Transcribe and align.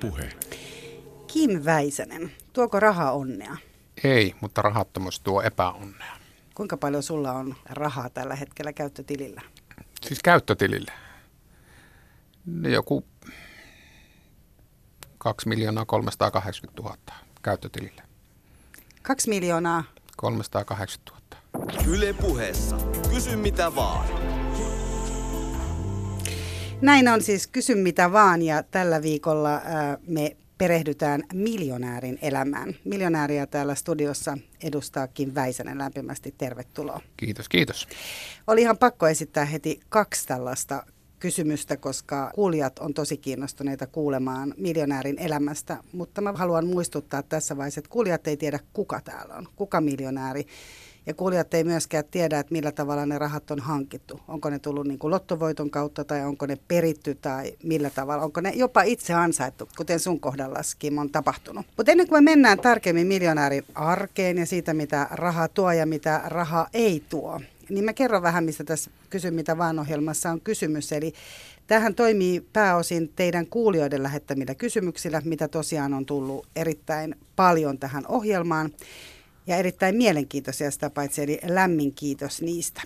Puhe. 0.00 0.32
Kim 1.26 1.64
Väisänen, 1.64 2.32
tuoko 2.52 2.80
raha 2.80 3.12
onnea? 3.12 3.56
Ei, 4.04 4.34
mutta 4.40 4.62
rahattomuus 4.62 5.20
tuo 5.20 5.42
epäonnea. 5.42 6.16
Kuinka 6.54 6.76
paljon 6.76 7.02
sulla 7.02 7.32
on 7.32 7.54
rahaa 7.70 8.10
tällä 8.10 8.34
hetkellä 8.34 8.72
käyttötilillä? 8.72 9.42
Siis 10.06 10.22
käyttötilille. 10.22 10.92
Joku 12.68 13.04
2 15.18 15.48
miljoonaa 15.48 15.84
380 15.84 16.82
000 16.82 16.96
käyttötilille. 17.42 18.02
2 19.02 19.28
miljoonaa 19.28 19.84
380 20.16 21.36
000. 21.54 21.82
Yle 21.88 22.12
puheessa. 22.12 22.76
Kysy 23.10 23.36
mitä 23.36 23.74
vaan. 23.74 24.19
Näin 26.82 27.08
on 27.08 27.22
siis 27.22 27.46
Kysy 27.46 27.74
mitä 27.74 28.12
vaan 28.12 28.42
ja 28.42 28.62
tällä 28.62 29.02
viikolla 29.02 29.54
ää, 29.64 29.98
me 30.06 30.36
perehdytään 30.58 31.22
miljonäärin 31.32 32.18
elämään. 32.22 32.74
Miljonääriä 32.84 33.46
täällä 33.46 33.74
studiossa 33.74 34.38
edustaa 34.62 35.08
Kim 35.08 35.34
Väisänen. 35.34 35.78
Lämpimästi 35.78 36.34
tervetuloa. 36.38 37.00
Kiitos, 37.16 37.48
kiitos. 37.48 37.88
Oli 38.46 38.60
ihan 38.60 38.78
pakko 38.78 39.08
esittää 39.08 39.44
heti 39.44 39.80
kaksi 39.88 40.26
tällaista 40.26 40.82
kysymystä, 41.18 41.76
koska 41.76 42.30
kuulijat 42.34 42.78
on 42.78 42.94
tosi 42.94 43.16
kiinnostuneita 43.16 43.86
kuulemaan 43.86 44.54
miljonäärin 44.56 45.18
elämästä, 45.18 45.78
mutta 45.92 46.20
mä 46.20 46.32
haluan 46.32 46.66
muistuttaa 46.66 47.22
tässä 47.22 47.56
vaiheessa, 47.56 47.78
että 47.78 47.90
kuulijat 47.90 48.26
ei 48.26 48.36
tiedä 48.36 48.58
kuka 48.72 49.00
täällä 49.00 49.34
on, 49.34 49.46
kuka 49.56 49.80
miljonääri. 49.80 50.46
Ja 51.10 51.14
kuulijat 51.14 51.54
ei 51.54 51.64
myöskään 51.64 52.04
tiedä, 52.10 52.38
että 52.38 52.52
millä 52.52 52.72
tavalla 52.72 53.06
ne 53.06 53.18
rahat 53.18 53.50
on 53.50 53.58
hankittu. 53.58 54.20
Onko 54.28 54.50
ne 54.50 54.58
tullut 54.58 54.86
niin 54.86 54.98
kuin 54.98 55.10
lottovoiton 55.10 55.70
kautta 55.70 56.04
tai 56.04 56.24
onko 56.24 56.46
ne 56.46 56.58
peritty 56.68 57.14
tai 57.14 57.52
millä 57.62 57.90
tavalla. 57.90 58.24
Onko 58.24 58.40
ne 58.40 58.52
jopa 58.54 58.82
itse 58.82 59.14
ansaittu, 59.14 59.68
kuten 59.76 60.00
sun 60.00 60.20
kohdalla 60.20 60.60
Kim 60.78 60.98
on 60.98 61.10
tapahtunut. 61.10 61.66
Mutta 61.76 61.92
ennen 61.92 62.08
kuin 62.08 62.24
me 62.24 62.30
mennään 62.30 62.58
tarkemmin 62.58 63.06
miljonäärin 63.06 63.64
arkeen 63.74 64.38
ja 64.38 64.46
siitä, 64.46 64.74
mitä 64.74 65.08
raha 65.10 65.48
tuo 65.48 65.72
ja 65.72 65.86
mitä 65.86 66.22
raha 66.24 66.66
ei 66.72 67.02
tuo, 67.08 67.40
niin 67.68 67.84
mä 67.84 67.92
kerron 67.92 68.22
vähän, 68.22 68.44
mistä 68.44 68.64
tässä 68.64 68.90
Kysy 69.10 69.30
mitä 69.30 69.58
vaan 69.58 69.78
ohjelmassa 69.78 70.30
on 70.30 70.40
kysymys. 70.40 70.92
Eli 70.92 71.12
tähän 71.66 71.94
toimii 71.94 72.46
pääosin 72.52 73.12
teidän 73.16 73.46
kuulijoiden 73.46 74.02
lähettämillä 74.02 74.54
kysymyksillä, 74.54 75.22
mitä 75.24 75.48
tosiaan 75.48 75.94
on 75.94 76.06
tullut 76.06 76.46
erittäin 76.56 77.14
paljon 77.36 77.78
tähän 77.78 78.06
ohjelmaan 78.08 78.70
ja 79.46 79.56
erittäin 79.56 79.96
mielenkiintoisia 79.96 80.70
sitä 80.70 80.90
paitsi, 80.90 81.22
eli 81.22 81.40
lämmin 81.42 81.94
kiitos 81.94 82.42
niistä. 82.42 82.82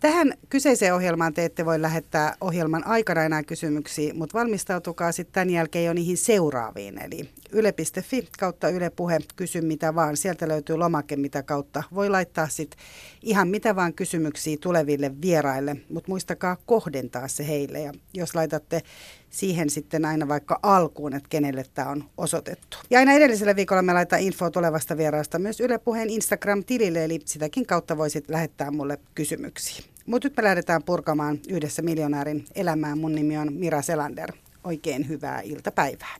Tähän 0.00 0.34
kyseiseen 0.48 0.94
ohjelmaan 0.94 1.34
te 1.34 1.44
ette 1.44 1.64
voi 1.64 1.82
lähettää 1.82 2.36
ohjelman 2.40 2.86
aikana 2.86 3.24
enää 3.24 3.42
kysymyksiä, 3.42 4.14
mutta 4.14 4.38
valmistautukaa 4.38 5.12
sitten 5.12 5.32
tämän 5.32 5.50
jälkeen 5.50 5.84
jo 5.84 5.92
niihin 5.92 6.16
seuraaviin. 6.16 6.98
Eli 6.98 7.30
yle.fi 7.52 8.28
kautta 8.38 8.68
Yle 8.68 8.90
Puhe, 8.90 9.18
kysy 9.36 9.60
mitä 9.60 9.94
vaan. 9.94 10.16
Sieltä 10.16 10.48
löytyy 10.48 10.76
lomake, 10.76 11.16
mitä 11.16 11.42
kautta 11.42 11.82
voi 11.94 12.08
laittaa 12.08 12.48
sitten 12.48 12.80
ihan 13.22 13.48
mitä 13.48 13.76
vaan 13.76 13.94
kysymyksiä 13.94 14.56
tuleville 14.60 15.20
vieraille, 15.22 15.76
mutta 15.90 16.10
muistakaa 16.10 16.56
kohdentaa 16.66 17.28
se 17.28 17.48
heille. 17.48 17.80
Ja 17.80 17.92
jos 18.14 18.34
laitatte 18.34 18.82
siihen 19.30 19.70
sitten 19.70 20.04
aina 20.04 20.28
vaikka 20.28 20.58
alkuun, 20.62 21.14
että 21.14 21.28
kenelle 21.28 21.64
tämä 21.74 21.88
on 21.88 22.04
osoitettu. 22.16 22.76
Ja 22.90 22.98
aina 22.98 23.12
edellisellä 23.12 23.56
viikolla 23.56 23.82
me 23.82 23.92
laitetaan 23.92 24.22
infoa 24.22 24.50
tulevasta 24.50 24.96
vieraasta 24.96 25.38
myös 25.38 25.60
Yle 25.60 25.78
Puheen 25.78 26.10
Instagram-tilille, 26.10 27.04
eli 27.04 27.20
sitäkin 27.24 27.66
kautta 27.66 27.96
voisit 27.96 28.28
lähettää 28.28 28.70
mulle 28.70 28.98
kysymyksiä. 29.14 29.89
Mutta 30.06 30.28
nyt 30.28 30.36
me 30.36 30.42
lähdetään 30.42 30.82
purkamaan 30.82 31.38
yhdessä 31.48 31.82
miljonäärin 31.82 32.46
elämää. 32.54 32.96
Mun 32.96 33.14
nimi 33.14 33.38
on 33.38 33.52
Mira 33.52 33.82
Selander. 33.82 34.32
Oikein 34.64 35.08
hyvää 35.08 35.40
iltapäivää. 35.40 36.16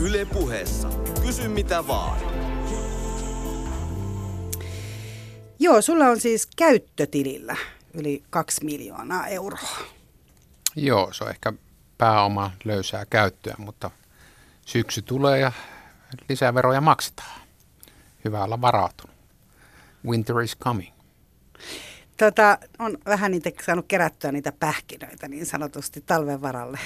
Yle 0.00 0.24
puheessa. 0.24 0.88
Kysy 1.26 1.48
mitä 1.48 1.86
vaan. 1.86 2.20
Joo, 5.58 5.82
sulla 5.82 6.06
on 6.06 6.20
siis 6.20 6.48
käyttötilillä 6.56 7.56
yli 7.94 8.22
kaksi 8.30 8.64
miljoonaa 8.64 9.26
euroa. 9.26 9.78
Joo, 10.76 11.12
se 11.12 11.24
on 11.24 11.30
ehkä 11.30 11.52
pääoma 11.98 12.50
löysää 12.64 13.06
käyttöä, 13.10 13.54
mutta 13.58 13.90
syksy 14.66 15.02
tulee 15.02 15.38
ja 15.38 15.52
lisää 16.28 16.54
veroja 16.54 16.80
maksetaan. 16.80 17.40
Hyvä 18.24 18.44
olla 18.44 18.60
varautunut. 18.60 19.16
Winter 20.06 20.40
is 20.40 20.56
coming. 20.58 20.92
Tota, 22.20 22.58
on 22.78 22.98
vähän 23.06 23.30
niitä 23.30 23.50
saanut 23.62 23.84
kerättyä 23.88 24.32
niitä 24.32 24.52
pähkinöitä 24.52 25.28
niin 25.28 25.46
sanotusti 25.46 26.00
talven 26.06 26.42
varalle. 26.42 26.78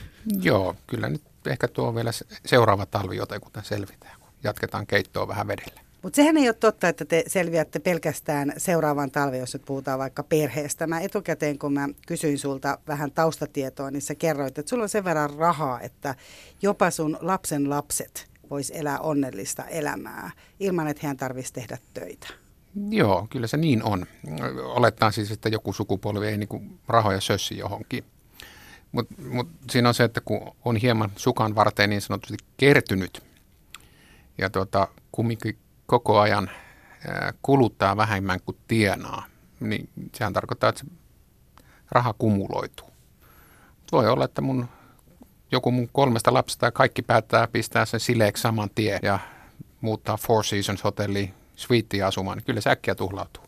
Joo, 0.42 0.76
kyllä 0.86 1.08
nyt 1.08 1.22
ehkä 1.46 1.68
tuo 1.68 1.94
vielä 1.94 2.10
seuraava 2.46 2.86
talvi 2.86 3.16
jotenkin 3.16 3.50
selvitään, 3.62 4.20
kun 4.20 4.28
jatketaan 4.44 4.86
keittoa 4.86 5.28
vähän 5.28 5.46
vedellä. 5.46 5.80
Mutta 6.02 6.16
sehän 6.16 6.36
ei 6.36 6.48
ole 6.48 6.54
totta, 6.54 6.88
että 6.88 7.04
te 7.04 7.24
selviätte 7.26 7.78
pelkästään 7.78 8.52
seuraavan 8.56 9.10
talven, 9.10 9.40
jos 9.40 9.54
nyt 9.54 9.64
puhutaan 9.64 9.98
vaikka 9.98 10.22
perheestä. 10.22 10.86
Mä 10.86 11.00
etukäteen, 11.00 11.58
kun 11.58 11.72
mä 11.72 11.88
kysyin 12.06 12.38
sulta 12.38 12.78
vähän 12.88 13.12
taustatietoa, 13.12 13.90
niin 13.90 14.02
sä 14.02 14.14
kerroit, 14.14 14.58
että 14.58 14.70
sulla 14.70 14.82
on 14.82 14.88
sen 14.88 15.04
verran 15.04 15.30
rahaa, 15.30 15.80
että 15.80 16.14
jopa 16.62 16.90
sun 16.90 17.18
lapsen 17.20 17.70
lapset 17.70 18.26
vois 18.50 18.72
elää 18.74 18.98
onnellista 18.98 19.64
elämää 19.64 20.30
ilman, 20.60 20.88
että 20.88 21.06
hän 21.06 21.16
tarvitsisi 21.16 21.54
tehdä 21.54 21.78
töitä. 21.94 22.41
Joo, 22.90 23.26
kyllä 23.30 23.46
se 23.46 23.56
niin 23.56 23.82
on. 23.82 24.06
Olettaa 24.64 25.10
siis, 25.10 25.30
että 25.30 25.48
joku 25.48 25.72
sukupolvi 25.72 26.26
ei 26.26 26.38
niinku 26.38 26.62
rahoja 26.88 27.20
sössi 27.20 27.58
johonkin. 27.58 28.04
Mutta 28.92 29.14
mut 29.28 29.48
siinä 29.70 29.88
on 29.88 29.94
se, 29.94 30.04
että 30.04 30.20
kun 30.20 30.56
on 30.64 30.76
hieman 30.76 31.12
sukan 31.16 31.54
varteen 31.54 31.90
niin 31.90 32.00
sanotusti 32.00 32.36
kertynyt 32.56 33.22
ja 34.38 34.50
tuota, 34.50 34.88
kumminkin 35.12 35.58
koko 35.86 36.20
ajan 36.20 36.50
kuluttaa 37.42 37.96
vähemmän 37.96 38.40
kuin 38.46 38.56
tienaa, 38.68 39.26
niin 39.60 39.88
sehän 40.14 40.32
tarkoittaa, 40.32 40.70
että 40.70 40.80
se 40.80 40.86
raha 41.90 42.12
kumuloituu. 42.18 42.90
Voi 43.92 44.08
olla, 44.08 44.24
että 44.24 44.40
mun, 44.40 44.68
joku 45.52 45.70
mun 45.70 45.88
kolmesta 45.92 46.34
lapsesta 46.34 46.70
kaikki 46.70 47.02
päättää 47.02 47.46
pistää 47.46 47.84
sen 47.84 48.00
sileeksi 48.00 48.40
saman 48.40 48.70
tien 48.74 49.00
ja 49.02 49.18
muuttaa 49.80 50.16
Four 50.16 50.44
Seasons 50.44 50.84
hotelliin 50.84 51.34
suiittiin 51.56 52.04
asumaan, 52.04 52.38
niin 52.38 52.44
kyllä 52.44 52.60
se 52.60 52.70
äkkiä 52.70 52.94
tuhlautuu. 52.94 53.42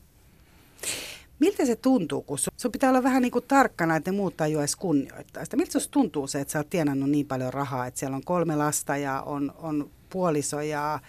Miltä 1.39 1.67
se 1.67 1.77
tuntuu, 1.77 2.23
kun 2.23 2.39
sun 2.39 2.73
pitää 2.73 2.91
olla 2.91 3.03
vähän 3.03 3.23
niin 3.23 3.33
kuin 3.33 3.45
tarkkana, 3.49 3.97
että 3.97 4.11
ne 4.11 4.17
muut 4.17 4.41
ei 4.41 4.55
edes 4.55 4.77
kunnioittaa 4.77 5.45
sitä. 5.45 5.57
Miltä 5.57 5.79
tuntuu 5.91 6.27
se, 6.27 6.41
että 6.41 6.53
sä 6.53 6.59
oot 6.59 6.71
tienannut 6.71 7.11
niin 7.11 7.27
paljon 7.27 7.53
rahaa, 7.53 7.87
että 7.87 8.01
siellä 8.01 8.17
on 8.17 8.25
kolme 8.25 8.57
lasta 8.57 8.97
ja 8.97 9.21
on, 9.21 9.55
on 9.59 9.91
puoliso 10.11 10.61
ja 10.61 11.01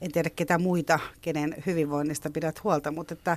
en 0.00 0.12
tiedä 0.12 0.30
ketä 0.30 0.58
muita, 0.58 0.98
kenen 1.20 1.56
hyvinvoinnista 1.66 2.30
pidät 2.30 2.64
huolta, 2.64 2.90
mutta 2.90 3.14
että, 3.14 3.36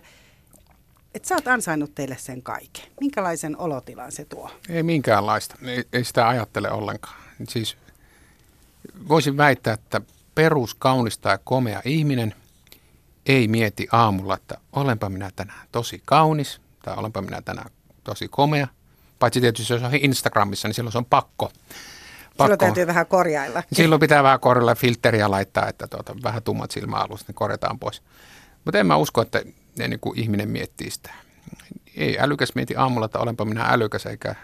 että 1.13 1.27
sä 1.27 1.35
oot 1.35 1.47
ansainnut 1.47 1.95
teille 1.95 2.17
sen 2.19 2.41
kaiken. 2.41 2.83
Minkälaisen 3.01 3.57
olotilan 3.57 4.11
se 4.11 4.25
tuo? 4.25 4.51
Ei 4.69 4.83
minkäänlaista. 4.83 5.55
Ei, 5.65 5.83
ei 5.93 6.03
sitä 6.03 6.27
ajattele 6.27 6.71
ollenkaan. 6.71 7.15
Siis 7.47 7.77
voisin 9.07 9.37
väittää, 9.37 9.73
että 9.73 10.01
perus 10.35 10.75
kaunista 10.75 11.29
ja 11.29 11.37
komea 11.37 11.81
ihminen 11.85 12.35
ei 13.29 13.47
mieti 13.47 13.87
aamulla, 13.91 14.33
että 14.33 14.57
olenpa 14.73 15.09
minä 15.09 15.31
tänään 15.35 15.67
tosi 15.71 16.01
kaunis 16.05 16.61
tai 16.83 16.95
olenpa 16.97 17.21
minä 17.21 17.41
tänään 17.41 17.69
tosi 18.03 18.27
komea. 18.27 18.67
Paitsi 19.19 19.41
tietysti 19.41 19.73
jos 19.73 19.83
on 19.83 19.95
Instagramissa, 19.95 20.67
niin 20.67 20.75
silloin 20.75 20.91
se 20.91 20.97
on 20.97 21.05
pakko 21.05 21.51
pakko. 22.39 22.43
Silloin 22.43 22.59
täytyy 22.59 22.87
vähän 22.87 23.05
korjailla. 23.05 23.63
Silloin 23.73 23.99
pitää 23.99 24.23
vähän 24.23 24.39
korjailla 24.39 24.75
filteriä 24.75 25.31
laittaa, 25.31 25.67
että 25.67 25.87
tuota, 25.87 26.15
vähän 26.23 26.43
tummat 26.43 26.71
silmäalus, 26.71 27.27
niin 27.27 27.35
korjataan 27.35 27.79
pois. 27.79 28.03
Mutta 28.65 28.79
en 28.79 28.87
mä 28.87 28.95
usko, 28.95 29.21
että 29.21 29.41
ne, 29.77 29.87
niin 29.87 29.99
kuin 29.99 30.19
ihminen 30.19 30.49
miettii 30.49 30.91
sitä. 30.91 31.11
Ei 31.95 32.19
älykäs 32.19 32.55
mieti 32.55 32.75
aamulla, 32.75 33.05
että 33.05 33.19
olenpa 33.19 33.45
minä 33.45 33.65
älykäs, 33.69 34.05
eikä 34.05 34.35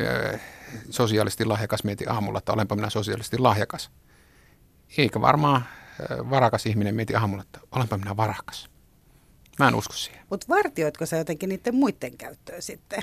ö, 0.00 0.38
sosiaalisesti 0.90 1.44
lahjakas 1.44 1.84
mieti 1.84 2.06
aamulla, 2.06 2.38
että 2.38 2.52
olenpa 2.52 2.76
minä 2.76 2.90
sosiaalisesti 2.90 3.38
lahjakas. 3.38 3.90
Eikä 4.98 5.20
varmaan 5.20 5.64
varakas 6.30 6.66
ihminen 6.66 6.94
mieti 6.94 7.14
aamulla, 7.14 7.42
että 7.42 7.60
olenpa 7.72 7.98
minä 7.98 8.16
varakas. 8.16 8.70
Mä 9.58 9.68
en 9.68 9.74
usko 9.74 9.94
siihen. 9.94 10.26
Mutta 10.30 10.46
vartioitko 10.48 11.06
sä 11.06 11.16
jotenkin 11.16 11.48
niiden 11.48 11.74
muiden 11.74 12.16
käyttöön 12.16 12.62
sitten? 12.62 13.02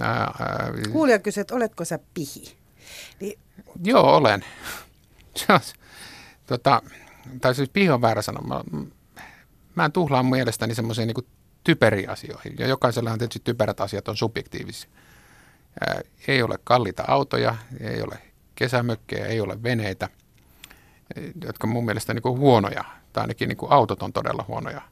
Ää, 0.00 0.10
ää, 0.10 0.72
Kuulija 0.92 1.18
kysyy, 1.18 1.40
että 1.40 1.54
oletko 1.54 1.84
sä 1.84 1.98
pihi? 2.14 2.56
Niin... 3.20 3.38
Joo, 3.84 4.16
olen. 4.16 4.44
On, 5.48 5.60
tota, 6.46 6.82
tai 7.40 7.54
siis 7.54 7.68
pihi 7.68 7.90
on 7.90 8.02
väärä 8.02 8.22
sana. 8.22 8.40
Mä, 8.40 8.60
mä 9.74 9.84
en 9.84 9.92
tuhlaa 9.92 10.22
mielestäni 10.22 10.74
semmoisiin 10.74 11.06
niin 11.06 11.26
typeriä 11.64 12.10
asioihin. 12.10 12.54
Ja 12.58 12.66
jokaisellahan 12.66 13.18
tietysti 13.18 13.40
typerät 13.44 13.80
asiat 13.80 14.08
on 14.08 14.16
subjektiivisia. 14.16 14.90
Ää, 15.80 16.00
ei 16.28 16.42
ole 16.42 16.58
kalliita 16.64 17.04
autoja, 17.08 17.56
ei 17.80 18.02
ole 18.02 18.18
kesämökkejä, 18.54 19.26
ei 19.26 19.40
ole 19.40 19.62
veneitä, 19.62 20.08
jotka 21.44 21.66
mun 21.66 21.84
mielestä 21.84 22.14
niin 22.14 22.22
huonoja, 22.24 22.84
tai 23.12 23.22
ainakin 23.22 23.48
niin 23.48 23.58
autot 23.68 24.02
on 24.02 24.12
todella 24.12 24.44
huonoja 24.48 24.82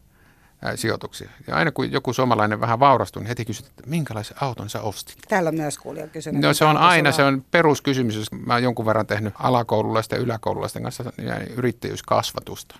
ää, 0.62 0.76
sijoituksia. 0.76 1.30
Ja 1.46 1.56
aina 1.56 1.72
kun 1.72 1.92
joku 1.92 2.12
suomalainen 2.12 2.60
vähän 2.60 2.80
vaurastuu, 2.80 3.22
niin 3.22 3.28
heti 3.28 3.44
kysyt, 3.44 3.66
että 3.66 3.82
minkälaisen 3.86 4.36
auton 4.40 4.70
sä 4.70 4.82
ostit? 4.82 5.18
Täällä 5.28 5.48
on 5.48 5.54
myös 5.54 5.78
kuulija 5.78 6.08
kysynyt. 6.08 6.42
No 6.42 6.54
se 6.54 6.64
on 6.64 6.76
aina, 6.76 7.12
se 7.12 7.24
on 7.24 7.44
peruskysymys, 7.50 8.16
jos 8.16 8.32
mä 8.32 8.52
oon 8.52 8.62
jonkun 8.62 8.86
verran 8.86 9.06
tehnyt 9.06 9.34
alakoululaisten 9.38 10.16
ja 10.16 10.22
yläkoululaisten 10.22 10.82
kanssa 10.82 11.12
ja 11.18 11.40
yrittäjyyskasvatusta. 11.56 12.78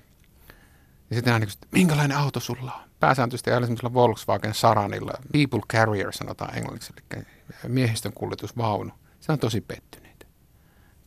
Ja 1.10 1.16
sitten 1.16 1.34
aina 1.34 1.46
kysyt, 1.46 1.66
minkälainen 1.72 2.16
auto 2.16 2.40
sulla 2.40 2.72
on? 2.72 2.88
Pääsääntöisesti 3.00 3.50
aina 3.50 3.66
semmoisella 3.66 3.94
Volkswagen 3.94 4.54
Saranilla, 4.54 5.12
People 5.32 5.60
Carrier 5.72 6.12
sanotaan 6.12 6.56
englanniksi, 6.56 6.92
eli 7.14 7.24
miehistön 7.68 8.12
kuljetusvaunu. 8.12 8.90
Se 9.20 9.32
on 9.32 9.38
tosi 9.38 9.60
pettyneitä, 9.60 10.26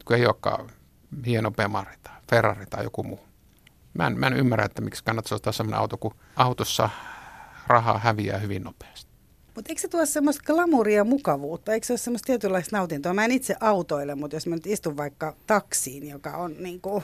kun 0.05 0.15
ei 0.15 0.25
olekaan 0.25 0.69
hieno 1.25 1.51
Bemari 1.51 1.95
tai 2.03 2.13
Ferrari 2.29 2.65
tai 2.65 2.83
joku 2.83 3.03
muu. 3.03 3.19
Mä 3.93 4.07
en, 4.07 4.19
mä 4.19 4.27
en 4.27 4.33
ymmärrä, 4.33 4.65
että 4.65 4.81
miksi 4.81 5.03
kannattaisi 5.03 5.35
ostaa 5.35 5.53
sellainen 5.53 5.79
auto, 5.79 5.97
kun 5.97 6.15
autossa 6.35 6.89
rahaa 7.67 7.97
häviää 7.97 8.37
hyvin 8.37 8.63
nopeasti. 8.63 9.11
Mutta 9.55 9.71
eikö 9.71 9.81
se 9.81 9.87
tuo 9.87 10.05
semmoista 10.05 10.43
glamouria 10.45 10.97
ja 10.97 11.03
mukavuutta? 11.03 11.73
Eikö 11.73 11.87
se 11.87 11.93
ole 11.93 11.97
semmoista 11.97 12.25
tietynlaista 12.25 12.77
nautintoa? 12.77 13.13
Mä 13.13 13.25
en 13.25 13.31
itse 13.31 13.55
autoile, 13.59 14.15
mutta 14.15 14.35
jos 14.35 14.47
mä 14.47 14.55
nyt 14.55 14.67
istun 14.67 14.97
vaikka 14.97 15.35
taksiin, 15.47 16.09
joka 16.09 16.37
on 16.37 16.55
niin 16.59 16.81
kuin, 16.81 17.03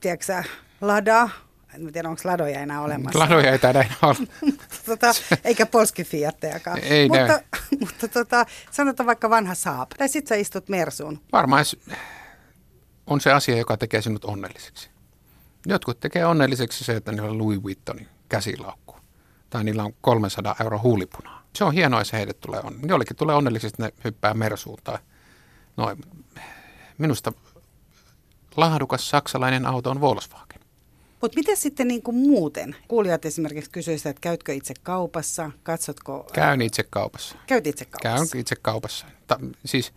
tiedätkö 0.00 0.42
lada, 0.80 1.28
en 1.74 1.92
tiedä 1.92 2.08
onko 2.08 2.22
ladoja 2.24 2.60
enää 2.60 2.80
olemassa. 2.80 3.18
Ladoja 3.18 3.52
ei 3.52 3.58
taida 3.58 3.80
enää 3.80 3.96
olla. 4.02 4.16
tota, 4.86 5.06
eikä 5.44 5.66
polski 5.66 6.04
Fiattejakaan. 6.04 6.78
Ei 6.78 7.08
mutta, 7.08 7.26
näy. 7.26 7.40
mutta 7.80 8.08
tota, 8.08 8.46
sanotaan 8.70 9.06
vaikka 9.06 9.30
vanha 9.30 9.54
Saab. 9.54 9.90
Tai 9.98 10.08
sit 10.08 10.26
sä 10.26 10.34
istut 10.34 10.68
Mersuun. 10.68 11.20
Varmaan 11.32 11.64
on 13.06 13.20
se 13.20 13.32
asia, 13.32 13.56
joka 13.56 13.76
tekee 13.76 14.02
sinut 14.02 14.24
onnelliseksi. 14.24 14.90
Jotkut 15.66 16.00
tekee 16.00 16.26
onnelliseksi 16.26 16.84
se, 16.84 16.96
että 16.96 17.12
niillä 17.12 17.30
on 17.30 17.38
Louis 17.38 17.62
Vuittonin 17.62 18.08
käsilaukku. 18.28 18.96
Tai 19.50 19.64
niillä 19.64 19.84
on 19.84 19.92
300 20.00 20.56
euro 20.62 20.80
huulipunaa. 20.82 21.42
Se 21.56 21.64
on 21.64 21.72
hienoa, 21.72 22.00
jos 22.00 22.12
heille 22.12 22.32
tulee 22.32 22.60
on. 22.64 22.78
Jollekin 22.88 23.16
tulee 23.16 23.36
onnelliseksi, 23.36 23.74
että 23.74 23.82
ne 23.82 23.92
hyppää 24.04 24.34
Mersuun 24.34 24.78
tai 24.84 24.98
noin. 25.76 25.98
Minusta 26.98 27.32
laadukas 28.56 29.10
saksalainen 29.10 29.66
auto 29.66 29.90
on 29.90 30.00
Volkswagen. 30.00 30.60
Mutta 31.22 31.36
miten 31.36 31.56
sitten 31.56 31.88
niin 31.88 32.02
kuin 32.02 32.16
muuten? 32.16 32.76
Kuulijat 32.88 33.24
esimerkiksi 33.24 33.70
kysyisivät, 33.70 34.10
että 34.10 34.20
käytkö 34.20 34.54
itse 34.54 34.74
kaupassa, 34.82 35.50
katsotko... 35.62 36.26
Käyn 36.32 36.62
itse 36.62 36.82
kaupassa. 36.90 37.36
Käyt 37.46 37.66
itse 37.66 37.84
Käyn 37.84 38.14
kaupassa. 38.14 38.38
itse 38.38 38.56
kaupassa. 38.62 39.06
Ta, 39.26 39.40
siis, 39.64 39.92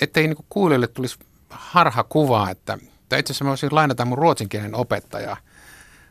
ettei 0.00 0.26
niinku 0.26 0.44
kuulijoille 0.48 0.88
tulisi 0.88 1.16
harha 1.50 2.04
kuvaa, 2.04 2.50
että 2.50 2.78
tai 3.08 3.20
itse 3.20 3.32
asiassa 3.32 3.44
mä 3.44 3.48
voisin 3.48 3.74
lainata 3.74 4.04
mun 4.04 4.18
ruotsinkielinen 4.18 4.74
opettaja 4.74 5.36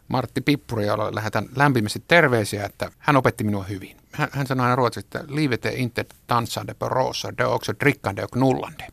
Martti 0.08 0.42
Pippuri, 0.42 0.86
jolle 0.86 1.16
lähetän 1.16 1.46
lämpimästi 1.56 2.04
terveisiä, 2.08 2.66
että 2.66 2.92
hän 3.00 3.16
opetti 3.18 3.44
minua 3.44 3.64
hyvin. 3.64 3.98
Hän, 4.12 4.30
hän 4.32 4.48
sanoi 4.48 4.64
aina 4.64 4.76
ruotsiksi, 4.76 5.08
että 5.08 5.24
liivete 5.28 5.70
inte 5.76 6.06
dansande 6.30 6.74
på 6.74 6.90
rosa, 6.90 7.34
är 7.38 7.46
också 7.48 7.74
drickande 7.80 8.24
och 8.24 8.32
knullande. 8.32 8.88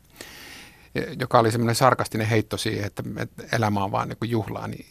Ja- 0.95 1.13
Joka 1.19 1.39
oli 1.39 1.51
semmoinen 1.51 1.75
sarkastinen 1.75 2.27
heitto 2.27 2.57
siihen, 2.57 2.85
että, 2.85 3.03
että 3.17 3.45
elämä 3.57 3.85
on 3.85 3.93
vaan 3.93 4.09
niin 4.09 4.31
juhlaa. 4.31 4.69
Niin 4.69 4.87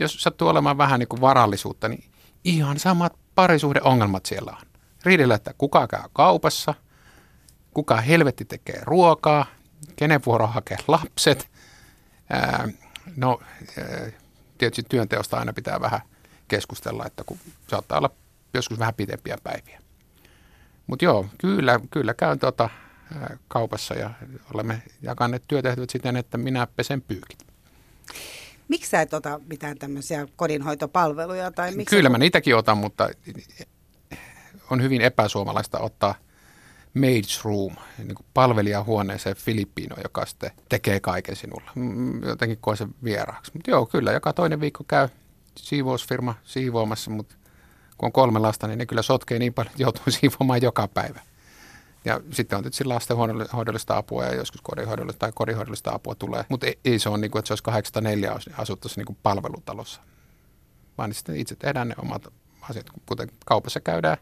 jos 0.00 0.22
sattuu 0.22 0.48
olemaan 0.48 0.78
vähän 0.78 1.00
niin 1.00 1.20
varallisuutta, 1.20 1.88
niin 1.88 2.04
ihan 2.44 2.78
samat 2.78 3.12
parisuhdeongelmat 3.34 4.26
siellä 4.26 4.52
on. 4.60 4.66
Riidellä, 5.04 5.34
että 5.34 5.54
kuka 5.58 5.86
käy 5.86 6.02
kaupassa, 6.12 6.74
kuka 7.74 7.96
helvetti 8.00 8.44
tekee 8.44 8.80
ruokaa, 8.82 9.46
kenen 9.96 10.20
vuoro 10.26 10.46
hakee 10.46 10.76
lapset. 10.88 11.48
Ää, 12.30 12.68
no, 13.16 13.40
ää, 13.78 14.10
tietysti 14.58 14.82
työnteosta 14.88 15.38
aina 15.38 15.52
pitää 15.52 15.80
vähän 15.80 16.00
keskustella, 16.48 17.06
että 17.06 17.24
kun 17.24 17.38
saattaa 17.68 17.98
olla 17.98 18.10
joskus 18.54 18.78
vähän 18.78 18.94
pitempiä 18.94 19.38
päiviä. 19.42 19.80
Mutta 20.86 21.04
joo, 21.04 21.26
kyllä, 21.38 21.80
kyllä 21.90 22.14
käyn 22.14 22.38
tuota, 22.38 22.70
ää, 23.14 23.36
kaupassa 23.48 23.94
ja 23.94 24.10
olemme 24.54 24.82
jakaneet 25.02 25.44
työtehtävät 25.48 25.90
siten, 25.90 26.16
että 26.16 26.38
minä 26.38 26.66
pesen 26.76 27.02
pyykit. 27.02 27.46
Miksi 28.68 28.90
sä 28.90 29.00
et 29.00 29.14
ota 29.14 29.40
mitään 29.50 29.78
tämmöisiä 29.78 30.26
kodinhoitopalveluja? 30.36 31.50
Tai 31.50 31.72
miksi 31.74 31.96
Kyllä 31.96 32.08
mä 32.08 32.18
niitäkin 32.18 32.56
otan, 32.56 32.78
mutta 32.78 33.08
on 34.70 34.82
hyvin 34.82 35.02
epäsuomalaista 35.02 35.78
ottaa 35.78 36.14
maid's 36.96 37.44
room, 37.44 37.76
niin 37.98 38.14
kuin 38.14 38.26
palvelijahuoneeseen 38.34 39.36
Filippiino, 39.36 39.96
joka 40.02 40.26
sitten 40.26 40.50
tekee 40.68 41.00
kaiken 41.00 41.36
sinulla. 41.36 41.70
Mm, 41.74 42.22
Jotenkin 42.22 42.58
koen 42.60 42.76
sen 42.76 42.94
vieraaksi. 43.04 43.50
Mutta 43.54 43.70
joo, 43.70 43.86
kyllä 43.86 44.12
joka 44.12 44.32
toinen 44.32 44.60
viikko 44.60 44.84
käy 44.88 45.08
siivousfirma 45.56 46.34
siivoamassa, 46.44 47.10
mutta 47.10 47.36
kun 47.98 48.06
on 48.06 48.12
kolme 48.12 48.38
lasta, 48.38 48.66
niin 48.66 48.78
ne 48.78 48.86
kyllä 48.86 49.02
sotkee 49.02 49.38
niin 49.38 49.54
paljon, 49.54 49.70
että 49.70 49.82
joutuu 49.82 50.04
siivoamaan 50.20 50.62
joka 50.62 50.88
päivä. 50.88 51.20
Ja 52.04 52.20
sitten 52.32 52.56
on 52.56 52.62
tietysti 52.62 52.84
lastenhoidollista 52.84 53.96
apua 53.96 54.24
ja 54.24 54.34
joskus 54.34 54.60
kodinhoidollista 54.60 55.18
tai 55.18 55.32
kodinhoidollista 55.34 55.94
apua 55.94 56.14
tulee. 56.14 56.44
Mutta 56.48 56.66
ei, 56.66 56.78
ei 56.84 56.98
se 56.98 57.08
ole 57.08 57.18
niin 57.18 57.30
kuin, 57.30 57.40
että 57.40 57.46
se 57.46 57.52
olisi 57.52 57.64
804 57.64 58.32
asuttaisiin 58.56 59.00
niin 59.00 59.06
kuin 59.06 59.18
palvelutalossa 59.22 60.00
vaan 60.98 61.14
sitten 61.14 61.36
itse 61.36 61.56
tehdään 61.56 61.88
ne 61.88 61.94
omat 62.02 62.32
asiat, 62.70 62.86
kuten 63.06 63.28
kaupassa 63.46 63.80
käydään, 63.80 64.16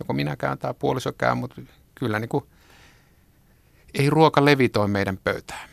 joko 0.00 0.12
minä 0.12 0.36
käyn 0.36 0.58
tai 0.58 0.74
puoliso 0.78 1.12
käy, 1.12 1.34
mutta 1.34 1.62
kyllä 1.98 2.18
niin 2.18 2.28
kuin, 2.28 2.44
ei 3.94 4.10
ruoka 4.10 4.44
levitoi 4.44 4.88
meidän 4.88 5.18
pöytään. 5.24 5.68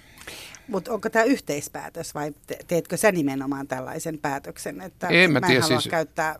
Mutta 0.67 0.93
onko 0.93 1.09
tämä 1.09 1.25
yhteispäätös 1.25 2.13
vai 2.13 2.33
te- 2.47 2.59
teetkö 2.67 2.97
sä 2.97 3.11
nimenomaan 3.11 3.67
tällaisen 3.67 4.17
päätöksen, 4.19 4.81
että 4.81 5.07
En 5.07 5.31
mä 5.31 5.39
mä 5.39 5.47
tiedä, 5.47 5.61
halua 5.61 5.79
siis- 5.79 5.91
käyttää 5.91 6.35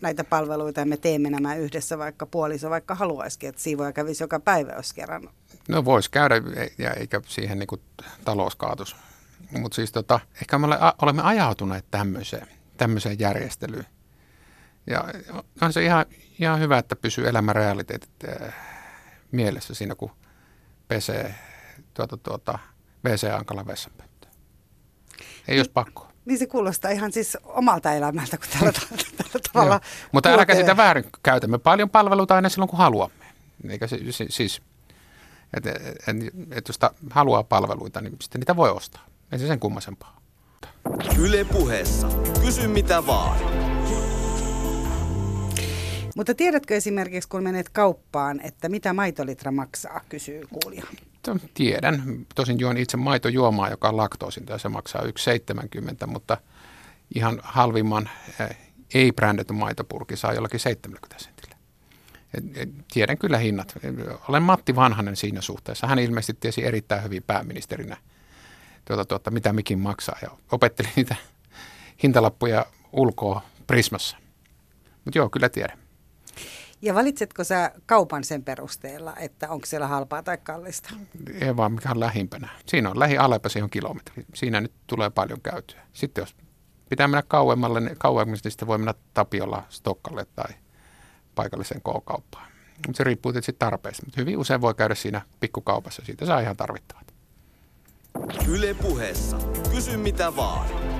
näitä 0.00 0.24
palveluita 0.24 0.80
ja 0.80 0.86
me 0.86 0.96
teemme 0.96 1.30
nämä 1.30 1.54
yhdessä, 1.54 1.98
vaikka 1.98 2.26
puoliso 2.26 2.70
vaikka 2.70 2.94
haluaisikin, 2.94 3.48
että 3.48 3.62
siivoja 3.62 3.92
kävisi 3.92 4.22
joka 4.22 4.40
päivä, 4.40 4.72
jos 4.72 4.92
kerran. 4.92 5.28
No 5.68 5.84
voisi 5.84 6.10
käydä 6.10 6.34
e- 6.36 6.72
ja 6.78 6.90
eikä 6.90 7.20
siihen 7.26 7.58
niin 7.58 7.66
kuin 7.66 7.80
talous 8.24 8.56
kaatus. 8.56 8.96
Mutta 9.58 9.76
siis 9.76 9.92
tota, 9.92 10.20
ehkä 10.40 10.58
me 10.58 10.66
olemme 11.02 11.22
ajautuneet 11.22 11.84
tämmöiseen, 11.90 12.46
tämmöiseen 12.76 13.18
järjestelyyn. 13.18 13.86
Ja 14.86 15.04
on 15.60 15.72
se 15.72 15.84
ihan, 15.84 16.06
ihan 16.38 16.60
hyvä, 16.60 16.78
että 16.78 16.96
pysyy 16.96 17.28
elämän 17.28 17.54
realiteetit 17.56 18.10
mielessä 19.32 19.74
siinä, 19.74 19.94
kun 19.94 20.10
pesee 20.88 21.34
tuota, 21.94 22.16
tuota, 22.16 22.58
WC-ankalan 23.04 23.66
vessanpönttöä. 23.66 24.30
Ei 25.48 25.58
olisi 25.58 25.70
pakko. 25.70 26.08
Niin 26.24 26.38
se 26.38 26.46
kuulostaa 26.46 26.90
ihan 26.90 27.12
siis 27.12 27.38
omalta 27.44 27.92
elämältä, 27.92 28.38
kun 28.38 28.46
tällä, 28.58 28.72
tällä 29.16 29.40
tavalla 29.52 29.74
Joo. 29.74 29.80
Mutta 30.12 30.28
kuuntelee. 30.28 30.46
käsitä 30.46 30.76
väärin. 30.76 31.04
Käytämme 31.22 31.58
paljon 31.58 31.90
palveluita 31.90 32.34
aina 32.34 32.48
silloin, 32.48 32.68
kun 32.68 32.78
haluamme. 32.78 33.24
Eikä 33.68 33.86
se, 33.86 33.98
se, 34.10 34.26
siis, 34.28 34.62
että 35.56 35.70
et, 35.70 36.16
et 36.50 36.68
jos 36.68 36.78
ta, 36.78 36.94
haluaa 37.10 37.44
palveluita, 37.44 38.00
niin 38.00 38.16
sitten 38.20 38.40
niitä 38.40 38.56
voi 38.56 38.70
ostaa. 38.70 39.06
Ei 39.32 39.38
se 39.38 39.46
sen 39.46 39.60
kummasempaa. 39.60 40.20
Yle 41.18 41.44
puheessa. 41.44 42.08
Kysy 42.44 42.68
mitä 42.68 43.06
vaan. 43.06 43.61
Mutta 46.16 46.34
tiedätkö 46.34 46.76
esimerkiksi, 46.76 47.28
kun 47.28 47.42
menet 47.42 47.68
kauppaan, 47.68 48.40
että 48.40 48.68
mitä 48.68 48.92
maitolitra 48.92 49.52
maksaa, 49.52 50.00
kysyy 50.08 50.42
kuulija. 50.50 50.84
Tiedän. 51.54 52.26
Tosin 52.34 52.60
juon 52.60 52.76
itse 52.76 52.96
maitojuomaa, 52.96 53.68
joka 53.68 53.88
on 53.88 53.96
laktoosinta 53.96 54.52
ja 54.52 54.58
se 54.58 54.68
maksaa 54.68 55.02
1,70, 55.02 56.06
mutta 56.06 56.36
ihan 57.14 57.40
halvimman 57.42 58.10
eh, 58.40 58.56
ei-brändetyn 58.94 59.56
maitopurkin 59.56 60.16
saa 60.16 60.32
jollakin 60.32 60.60
70 60.60 61.16
sentillä. 61.18 61.56
Tiedän 62.92 63.18
kyllä 63.18 63.38
hinnat. 63.38 63.74
Olen 64.28 64.42
Matti 64.42 64.76
Vanhanen 64.76 65.16
siinä 65.16 65.40
suhteessa. 65.40 65.86
Hän 65.86 65.98
ilmeisesti 65.98 66.34
tiesi 66.40 66.64
erittäin 66.64 67.02
hyvin 67.02 67.22
pääministerinä, 67.22 67.96
tuota, 68.84 69.04
tuota, 69.04 69.30
mitä 69.30 69.52
mikin 69.52 69.78
maksaa 69.78 70.18
ja 70.22 70.30
opetteli 70.52 70.88
niitä 70.96 71.16
hintalappuja 72.02 72.66
ulkoa 72.92 73.42
Prismassa. 73.66 74.16
Mutta 75.04 75.18
joo, 75.18 75.30
kyllä 75.30 75.48
tiedän. 75.48 75.81
Ja 76.82 76.94
valitsetko 76.94 77.44
sä 77.44 77.72
kaupan 77.86 78.24
sen 78.24 78.44
perusteella, 78.44 79.16
että 79.16 79.50
onko 79.50 79.66
siellä 79.66 79.86
halpaa 79.86 80.22
tai 80.22 80.38
kallista? 80.38 80.90
Ei 81.40 81.56
vaan 81.56 81.72
mikä 81.72 81.90
on 81.90 82.00
lähimpänä. 82.00 82.48
Siinä 82.66 82.90
on 82.90 82.98
lähi 82.98 83.18
Alepa, 83.18 83.48
siihen 83.48 83.64
on 83.64 83.70
kilometri. 83.70 84.26
Siinä 84.34 84.60
nyt 84.60 84.72
tulee 84.86 85.10
paljon 85.10 85.40
käytyä. 85.40 85.80
Sitten 85.92 86.22
jos 86.22 86.36
pitää 86.88 87.08
mennä 87.08 87.22
kauemmalle, 87.28 87.80
niin 87.80 87.98
kauemmaksi, 87.98 88.44
niin 88.44 88.50
sitten 88.52 88.68
voi 88.68 88.78
mennä 88.78 88.94
Tapiolla, 89.14 89.62
Stokkalle 89.68 90.26
tai 90.34 90.54
paikalliseen 91.34 91.80
K-kauppaan. 91.80 92.52
Mutta 92.86 92.96
se 92.96 93.04
riippuu 93.04 93.32
tietysti 93.32 93.56
tarpeesta. 93.58 94.06
Mutta 94.06 94.20
hyvin 94.20 94.38
usein 94.38 94.60
voi 94.60 94.74
käydä 94.74 94.94
siinä 94.94 95.22
pikkukaupassa. 95.40 96.02
Siitä 96.06 96.26
saa 96.26 96.40
ihan 96.40 96.56
tarvittavat. 96.56 97.14
Yle 98.48 98.74
puheessa. 98.74 99.38
Kysy 99.70 99.96
mitä 99.96 100.36
vaan. 100.36 100.91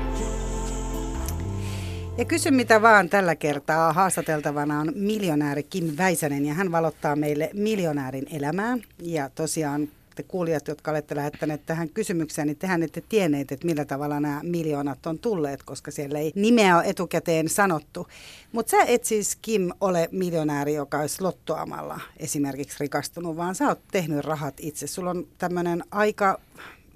Ja 2.18 2.24
kysy 2.24 2.50
mitä 2.50 2.82
vaan 2.82 3.08
tällä 3.08 3.36
kertaa. 3.36 3.92
Haastateltavana 3.92 4.80
on 4.80 4.92
miljonääri 4.94 5.62
Kim 5.62 5.96
Väisänen 5.98 6.46
ja 6.46 6.54
hän 6.54 6.72
valottaa 6.72 7.16
meille 7.16 7.50
miljonäärin 7.54 8.26
elämää. 8.32 8.78
Ja 9.02 9.30
tosiaan 9.34 9.88
te 10.14 10.22
kuulijat, 10.22 10.68
jotka 10.68 10.90
olette 10.90 11.16
lähettäneet 11.16 11.66
tähän 11.66 11.88
kysymykseen, 11.88 12.46
niin 12.46 12.56
tehän 12.56 12.82
ette 12.82 13.02
tienneet, 13.08 13.52
että 13.52 13.66
millä 13.66 13.84
tavalla 13.84 14.20
nämä 14.20 14.40
miljoonat 14.42 15.06
on 15.06 15.18
tulleet, 15.18 15.62
koska 15.62 15.90
siellä 15.90 16.18
ei 16.18 16.32
nimeä 16.34 16.76
ole 16.76 16.84
etukäteen 16.86 17.48
sanottu. 17.48 18.08
Mutta 18.52 18.70
sä 18.70 18.82
et 18.82 19.04
siis, 19.04 19.38
Kim, 19.42 19.70
ole 19.80 20.08
miljonääri, 20.10 20.74
joka 20.74 20.98
olisi 20.98 21.22
lottoamalla 21.22 22.00
esimerkiksi 22.16 22.76
rikastunut, 22.80 23.36
vaan 23.36 23.54
sä 23.54 23.68
oot 23.68 23.80
tehnyt 23.92 24.24
rahat 24.24 24.54
itse. 24.60 24.86
Sulla 24.86 25.10
on 25.10 25.26
tämmöinen 25.38 25.84
aika 25.90 26.38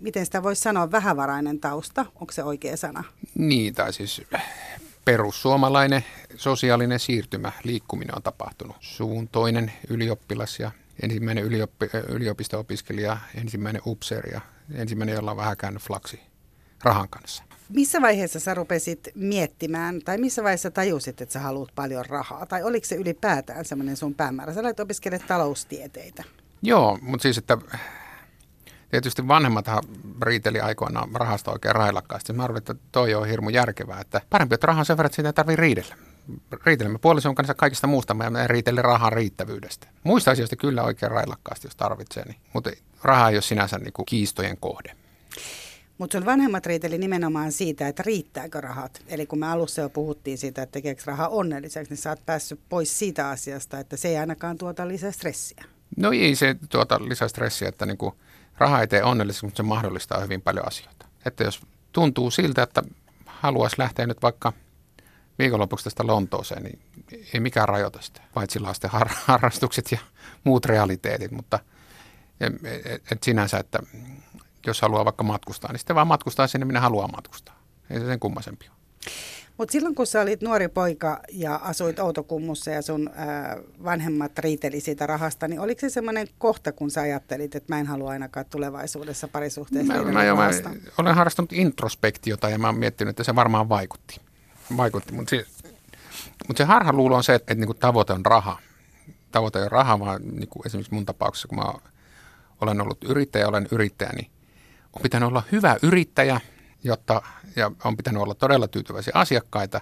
miten 0.00 0.26
sitä 0.26 0.42
voisi 0.42 0.62
sanoa, 0.62 0.90
vähävarainen 0.90 1.60
tausta, 1.60 2.06
onko 2.20 2.32
se 2.32 2.44
oikea 2.44 2.76
sana? 2.76 3.04
Niin, 3.34 3.74
tai 3.74 3.92
siis 3.92 4.22
perussuomalainen 5.06 6.04
sosiaalinen 6.36 6.98
siirtymä, 6.98 7.52
liikkuminen 7.64 8.16
on 8.16 8.22
tapahtunut. 8.22 8.76
Suun 8.80 9.28
toinen 9.28 9.72
ylioppilas 9.88 10.60
ja 10.60 10.70
ensimmäinen 11.02 11.44
ylioppi, 11.44 11.86
yliopisto-opiskelija, 12.08 13.16
ensimmäinen 13.34 13.82
upseeri 13.86 14.32
ja 14.32 14.40
ensimmäinen, 14.74 15.14
jolla 15.14 15.30
on 15.30 15.36
vähän 15.36 15.56
käynyt 15.56 15.82
flaksi 15.82 16.20
rahan 16.82 17.08
kanssa. 17.08 17.42
Missä 17.68 18.02
vaiheessa 18.02 18.40
sä 18.40 18.54
rupesit 18.54 19.08
miettimään, 19.14 20.00
tai 20.04 20.18
missä 20.18 20.42
vaiheessa 20.42 20.70
tajusit, 20.70 21.20
että 21.20 21.32
sä 21.32 21.40
haluat 21.40 21.68
paljon 21.74 22.06
rahaa? 22.06 22.46
Tai 22.46 22.62
oliko 22.62 22.86
se 22.86 22.94
ylipäätään 22.94 23.64
semmoinen 23.64 23.96
sun 23.96 24.14
päämäärä? 24.14 24.54
Sä 24.54 24.60
olet 24.60 24.80
opiskelemaan 24.80 25.28
taloustieteitä. 25.28 26.24
Joo, 26.62 26.98
mutta 27.02 27.22
siis, 27.22 27.38
että 27.38 27.58
tietysti 28.90 29.28
vanhemmathan 29.28 29.82
riiteli 30.22 30.60
aikoinaan 30.60 31.08
rahasta 31.14 31.52
oikein 31.52 31.74
railakkaasti. 31.74 32.32
Mä 32.32 32.44
arvelin, 32.44 32.58
että 32.58 32.74
toi 32.92 33.14
on 33.14 33.28
hirmu 33.28 33.50
järkevää, 33.50 34.00
että 34.00 34.20
parempi, 34.30 34.54
että 34.54 34.66
rahaa 34.66 34.84
sen 34.84 34.96
verran, 34.96 35.06
että 35.06 35.16
siitä 35.16 35.28
ei 35.28 35.32
tarvitse 35.32 35.60
riidellä. 35.60 35.96
Riitelemme 36.66 36.98
puolison 36.98 37.34
kanssa 37.34 37.54
kaikista 37.54 37.86
muusta, 37.86 38.14
me 38.14 38.46
riitelle 38.46 38.82
rahan 38.82 39.12
riittävyydestä. 39.12 39.86
Muista 40.04 40.30
asioista 40.30 40.56
kyllä 40.56 40.82
oikein 40.82 41.12
railakkaasti, 41.12 41.66
jos 41.66 41.76
tarvitsee, 41.76 42.24
niin. 42.24 42.36
mutta 42.52 42.70
raha 43.02 43.28
ei 43.28 43.36
ole 43.36 43.42
sinänsä 43.42 43.78
niin 43.78 43.92
kuin 43.92 44.06
kiistojen 44.06 44.56
kohde. 44.60 44.92
Mutta 45.98 46.18
sun 46.18 46.26
vanhemmat 46.26 46.66
riiteli 46.66 46.98
nimenomaan 46.98 47.52
siitä, 47.52 47.88
että 47.88 48.02
riittääkö 48.06 48.60
rahat. 48.60 49.02
Eli 49.08 49.26
kun 49.26 49.38
me 49.38 49.46
alussa 49.46 49.82
jo 49.82 49.88
puhuttiin 49.88 50.38
siitä, 50.38 50.62
että 50.62 50.72
tekeekö 50.72 51.02
raha 51.06 51.28
onnelliseksi, 51.28 51.92
niin 51.92 52.02
sä 52.02 52.10
oot 52.10 52.26
päässyt 52.26 52.60
pois 52.68 52.98
siitä 52.98 53.28
asiasta, 53.28 53.78
että 53.78 53.96
se 53.96 54.08
ei 54.08 54.16
ainakaan 54.16 54.58
tuota 54.58 54.88
lisää 54.88 55.10
stressiä. 55.10 55.64
No 55.96 56.12
ei 56.12 56.34
se 56.34 56.56
tuota 56.68 57.08
lisää 57.08 57.28
stressiä, 57.28 57.68
että 57.68 57.86
niin 57.86 57.98
kuin 57.98 58.14
raha 58.58 58.80
ei 58.80 58.86
tee 58.86 59.04
onnelliseksi, 59.04 59.46
mutta 59.46 59.56
se 59.56 59.62
mahdollistaa 59.62 60.20
hyvin 60.20 60.42
paljon 60.42 60.68
asioita. 60.68 61.06
Että 61.24 61.44
jos 61.44 61.60
tuntuu 61.92 62.30
siltä, 62.30 62.62
että 62.62 62.82
haluaisi 63.26 63.78
lähteä 63.78 64.06
nyt 64.06 64.22
vaikka 64.22 64.52
viikonlopuksi 65.38 65.84
tästä 65.84 66.06
Lontooseen, 66.06 66.62
niin 66.62 66.78
ei 67.34 67.40
mikään 67.40 67.68
rajoita 67.68 68.02
sitä, 68.02 68.20
paitsi 68.34 68.60
lasten 68.60 68.90
har- 68.90 69.14
harrastukset 69.26 69.92
ja 69.92 69.98
muut 70.44 70.64
realiteetit, 70.66 71.30
mutta 71.30 71.58
et, 72.40 72.52
et 73.12 73.22
sinänsä, 73.22 73.58
että 73.58 73.78
jos 74.66 74.80
haluaa 74.80 75.04
vaikka 75.04 75.24
matkustaa, 75.24 75.72
niin 75.72 75.78
sitten 75.78 75.96
vaan 75.96 76.06
matkustaa 76.06 76.46
sinne, 76.46 76.64
minä 76.66 76.80
haluaa 76.80 77.08
matkustaa. 77.08 77.60
Ei 77.90 78.00
se 78.00 78.06
sen 78.06 78.20
kummasempi 78.20 78.68
ole. 78.68 78.76
Mutta 79.58 79.72
silloin 79.72 79.94
kun 79.94 80.06
sä 80.06 80.20
olit 80.20 80.42
nuori 80.42 80.68
poika 80.68 81.20
ja 81.32 81.54
asuit 81.54 81.98
Outokummussa 81.98 82.70
ja 82.70 82.82
sun 82.82 83.10
ää, 83.14 83.56
vanhemmat 83.84 84.38
riiteli 84.38 84.80
siitä 84.80 85.06
rahasta, 85.06 85.48
niin 85.48 85.60
oliko 85.60 85.80
se 85.80 85.88
semmoinen 85.88 86.26
kohta, 86.38 86.72
kun 86.72 86.90
sä 86.90 87.00
ajattelit, 87.00 87.54
että 87.54 87.74
mä 87.74 87.80
en 87.80 87.86
halua 87.86 88.10
ainakaan 88.10 88.46
tulevaisuudessa 88.50 89.28
parisuhteessa 89.28 89.92
mä, 89.92 90.02
mä, 90.02 90.12
mä 90.12 90.74
olen 90.98 91.14
harrastanut 91.14 91.52
introspektiota 91.52 92.48
ja 92.48 92.58
mä 92.58 92.68
oon 92.68 92.78
miettinyt, 92.78 93.10
että 93.10 93.24
se 93.24 93.34
varmaan 93.34 93.68
vaikutti. 93.68 94.20
vaikutti 94.76 95.12
mutta 95.12 95.30
se, 95.30 95.46
mut 96.48 96.56
se 96.56 96.64
harhaluulo 96.64 97.16
on 97.16 97.24
se, 97.24 97.34
että, 97.34 97.52
että 97.52 97.60
niin 97.60 97.66
kuin 97.66 97.78
tavoite 97.78 98.12
on 98.12 98.26
raha. 98.26 98.58
Tavoite 99.32 99.62
on 99.62 99.72
raha, 99.72 100.00
vaan 100.00 100.22
niin 100.22 100.48
kuin 100.48 100.66
esimerkiksi 100.66 100.94
mun 100.94 101.06
tapauksessa, 101.06 101.48
kun 101.48 101.58
mä 101.58 101.64
olen 102.60 102.80
ollut 102.80 103.04
yrittäjä, 103.04 103.48
olen 103.48 103.68
yrittäjä, 103.70 104.12
niin 104.12 104.30
on 104.92 105.02
pitänyt 105.02 105.28
olla 105.28 105.42
hyvä 105.52 105.76
yrittäjä– 105.82 106.40
jotta, 106.86 107.22
ja 107.56 107.70
on 107.84 107.96
pitänyt 107.96 108.22
olla 108.22 108.34
todella 108.34 108.68
tyytyväisiä 108.68 109.12
asiakkaita, 109.14 109.80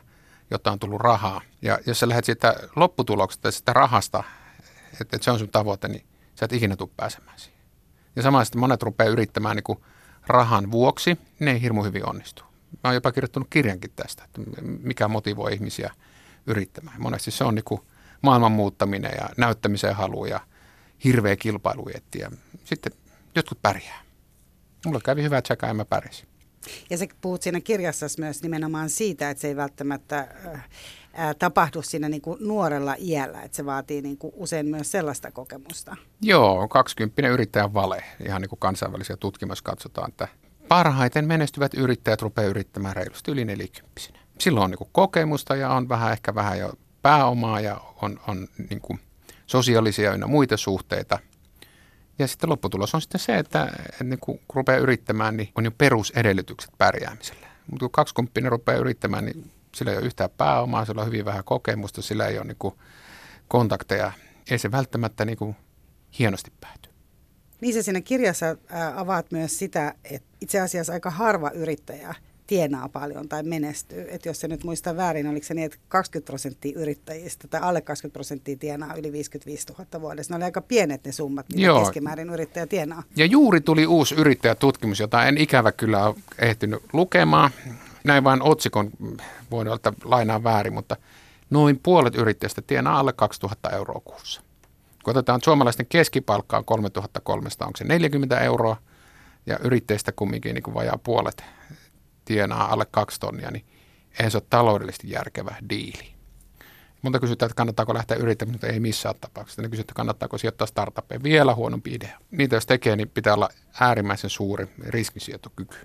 jotta 0.51 0.73
on 0.73 0.79
tullut 0.79 1.01
rahaa. 1.01 1.41
Ja 1.63 1.79
jos 1.87 2.01
sä 2.01 2.09
lähdet 2.09 2.25
siitä 2.25 2.55
lopputuloksesta, 2.77 3.51
sitä 3.51 3.73
rahasta, 3.73 4.25
että, 4.93 5.17
että 5.17 5.25
se 5.25 5.31
on 5.31 5.39
sun 5.39 5.49
tavoite, 5.49 5.89
niin 5.89 6.07
sä 6.35 6.45
et 6.45 6.53
ikinä 6.53 6.77
tule 6.77 6.91
pääsemään 6.97 7.39
siihen. 7.39 7.61
Ja 8.17 8.23
samalla 8.23 8.47
monet 8.57 8.83
rupeaa 8.83 9.11
yrittämään 9.11 9.57
niin 9.57 9.65
kuin 9.65 9.79
rahan 10.27 10.71
vuoksi, 10.71 11.19
ne 11.41 11.51
ei 11.51 11.61
hirmu 11.61 11.83
hyvin 11.83 12.09
onnistu. 12.09 12.43
Mä 12.73 12.81
oon 12.85 12.95
jopa 12.95 13.13
kirjoittanut 13.13 13.49
kirjankin 13.51 13.93
tästä, 13.97 14.25
että 14.25 14.41
mikä 14.63 15.09
motivoi 15.09 15.55
ihmisiä 15.55 15.95
yrittämään. 16.47 17.03
Monesti 17.03 17.31
se 17.31 17.45
on 17.45 17.55
niin 17.55 17.65
kuin 17.65 17.81
maailman 18.23 18.53
muuttaminen 18.53 19.13
ja 19.21 19.29
näyttämisen 19.37 19.97
halu 19.97 20.25
ja 20.25 20.41
hirveä 21.05 21.37
kilpailu 21.37 21.91
etsiä. 21.95 22.31
Sitten 22.65 22.93
jotkut 23.35 23.63
pärjää. 23.63 24.01
Mulla 24.87 25.01
kävi 25.05 25.23
hyvä 25.23 25.43
tsekä 25.43 25.67
ja 25.67 25.75
mä 25.75 25.85
pärjäsin. 25.85 26.29
Ja 26.91 26.99
se 26.99 27.09
puhut 27.21 27.43
siinä 27.43 27.61
kirjassa 27.61 28.07
myös 28.19 28.43
nimenomaan 28.43 28.91
siitä, 28.91 29.31
että 29.31 29.41
se 29.41 29.49
ei 29.49 29.57
välttämättä 29.57 30.29
ää, 31.15 31.35
tapahdu 31.35 31.83
siinä 31.83 32.09
niin 32.09 32.23
kuin 32.23 32.39
nuorella 32.41 32.97
iällä, 32.99 33.43
että 33.43 33.57
se 33.57 33.67
vaatii 33.67 34.03
niin 34.03 34.19
kuin 34.19 34.33
usein 34.37 34.67
myös 34.67 34.91
sellaista 34.91 35.31
kokemusta. 35.31 35.97
Joo, 36.23 36.69
20 36.69 37.29
yrittäjän 37.29 37.75
vale. 37.75 38.05
Ihan 38.27 38.43
niin 38.43 38.49
kuin 38.49 38.59
kansainvälisiä 38.59 39.17
tutkimus 39.17 39.63
katsotaan, 39.63 40.09
että 40.09 40.29
parhaiten 40.69 41.25
menestyvät 41.25 41.75
yrittäjät 41.75 42.23
rupeaa 42.23 42.49
yrittämään 42.49 42.97
reilusti 42.97 43.31
yli 43.31 43.45
40 43.45 44.01
Silloin 44.39 44.65
on 44.65 44.71
niin 44.71 44.79
kuin 44.79 44.91
kokemusta 44.93 45.57
ja 45.57 45.71
on 45.71 45.89
vähän 45.89 46.13
ehkä 46.13 46.35
vähän 46.35 46.59
jo 46.59 46.73
pääomaa 47.03 47.61
ja 47.61 47.81
on, 48.03 48.21
on 48.29 48.49
niin 48.71 48.81
kuin 48.81 49.01
sosiaalisia 49.47 50.15
ja 50.15 50.27
muita 50.27 50.57
suhteita– 50.57 51.19
ja 52.19 52.29
sitten 52.29 52.51
lopputulos 52.51 52.95
on 52.95 53.01
sitten 53.01 53.21
se, 53.21 53.39
että, 53.39 53.73
että 53.91 54.05
niin 54.05 54.21
kun 54.21 54.41
rupeaa 54.55 54.79
yrittämään, 54.79 55.37
niin 55.37 55.49
on 55.55 55.65
jo 55.65 55.71
perusedellytykset 55.71 56.71
pärjäämiselle. 56.79 57.47
Mutta 57.71 57.85
kun 57.85 57.91
kaksikymppinen 57.91 58.53
rupeaa 58.53 58.79
yrittämään, 58.79 59.25
niin 59.25 59.51
sillä 59.75 59.93
ei 59.93 59.99
ole 59.99 60.07
yhtään 60.07 60.31
pääomaa, 60.31 60.85
sillä 60.85 61.01
on 61.01 61.07
hyvin 61.07 61.25
vähän 61.25 61.45
kokemusta, 61.45 62.03
sillä 62.03 62.27
ei 62.27 62.39
ole 62.39 62.47
niin 62.47 62.57
kuin 62.59 62.75
kontakteja. 63.49 64.13
Ei 64.51 64.59
se 64.59 64.71
välttämättä 64.71 65.25
niin 65.25 65.39
kuin 65.39 65.57
hienosti 66.19 66.53
pääty. 66.61 66.91
Niin 67.61 67.75
se 67.75 67.83
siinä 67.83 68.01
kirjassa 68.01 68.47
avaat 68.97 69.33
myös 69.33 69.59
sitä, 69.59 69.95
että 70.05 70.29
itse 70.41 70.61
asiassa 70.61 70.93
aika 70.93 71.11
harva 71.11 71.51
yrittäjä 71.51 72.15
tienaa 72.47 72.89
paljon 72.89 73.29
tai 73.29 73.43
menestyy. 73.43 74.07
Että 74.11 74.29
jos 74.29 74.41
se 74.41 74.49
nyt 74.49 74.65
muista 74.65 74.97
väärin, 74.97 75.27
oliko 75.27 75.47
se 75.47 75.55
niin, 75.55 75.65
että 75.65 75.79
20 75.89 76.27
prosenttia 76.27 76.79
yrittäjistä 76.81 77.49
tai 77.49 77.61
alle 77.61 77.81
20 77.81 78.13
prosenttia 78.13 78.57
tienaa 78.57 78.95
yli 78.95 79.13
55 79.13 79.67
000 79.79 80.01
vuodessa. 80.01 80.33
Ne 80.33 80.37
oli 80.37 80.45
aika 80.45 80.61
pienet 80.61 81.05
ne 81.05 81.13
summat, 81.13 81.47
mitä 81.49 81.63
Joo. 81.63 81.81
keskimäärin 81.81 82.31
yrittäjä 82.31 82.67
tienaa. 82.67 83.03
Ja 83.17 83.27
juuri 83.27 83.61
tuli 83.61 83.87
uusi 83.87 84.15
yrittäjätutkimus, 84.15 85.01
jota 85.01 85.25
en 85.25 85.39
ikävä 85.39 85.73
kyllä 85.73 86.07
ole 86.07 86.15
ehtinyt 86.39 86.83
lukemaan. 86.93 87.51
Näin 88.05 88.25
vain 88.25 88.43
otsikon 88.43 88.91
voin 89.51 89.69
olla, 89.69 89.77
että 89.77 89.93
lainaan 90.05 90.45
väärin, 90.45 90.73
mutta 90.75 90.97
noin 91.51 91.81
puolet 91.83 92.15
yrittäjistä 92.15 92.63
tienaa 92.63 92.99
alle 92.99 93.13
2000 93.13 93.71
euroa 93.71 94.01
kuussa. 94.05 94.43
Kun 95.05 95.11
otetaan 95.11 95.41
suomalaisten 95.45 95.87
keskipalkkaa 95.87 96.63
3300, 96.63 97.67
onko 97.67 97.77
se 97.77 97.85
40 97.85 98.41
euroa, 98.41 98.77
ja 99.47 99.59
yrittäjistä 99.65 100.13
kumminkin 100.13 100.55
niin 100.55 100.63
kuin 100.63 100.75
vajaa 100.75 100.99
puolet 101.05 101.45
tienaa 102.25 102.73
alle 102.73 102.87
kaksi 102.91 103.21
tonnia, 103.21 103.51
niin 103.51 103.65
eihän 104.19 104.31
se 104.31 104.37
ole 104.37 104.47
taloudellisesti 104.51 105.11
järkevä 105.11 105.55
diili. 105.71 106.15
Mutta 107.03 107.21
kysytään, 107.21 107.47
että 107.47 107.57
kannattaako 107.57 107.95
lähteä 107.95 108.17
yrittämään, 108.17 108.55
mutta 108.55 108.67
ei 108.67 108.81
missään 108.81 109.15
tapauksessa. 109.21 109.63
Ne 109.63 109.69
kysytään, 109.69 109.85
että 109.85 109.95
kannattaako 109.95 110.39
sijoittaa 110.39 110.67
startuppeen. 110.67 111.23
Vielä 111.23 111.55
huonompi 111.55 111.95
idea. 111.95 112.19
Niitä 112.31 112.57
jos 112.57 112.67
tekee, 112.67 112.97
niin 112.97 113.09
pitää 113.09 113.35
olla 113.35 113.49
äärimmäisen 113.81 114.31
suuri 114.31 114.67
riskinsietokyky. 114.87 115.77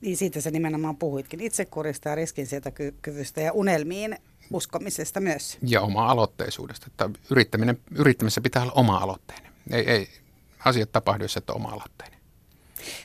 Niin 0.00 0.16
siitä 0.16 0.40
sä 0.40 0.50
nimenomaan 0.50 0.96
puhuitkin 0.96 1.40
itsekurista 1.40 2.08
ja 2.08 2.14
riskinsietokyvystä 2.14 3.40
ja 3.40 3.52
unelmiin 3.52 4.18
uskomisesta 4.52 5.20
myös. 5.20 5.58
Ja 5.62 5.80
oma-aloitteisuudesta. 5.80 6.86
Että 6.86 7.10
yrittäminen, 7.30 7.78
yrittämisessä 7.90 8.40
pitää 8.40 8.62
olla 8.62 8.72
oma-aloitteinen. 8.72 9.52
Ei, 9.70 9.90
ei 9.90 10.08
asiat 10.64 10.92
tapahdu, 10.92 11.24
jos 11.24 11.36
et 11.36 11.50
ole 11.50 11.56
oma-aloitteinen. 11.56 12.15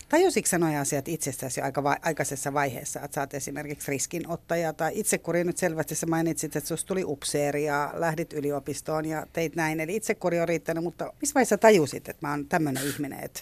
Tajusitko 0.09 0.57
nuo 0.57 0.79
asiat 0.79 1.07
itsestäsi 1.07 1.61
aika 1.61 1.83
va- 1.83 1.97
aikaisessa 2.01 2.53
vaiheessa, 2.53 2.99
että 3.01 3.15
sä 3.15 3.21
oot 3.21 3.33
esimerkiksi 3.33 3.91
riskinottaja 3.91 4.73
tai 4.73 4.91
itsekuri 4.95 5.43
nyt 5.43 5.57
selvästi 5.57 5.95
sä 5.95 6.05
mainitsit, 6.05 6.55
että 6.55 6.67
susta 6.67 6.87
tuli 6.87 7.03
upseeri 7.03 7.65
ja 7.65 7.91
lähdit 7.93 8.33
yliopistoon 8.33 9.05
ja 9.05 9.25
teit 9.33 9.55
näin, 9.55 9.79
eli 9.79 9.95
itsekuri 9.95 10.39
on 10.39 10.47
riittänyt, 10.47 10.83
mutta 10.83 11.13
missä 11.21 11.33
vaiheessa 11.33 11.57
tajusit, 11.57 12.09
että 12.09 12.27
mä 12.27 12.31
oon 12.31 12.45
tämmöinen 12.45 12.87
ihminen? 12.87 13.19
Että... 13.23 13.41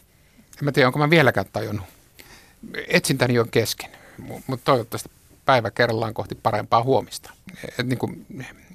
En 0.58 0.65
mä 0.65 0.72
tiedä, 0.72 0.88
onko 0.88 1.00
mä 1.00 1.10
vieläkään 1.10 1.46
tajunnut. 1.53 1.86
Etsintäni 2.88 3.39
on 3.39 3.50
kesken, 3.50 3.89
mutta 4.48 4.65
toivottavasti 4.65 5.10
päivä 5.46 5.72
kerrallaan 5.72 6.13
kohti 6.13 6.36
parempaa 6.36 6.84
huomista. 6.84 7.31
Et 7.79 7.88
niin 7.88 8.00
kuin, 8.00 8.25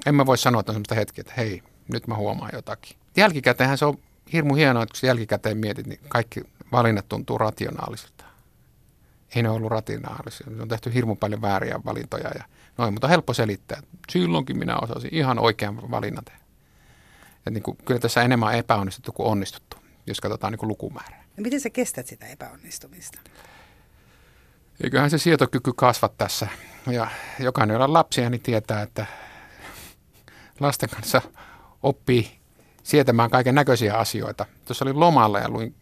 en 0.07 0.15
mä 0.15 0.27
voi 0.27 0.39
sanoa, 0.39 0.61
että 0.61 0.73
on 0.73 0.75
sellaista 0.75 0.95
hetkeä, 0.95 1.23
että 1.23 1.33
hei, 1.37 1.63
nyt 1.89 2.07
mä 2.07 2.17
huomaan 2.17 2.51
jotakin. 2.53 2.97
Jälkikäteenhän 3.17 3.79
se 3.79 3.85
on 3.85 3.99
hirmu 4.33 4.55
hienoa, 4.55 4.83
että 4.83 5.01
kun 5.01 5.07
jälkikäteen 5.07 5.57
mietit, 5.57 5.87
niin 5.87 6.01
kaikki 6.09 6.41
valinnat 6.77 7.09
tuntuu 7.09 7.39
rationaalisilta. 7.39 8.25
Ei 9.35 9.43
ne 9.43 9.51
ollut 9.51 9.71
rationaalisia. 9.71 10.47
On 10.61 10.69
tehty 10.69 10.95
hirmu 10.95 11.17
paljon 11.17 11.43
vääriä 11.43 11.81
valintoja 11.85 12.29
ja 12.29 12.45
noin, 12.79 12.95
mutta 12.95 13.07
on 13.07 13.11
helppo 13.11 13.35
selittää. 13.35 13.83
Silloinkin 14.11 14.59
minä 14.59 14.77
osasin 14.77 15.15
ihan 15.15 15.39
oikean 15.39 15.91
valinnan 15.91 16.25
tehdä. 16.25 16.41
Ja 17.45 17.51
niin 17.51 17.63
kuin, 17.63 17.77
kyllä 17.85 18.01
tässä 18.01 18.23
enemmän 18.23 18.55
epäonnistuttu 18.55 19.13
kuin 19.13 19.27
onnistuttu, 19.27 19.77
jos 20.07 20.21
katsotaan 20.21 20.53
niin 20.53 20.59
kuin 20.59 20.69
lukumäärää. 20.69 21.25
No 21.37 21.43
miten 21.43 21.61
sä 21.61 21.71
kestät 21.71 22.07
sitä 22.07 22.27
epäonnistumista? 22.27 23.21
Eiköhän 24.85 25.11
se 25.11 25.19
sietokyky 25.19 25.73
kasva 25.77 26.09
tässä. 26.09 26.49
Ja 26.87 27.11
jokainen, 27.39 27.75
jolla 27.75 27.85
on 27.85 27.93
lapsia, 27.93 28.31
niin 28.31 28.41
tietää, 28.41 28.83
että 28.83 29.07
lasten 30.61 30.89
kanssa 30.89 31.23
oppii 31.83 32.39
sietämään 32.83 33.31
kaiken 33.31 33.55
näköisiä 33.55 33.95
asioita. 33.95 34.47
Tuossa 34.65 34.85
oli 34.85 34.93
lomalla 34.93 35.39
ja 35.39 35.49
luin 35.49 35.75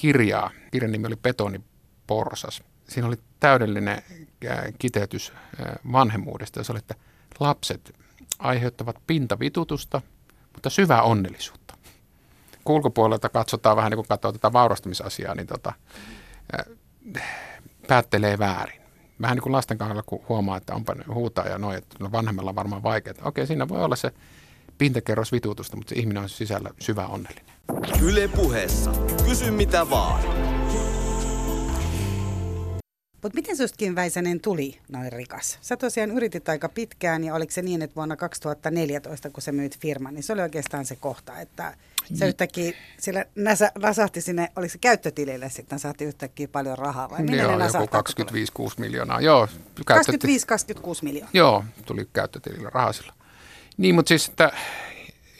kirjaa. 0.00 0.50
Kirjan 0.70 0.92
nimi 0.92 1.06
oli 1.06 1.16
Betoni 1.16 1.60
Porsas. 2.06 2.62
Siinä 2.88 3.08
oli 3.08 3.16
täydellinen 3.40 4.02
kiteytys 4.78 5.32
vanhemmuudesta. 5.92 6.64
Se 6.64 6.72
oli, 6.72 6.78
että 6.78 6.94
lapset 7.40 7.94
aiheuttavat 8.38 8.96
pintavitutusta, 9.06 10.02
mutta 10.52 10.70
syvää 10.70 11.02
onnellisuutta. 11.02 11.74
Kun 12.64 12.76
ulkopuolelta 12.76 13.28
katsotaan 13.28 13.76
vähän 13.76 13.90
niin 13.90 13.96
kuin 13.96 14.08
katsoo 14.08 14.32
tätä 14.32 14.52
vaurastumisasiaa, 14.52 15.34
niin 15.34 15.46
tota, 15.46 15.72
päättelee 17.88 18.38
väärin. 18.38 18.80
Vähän 19.20 19.36
niin 19.36 19.42
kuin 19.42 19.52
lasten 19.52 19.78
kannalta, 19.78 20.02
kun 20.02 20.24
huomaa, 20.28 20.56
että 20.56 20.74
onpa 20.74 20.94
huutaa 21.14 21.46
ja 21.46 21.58
noin, 21.58 21.78
että 21.78 21.96
no 22.00 22.12
vanhemmalla 22.12 22.50
on 22.50 22.56
varmaan 22.56 22.82
vaikeaa. 22.82 23.16
Okei, 23.24 23.46
siinä 23.46 23.68
voi 23.68 23.84
olla 23.84 23.96
se 23.96 24.12
pintakerros 24.80 25.32
vitutusta, 25.32 25.76
mutta 25.76 25.88
se 25.88 26.00
ihminen 26.00 26.22
on 26.22 26.28
sisällä 26.28 26.70
syvä 26.80 27.06
onnellinen. 27.06 27.54
Yle 28.02 28.28
puheessa. 28.28 28.92
Kysy 29.28 29.50
mitä 29.50 29.90
vaan. 29.90 30.22
Mutta 33.22 33.34
miten 33.34 33.56
sustkin 33.56 33.94
Väisänen 33.94 34.40
tuli 34.40 34.78
noin 34.88 35.12
rikas? 35.12 35.58
Sä 35.60 35.76
tosiaan 35.76 36.10
yritit 36.10 36.48
aika 36.48 36.68
pitkään 36.68 37.24
ja 37.24 37.34
oliko 37.34 37.52
se 37.52 37.62
niin, 37.62 37.82
että 37.82 37.96
vuonna 37.96 38.16
2014, 38.16 39.30
kun 39.30 39.42
sä 39.42 39.52
myyt 39.52 39.78
firman, 39.78 40.14
niin 40.14 40.22
se 40.22 40.32
oli 40.32 40.42
oikeastaan 40.42 40.84
se 40.84 40.96
kohta, 40.96 41.40
että 41.40 41.76
se 42.14 42.28
yhtäkkiä 42.28 42.72
sillä 42.98 43.24
näsä, 43.34 43.72
nasahti 43.78 44.20
sinne, 44.20 44.48
oliko 44.56 44.72
se 44.72 44.78
käyttötilille 44.78 45.50
sitten, 45.50 45.78
saatti 45.78 46.04
yhtäkkiä 46.04 46.48
paljon 46.48 46.78
rahaa 46.78 47.10
vai 47.10 47.22
minne 47.22 47.42
Joo, 47.42 47.58
ne 47.58 47.64
joku 47.74 47.86
25 47.86 48.52
miljoonaa. 48.78 49.20
Joo, 49.20 49.48
25-26 49.80 49.92
miljoonaa. 51.02 51.30
Joo, 51.32 51.64
tuli 51.86 52.08
käyttötilille 52.12 52.70
rahaa 52.70 52.92
sillä. 52.92 53.19
Niin, 53.76 53.94
mutta 53.94 54.08
siis, 54.08 54.28
että 54.28 54.52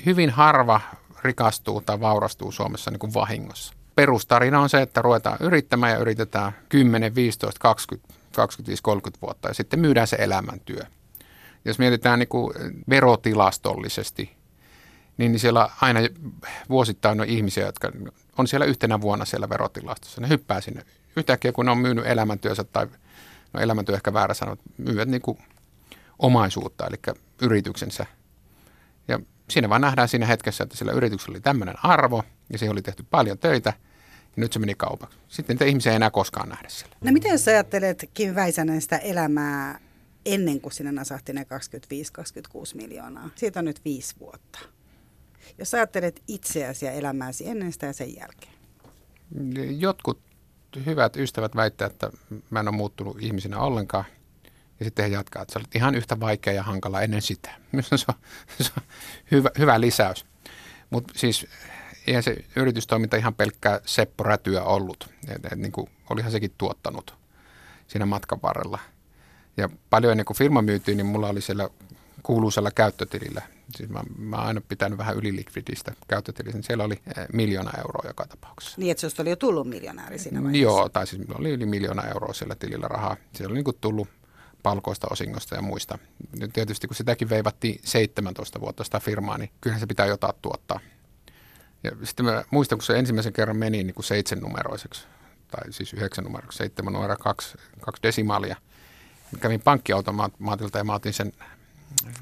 hyvin 0.07 0.31
harva 0.31 0.81
rikastuu 1.23 1.81
tai 1.81 2.01
vaurastuu 2.01 2.53
Suomessa 2.53 2.91
niin 2.91 2.99
kuin 2.99 3.15
vahingossa. 3.15 3.75
Perustarina 3.95 4.61
on 4.61 4.69
se, 4.69 4.83
että 4.83 5.03
ruvetaan 5.03 5.37
yrittämään 5.41 5.93
ja 5.93 5.99
yritetään 5.99 6.53
10, 6.69 7.15
15, 7.15 7.61
20, 7.61 8.15
25, 8.33 8.83
30 8.83 9.27
vuotta 9.27 9.49
ja 9.49 9.55
sitten 9.55 9.81
myydään 9.81 10.07
se 10.07 10.17
elämäntyö. 10.21 10.83
Jos 11.65 11.79
mietitään 11.79 12.19
niin 12.19 12.29
kuin 12.29 12.55
verotilastollisesti, 12.91 14.37
niin 15.17 15.39
siellä 15.39 15.71
aina 15.81 16.01
vuosittain 16.69 17.21
on 17.21 17.27
ihmisiä, 17.27 17.67
jotka 17.67 17.93
on 18.39 18.47
siellä 18.47 18.67
yhtenä 18.67 19.01
vuonna 19.01 19.25
siellä 19.25 19.49
verotilastossa. 19.49 20.21
Ne 20.21 20.29
hyppää 20.29 20.61
sinne. 20.61 20.85
Yhtäkkiä 21.17 21.53
kun 21.53 21.65
ne 21.65 21.71
on 21.71 21.79
myynyt 21.79 22.07
elämäntyönsä 22.07 22.65
tai, 22.65 22.87
no 23.53 23.61
elämäntyö 23.61 23.95
ehkä 23.95 24.13
väärä 24.13 24.35
sanoa, 24.35 24.57
myyvät 24.79 25.09
niin 25.09 25.23
kuin 25.23 25.39
omaisuutta, 26.19 26.87
eli 26.87 26.97
yrityksensä. 27.43 28.07
Siinä 29.51 29.69
vaan 29.69 29.81
nähdään 29.81 30.09
siinä 30.09 30.27
hetkessä, 30.27 30.65
että 30.65 30.77
sillä 30.77 30.93
yrityksellä 30.93 31.35
oli 31.35 31.41
tämmöinen 31.41 31.75
arvo 31.83 32.25
ja 32.53 32.59
siihen 32.59 32.73
oli 32.73 32.83
tehty 32.83 33.05
paljon 33.11 33.39
töitä 33.39 33.73
ja 34.37 34.41
nyt 34.41 34.53
se 34.53 34.59
meni 34.59 34.75
kaupaksi. 34.75 35.19
Sitten 35.29 35.55
niitä 35.55 35.65
ihmisiä 35.65 35.93
ei 35.93 35.97
enää 35.97 36.11
koskaan 36.11 36.49
nähdä 36.49 36.69
siellä. 36.69 36.97
No 37.01 37.13
miten 37.13 37.31
jos 37.31 37.49
ajattelet 37.49 38.11
Kim 38.15 38.35
Väisänen 38.35 38.81
sitä 38.81 38.99
elämää 38.99 39.81
ennen 40.27 40.61
kuin 40.61 40.73
sinne 40.73 40.93
nasahti 40.93 41.33
ne 41.33 41.47
25-26 42.23 42.77
miljoonaa? 42.77 43.31
Siitä 43.35 43.59
on 43.59 43.65
nyt 43.65 43.85
viisi 43.85 44.15
vuotta. 44.21 44.59
Jos 45.59 45.75
ajattelet 45.75 46.23
itseäsi 46.29 46.87
ja 46.87 46.93
elämääsi 46.93 47.49
ennen 47.49 47.73
sitä 47.73 47.87
ja 47.87 47.93
sen 47.93 48.17
jälkeen. 48.17 48.53
Jotkut 49.81 50.21
hyvät 50.87 51.17
ystävät 51.17 51.57
väittää, 51.57 51.87
että 51.87 52.11
mä 52.51 52.61
en 52.61 52.69
ole 52.69 52.77
muuttunut 52.77 53.17
ihmisenä 53.21 53.59
ollenkaan– 53.59 54.05
ja 54.81 54.85
sitten 54.85 55.05
he 55.05 55.11
jatkaa, 55.11 55.43
että 55.43 55.53
sä 55.53 55.59
olet 55.59 55.75
ihan 55.75 55.95
yhtä 55.95 56.21
vaikea 56.21 56.53
ja 56.53 56.63
hankala 56.63 57.03
ennen 57.03 57.23
sitä. 57.23 57.51
Se 57.83 57.95
on, 58.09 58.15
se 58.61 58.71
on 58.77 58.83
hyvä, 59.31 59.51
hyvä 59.59 59.81
lisäys. 59.81 60.27
Mutta 60.91 61.13
siis 61.17 61.47
eihän 62.07 62.23
se 62.23 62.37
yritystoiminta 62.57 63.17
ihan 63.17 63.35
pelkkää 63.35 63.81
Seppo 63.87 64.25
Rätyä 64.25 64.63
ollut. 64.63 65.09
Et, 65.29 65.45
et, 65.53 65.59
niin 65.59 65.73
kuin, 65.73 65.91
olihan 66.11 66.33
sekin 66.33 66.55
tuottanut 66.59 67.15
siinä 67.87 68.07
matkan 68.07 68.43
varrella. 68.43 68.79
Ja 69.57 69.69
paljon 69.91 70.11
ennen 70.11 70.27
kuin 70.27 70.37
firma 70.37 70.63
myytiin, 70.63 70.97
niin 70.97 71.07
mulla 71.07 71.29
oli 71.29 71.41
siellä 71.41 71.69
kuuluisella 72.23 72.71
käyttötilillä. 72.71 73.43
Siis 73.77 73.91
mä, 73.91 74.01
mä 74.19 74.37
oon 74.37 74.47
aina 74.47 74.61
pitänyt 74.61 74.99
vähän 74.99 75.17
ylilikvidistä 75.17 75.93
käyttötilistä. 76.09 76.57
Niin 76.59 76.65
siellä 76.65 76.85
oli 76.85 76.95
eh, 77.17 77.27
miljoona 77.33 77.71
euroa 77.79 78.05
joka 78.07 78.27
tapauksessa. 78.27 78.81
Niin, 78.81 78.91
että 78.91 79.01
susta 79.01 79.23
oli 79.23 79.31
jo 79.31 79.37
tullut 79.37 79.69
miljonääri 79.69 80.19
siinä 80.19 80.43
vaiheessa. 80.43 80.63
Joo, 80.63 80.89
tai 80.89 81.07
siis 81.07 81.23
oli 81.35 81.51
yli 81.51 81.67
miljoona 81.67 82.03
euroa 82.03 82.33
siellä 82.33 82.55
tilillä 82.55 82.89
rahaa. 82.89 83.17
Siellä 83.35 83.53
oli 83.53 83.59
niin 83.59 83.65
kuin 83.65 83.77
tullut 83.81 84.09
palkoista, 84.63 85.07
osingosta 85.11 85.55
ja 85.55 85.63
muista. 85.63 85.99
Nyt 86.39 86.53
tietysti 86.53 86.87
kun 86.87 86.97
sitäkin 86.97 87.31
veivattiin 87.31 87.81
17 87.85 88.61
vuotta 88.61 88.85
sitä 88.85 89.01
firmaa, 89.01 89.39
niin 89.39 89.51
kyllähän 89.61 89.81
se 89.81 89.87
pitää 89.87 90.07
jotain 90.07 90.35
tuottaa. 90.43 90.81
Ja 91.85 91.91
sitten 92.03 92.27
mä 92.27 92.45
muistan, 92.51 92.79
kun 92.79 92.85
se 92.85 92.99
ensimmäisen 92.99 93.33
kerran 93.33 93.57
meni 93.57 93.85
niin 93.85 93.95
kuin 93.95 94.05
seitsemän 94.05 94.43
numeroiseksi, 94.43 95.07
tai 95.51 95.73
siis 95.73 95.93
yhdeksän 95.93 96.25
numeroiseksi, 96.25 96.59
seitsemän 96.59 96.93
numero, 96.93 97.17
kaksi, 97.17 97.59
kaksi 97.81 98.03
desimaalia. 98.03 98.57
Kävin 99.41 99.61
pankkiautomaatilta 99.61 100.79
ja 100.79 100.85
mä 100.85 100.95
otin 100.95 101.13
sen 101.13 101.33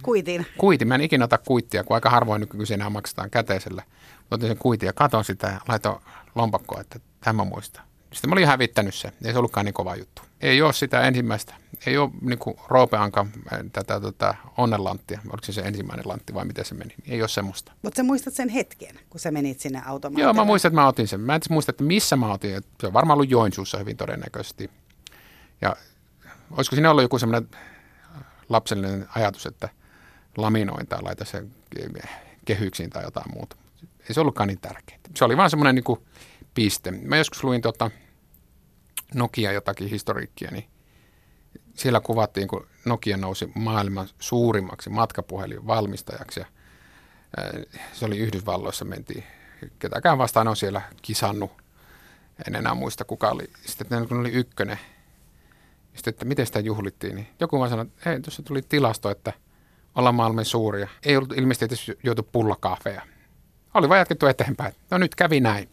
Kuitin. 0.03 0.47
Kuitin. 0.59 0.89
Mä 0.89 0.95
en 0.95 1.01
ikinä 1.01 1.25
ota 1.25 1.39
kuittia, 1.39 1.85
kun 1.85 1.95
aika 1.95 2.11
harvoin 2.11 2.41
nykyisin 2.41 2.75
enää 2.75 2.91
maksetaan 2.91 3.31
käteisellä. 3.31 3.83
Mä 4.19 4.27
otin 4.31 4.49
sen 4.49 4.59
kuitin 4.59 4.87
ja 4.87 4.93
katon 4.93 5.25
sitä 5.25 5.47
ja 5.47 5.61
laitoin 5.69 6.01
lompakkoa, 6.35 6.81
että 6.81 7.01
tämä 7.21 7.45
muista. 7.45 7.81
Sitten 8.13 8.31
mä 8.31 8.33
olin 8.33 8.47
hävittänyt 8.47 8.95
se. 8.95 9.13
Ei 9.25 9.33
se 9.33 9.39
ollutkaan 9.39 9.67
niin 9.67 9.75
kova 9.75 9.97
juttu. 9.97 10.23
Ei 10.41 10.63
ole 10.63 10.73
sitä 10.73 11.01
ensimmäistä. 11.01 11.55
Ei 11.87 11.99
ole 11.99 12.11
niin 12.21 12.39
kuin 12.39 12.57
Roopeanka 12.69 13.27
tätä 13.73 14.01
tota, 14.01 14.35
onnenlanttia. 14.57 15.21
Oliko 15.25 15.45
se 15.45 15.53
se 15.53 15.61
ensimmäinen 15.61 16.09
lantti 16.09 16.35
vai 16.35 16.45
miten 16.45 16.65
se 16.65 16.75
meni? 16.75 16.95
Ei 17.07 17.23
ole 17.23 17.29
semmoista. 17.29 17.73
Mutta 17.83 17.97
sä 17.97 18.03
muistat 18.03 18.35
sen 18.35 18.49
hetken, 18.49 19.01
kun 19.11 19.21
sä 19.21 19.31
menit 19.31 19.61
sinne 19.61 19.83
automaatille? 19.87 20.25
Joo, 20.25 20.35
mä 20.35 20.45
muistan, 20.45 20.69
että 20.69 20.81
mä 20.81 20.89
otin 20.89 21.09
sen. 21.09 21.21
Mä 21.21 21.35
en 21.35 21.41
muista, 21.51 21.71
että 21.71 21.85
missä 21.85 22.17
mä 22.17 22.33
otin. 22.33 22.63
Se 22.81 22.87
on 22.87 22.93
varmaan 22.93 23.17
ollut 23.17 23.31
Joensuussa 23.31 23.79
hyvin 23.79 23.97
todennäköisesti. 23.97 24.71
Ja 25.61 25.77
olisiko 26.51 26.77
siinä 26.77 26.91
ollut 26.91 27.03
joku 27.03 27.19
semmoinen 27.19 27.49
lapsellinen 28.49 29.07
ajatus, 29.15 29.47
että 29.47 29.69
laminoin 30.37 30.87
tai 30.87 31.03
laita 31.03 31.25
sen 31.25 31.51
kehyksiin 32.45 32.91
tai 32.91 33.05
jotain 33.05 33.33
muuta. 33.35 33.57
Ei 33.83 34.15
se 34.15 34.21
ollutkaan 34.21 34.47
niin 34.47 34.61
tärkeää. 34.61 34.99
Se 35.17 35.25
oli 35.25 35.37
vaan 35.37 35.51
semmoinen 35.51 35.75
niin 35.75 35.85
kuin 35.85 36.01
piste. 36.55 36.91
Mä 36.91 37.17
joskus 37.17 37.45
luin 37.45 37.63
tota 37.63 37.91
Nokia 39.15 39.53
jotakin 39.53 39.89
historiikkia, 39.89 40.51
niin 40.51 40.69
siellä 41.75 42.01
kuvattiin, 42.01 42.49
kun 42.49 42.67
Nokia 42.85 43.17
nousi 43.17 43.53
maailman 43.55 44.09
suurimmaksi 44.19 44.91
matkapuhelinvalmistajaksi. 44.91 46.41
Ja 46.41 46.47
se 47.93 48.05
oli 48.05 48.19
Yhdysvalloissa, 48.19 48.85
mentiin. 48.85 49.25
Ketäkään 49.79 50.19
vastaan 50.19 50.49
on 50.49 50.57
siellä 50.57 50.83
kisannut. 51.03 51.51
En 52.47 52.55
enää 52.55 52.75
muista, 52.75 53.05
kuka 53.05 53.31
oli. 53.31 53.51
Sitten 53.67 54.09
kun 54.09 54.21
oli 54.21 54.31
ykkönen, 54.31 54.79
sitten, 55.95 56.11
että 56.11 56.25
miten 56.25 56.47
sitä 56.47 56.61
juhlittiin, 56.61 57.17
niin 57.17 57.29
joku 57.41 57.59
vaan 57.59 57.71
sanoi, 57.71 57.85
että 57.87 58.11
hei, 58.11 58.21
tuossa 58.21 58.43
tuli 58.43 58.63
tilasto, 58.63 59.11
että 59.11 59.33
ollaan 59.95 60.15
maailman 60.15 60.45
suuria. 60.45 60.89
Ei 61.03 61.17
ollut 61.17 61.33
ilmeisesti 61.33 61.65
edes 61.65 61.93
juotu 62.05 62.23
pullakahveja. 62.23 63.03
Oli 63.75 63.89
vaan 63.89 63.99
jatkettu 63.99 64.27
eteenpäin. 64.27 64.75
No 64.91 64.99
nyt 64.99 65.15
kävi 65.15 65.41
näin. 65.41 65.69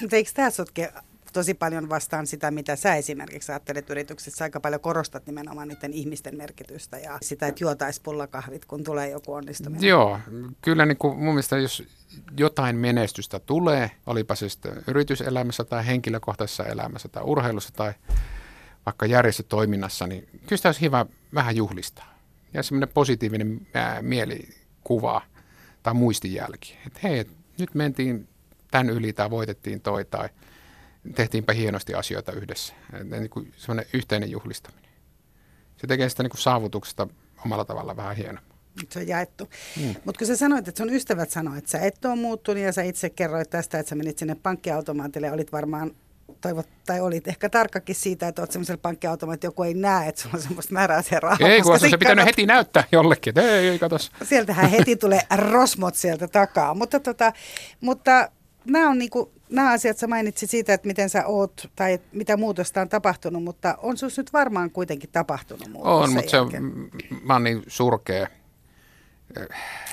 Mutta 0.00 0.16
eikö 0.16 0.30
tämä 0.34 0.50
sotke 0.50 0.92
tosi 1.36 1.54
paljon 1.54 1.88
vastaan 1.88 2.26
sitä, 2.26 2.50
mitä 2.50 2.76
sä 2.76 2.94
esimerkiksi 2.94 3.52
ajattelet 3.52 3.90
yrityksessä. 3.90 4.44
Aika 4.44 4.60
paljon 4.60 4.80
korostat 4.80 5.26
nimenomaan 5.26 5.68
niiden 5.68 5.92
ihmisten 5.92 6.36
merkitystä 6.36 6.98
ja 6.98 7.18
sitä, 7.22 7.46
että 7.46 7.64
juotaisi 7.64 8.00
pullakahvit, 8.02 8.64
kun 8.64 8.84
tulee 8.84 9.10
joku 9.10 9.32
onnistuminen. 9.32 9.88
Joo, 9.88 10.20
kyllä 10.62 10.86
niin 10.86 10.96
kuin 10.96 11.16
mun 11.16 11.34
mielestä 11.34 11.58
jos 11.58 11.82
jotain 12.36 12.76
menestystä 12.76 13.38
tulee, 13.38 13.90
olipa 14.06 14.34
se 14.34 14.48
sitten 14.48 14.82
yrityselämässä 14.86 15.64
tai 15.64 15.86
henkilökohtaisessa 15.86 16.64
elämässä 16.64 17.08
tai 17.08 17.22
urheilussa 17.22 17.72
tai 17.72 17.92
vaikka 18.86 19.06
järjestötoiminnassa, 19.06 20.06
niin 20.06 20.28
kyllä 20.32 20.56
sitä 20.56 20.68
olisi 20.68 20.80
hyvä 20.80 21.06
vähän 21.34 21.56
juhlistaa. 21.56 22.18
Ja 22.54 22.62
semmoinen 22.62 22.88
positiivinen 22.94 23.66
mielikuva 24.02 25.22
tai 25.82 25.94
muistijälki, 25.94 26.76
että 26.86 27.00
hei, 27.02 27.24
nyt 27.58 27.74
mentiin 27.74 28.28
tämän 28.70 28.90
yli 28.90 29.12
tai 29.12 29.30
voitettiin 29.30 29.80
toi 29.80 30.04
tai 30.04 30.28
tehtiinpä 31.14 31.52
hienosti 31.52 31.94
asioita 31.94 32.32
yhdessä. 32.32 32.74
Niin 33.10 33.30
kuin 33.30 33.52
semmoinen 33.56 33.86
yhteinen 33.92 34.30
juhlistaminen. 34.30 34.90
Se 35.76 35.86
tekee 35.86 36.08
sitä 36.08 36.22
niin 36.22 36.30
kuin 36.30 36.40
saavutuksesta 36.40 37.08
omalla 37.44 37.64
tavalla 37.64 37.96
vähän 37.96 38.16
hienoa. 38.16 38.42
Se 38.90 38.98
on 38.98 39.08
jaettu. 39.08 39.48
Mm. 39.76 39.94
Mutta 40.04 40.18
kun 40.18 40.26
sä 40.26 40.36
sanoit, 40.36 40.68
että 40.68 40.78
sun 40.78 40.94
ystävät 40.94 41.30
sanoivat, 41.30 41.58
että 41.58 41.70
sä 41.70 41.78
et 41.78 42.04
ole 42.04 42.16
muuttunut 42.16 42.62
ja 42.62 42.72
sä 42.72 42.82
itse 42.82 43.10
kerroit 43.10 43.50
tästä, 43.50 43.78
että 43.78 43.90
sä 43.90 43.96
menit 43.96 44.18
sinne 44.18 44.34
pankkiautomaatille 44.34 45.26
ja 45.26 45.32
olit 45.32 45.52
varmaan 45.52 45.90
toivot, 46.40 46.68
tai 46.86 47.00
olit 47.00 47.28
ehkä 47.28 47.48
tarkkakin 47.48 47.94
siitä, 47.94 48.28
että 48.28 48.42
olet 48.42 48.52
semmoisella 48.52 48.80
pankkiautomaatilla, 48.82 49.34
että 49.34 49.46
joku 49.46 49.62
ei 49.62 49.74
näe, 49.74 50.08
että 50.08 50.20
sulla 50.20 50.34
on 50.34 50.42
semmoista 50.42 50.72
määräisiä 50.72 51.20
rahaa. 51.20 51.48
Ei, 51.48 51.62
kun 51.62 51.80
se 51.80 51.98
pitänyt 51.98 52.24
heti 52.24 52.46
näyttää 52.46 52.84
jollekin, 52.92 53.30
että 53.30 53.42
ei, 53.42 53.68
ei, 53.68 53.78
katos. 53.78 54.10
Sieltähän 54.22 54.70
heti 54.70 54.96
tulee 55.06 55.20
rosmot 55.36 55.94
sieltä 55.94 56.28
takaa. 56.28 56.74
Mutta, 56.74 57.00
tota, 57.00 57.32
mutta 57.80 58.30
nämä 58.66 58.90
on 58.90 58.98
niinku, 58.98 59.32
nämä 59.50 59.72
asiat, 59.72 59.98
sä 59.98 60.06
mainitsit 60.06 60.50
siitä, 60.50 60.74
että 60.74 60.86
miten 60.86 61.10
sä 61.10 61.26
oot 61.26 61.70
tai 61.76 61.98
mitä 62.12 62.36
muutosta 62.36 62.80
on 62.80 62.88
tapahtunut, 62.88 63.44
mutta 63.44 63.78
on 63.82 63.96
sus 63.96 64.18
nyt 64.18 64.32
varmaan 64.32 64.70
kuitenkin 64.70 65.10
tapahtunut 65.12 65.68
muutos 65.68 66.08
On, 66.08 66.12
mutta 66.12 66.30
se 66.30 66.40
on, 66.40 66.50
mä 67.22 67.32
oon 67.32 67.44
niin 67.44 67.62
surkea. 67.66 68.28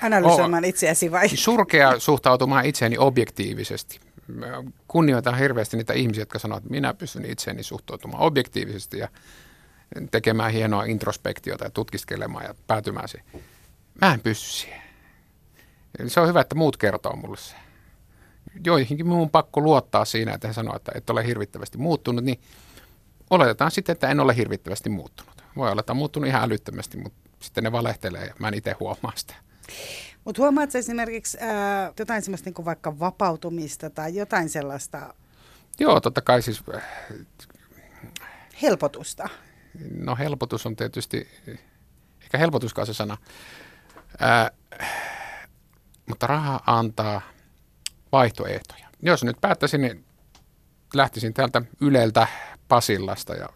Analysoimaan 0.02 0.66
itseäsi 0.66 1.12
vai? 1.12 1.30
Surkea 1.30 2.00
suhtautumaan 2.00 2.66
itseeni 2.66 2.98
objektiivisesti. 2.98 4.00
Mä 4.28 4.48
kunnioitan 4.88 5.38
hirveästi 5.38 5.78
niitä 5.78 5.94
ihmisiä, 5.94 6.22
jotka 6.22 6.40
sanoo, 6.40 6.58
että 6.58 6.70
minä 6.70 6.94
pystyn 6.94 7.26
itseeni 7.26 7.64
suhtautumaan 7.64 8.24
objektiivisesti 8.24 8.98
ja 8.98 9.08
tekemään 10.12 10.52
hienoa 10.52 10.84
introspektiota 10.84 11.64
ja 11.64 11.70
tutkiskelemaan 11.70 12.46
ja 12.46 12.56
päätymään 12.68 13.08
siihen. 13.08 13.28
Mä 14.02 14.14
en 14.14 14.20
pysty 14.20 14.50
siihen. 14.50 14.82
Se 16.08 16.20
on 16.20 16.28
hyvä, 16.28 16.42
että 16.42 16.56
muut 16.56 16.78
kertoo 16.78 17.16
mulle 17.16 17.38
se. 17.38 17.56
Joihinkin 18.66 19.06
minun 19.08 19.22
on 19.22 19.30
pakko 19.30 19.62
luottaa 19.62 20.06
siinä, 20.06 20.34
että 20.34 20.48
he 20.48 20.54
sanoo, 20.54 20.76
että 20.76 20.92
et 20.96 21.10
ole 21.10 21.26
hirvittävästi 21.28 21.78
muuttunut, 21.78 22.24
niin 22.24 22.40
oletetaan 23.30 23.72
sitten, 23.72 23.94
että 23.94 24.10
en 24.10 24.20
ole 24.20 24.36
hirvittävästi 24.36 24.90
muuttunut. 24.90 25.44
Voi 25.56 25.72
olla, 25.72 25.80
että 25.80 25.94
on 25.94 25.98
muuttunut 25.98 26.30
ihan 26.30 26.44
älyttömästi, 26.44 26.98
mutta 26.98 27.30
sitten 27.40 27.64
ne 27.64 27.72
valehtelee 27.72 28.26
ja 28.26 28.34
mä 28.40 28.48
en 28.48 28.54
itse 28.54 28.76
huomaa 28.80 29.14
sitä. 29.16 29.36
Mutta 30.26 30.42
huomaatko 30.42 30.78
esimerkiksi 30.78 31.38
ää, 31.42 31.94
jotain 32.00 32.22
sellaista 32.22 32.50
niin 32.50 32.66
vaikka 32.66 33.00
vapautumista 33.00 33.90
tai 33.90 34.16
jotain 34.16 34.50
sellaista 34.50 35.14
Joo, 35.80 36.02
totta 36.02 36.22
kai 36.22 36.42
siis, 36.42 36.64
helpotusta? 38.62 39.30
no 39.98 40.16
helpotus 40.16 40.66
on 40.66 40.76
tietysti, 40.76 41.28
eikä 42.22 42.38
helpotuskaan 42.38 42.88
se 42.88 42.94
sana, 42.94 43.18
Ää, 44.20 44.52
mutta 46.10 46.28
raha 46.28 46.60
antaa 46.68 47.22
vaihtoehtoja. 48.14 48.88
Jos 49.02 49.24
nyt 49.24 49.38
päättäisin, 49.42 49.82
niin 49.82 50.06
lähtisin 50.94 51.34
täältä 51.34 51.62
Yleltä 51.82 52.28
Pasillasta 52.68 53.36
ja 53.36 53.50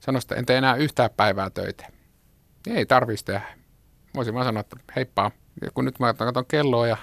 sanoisin, 0.00 0.26
että 0.26 0.34
en 0.34 0.46
tee 0.46 0.58
enää 0.58 0.74
yhtään 0.74 1.10
päivää 1.16 1.50
töitä. 1.50 1.86
Ei 2.66 2.86
tarvitsisi 2.86 3.24
tehdä. 3.24 3.42
Voisin 4.14 4.34
vaan 4.34 4.46
sanoa, 4.46 4.60
että 4.60 4.76
heippa. 4.96 5.30
Ja 5.62 5.70
kun 5.70 5.84
nyt 5.84 5.98
mä 5.98 6.14
katson 6.14 6.46
kelloa 6.46 6.86
ja 6.86 6.96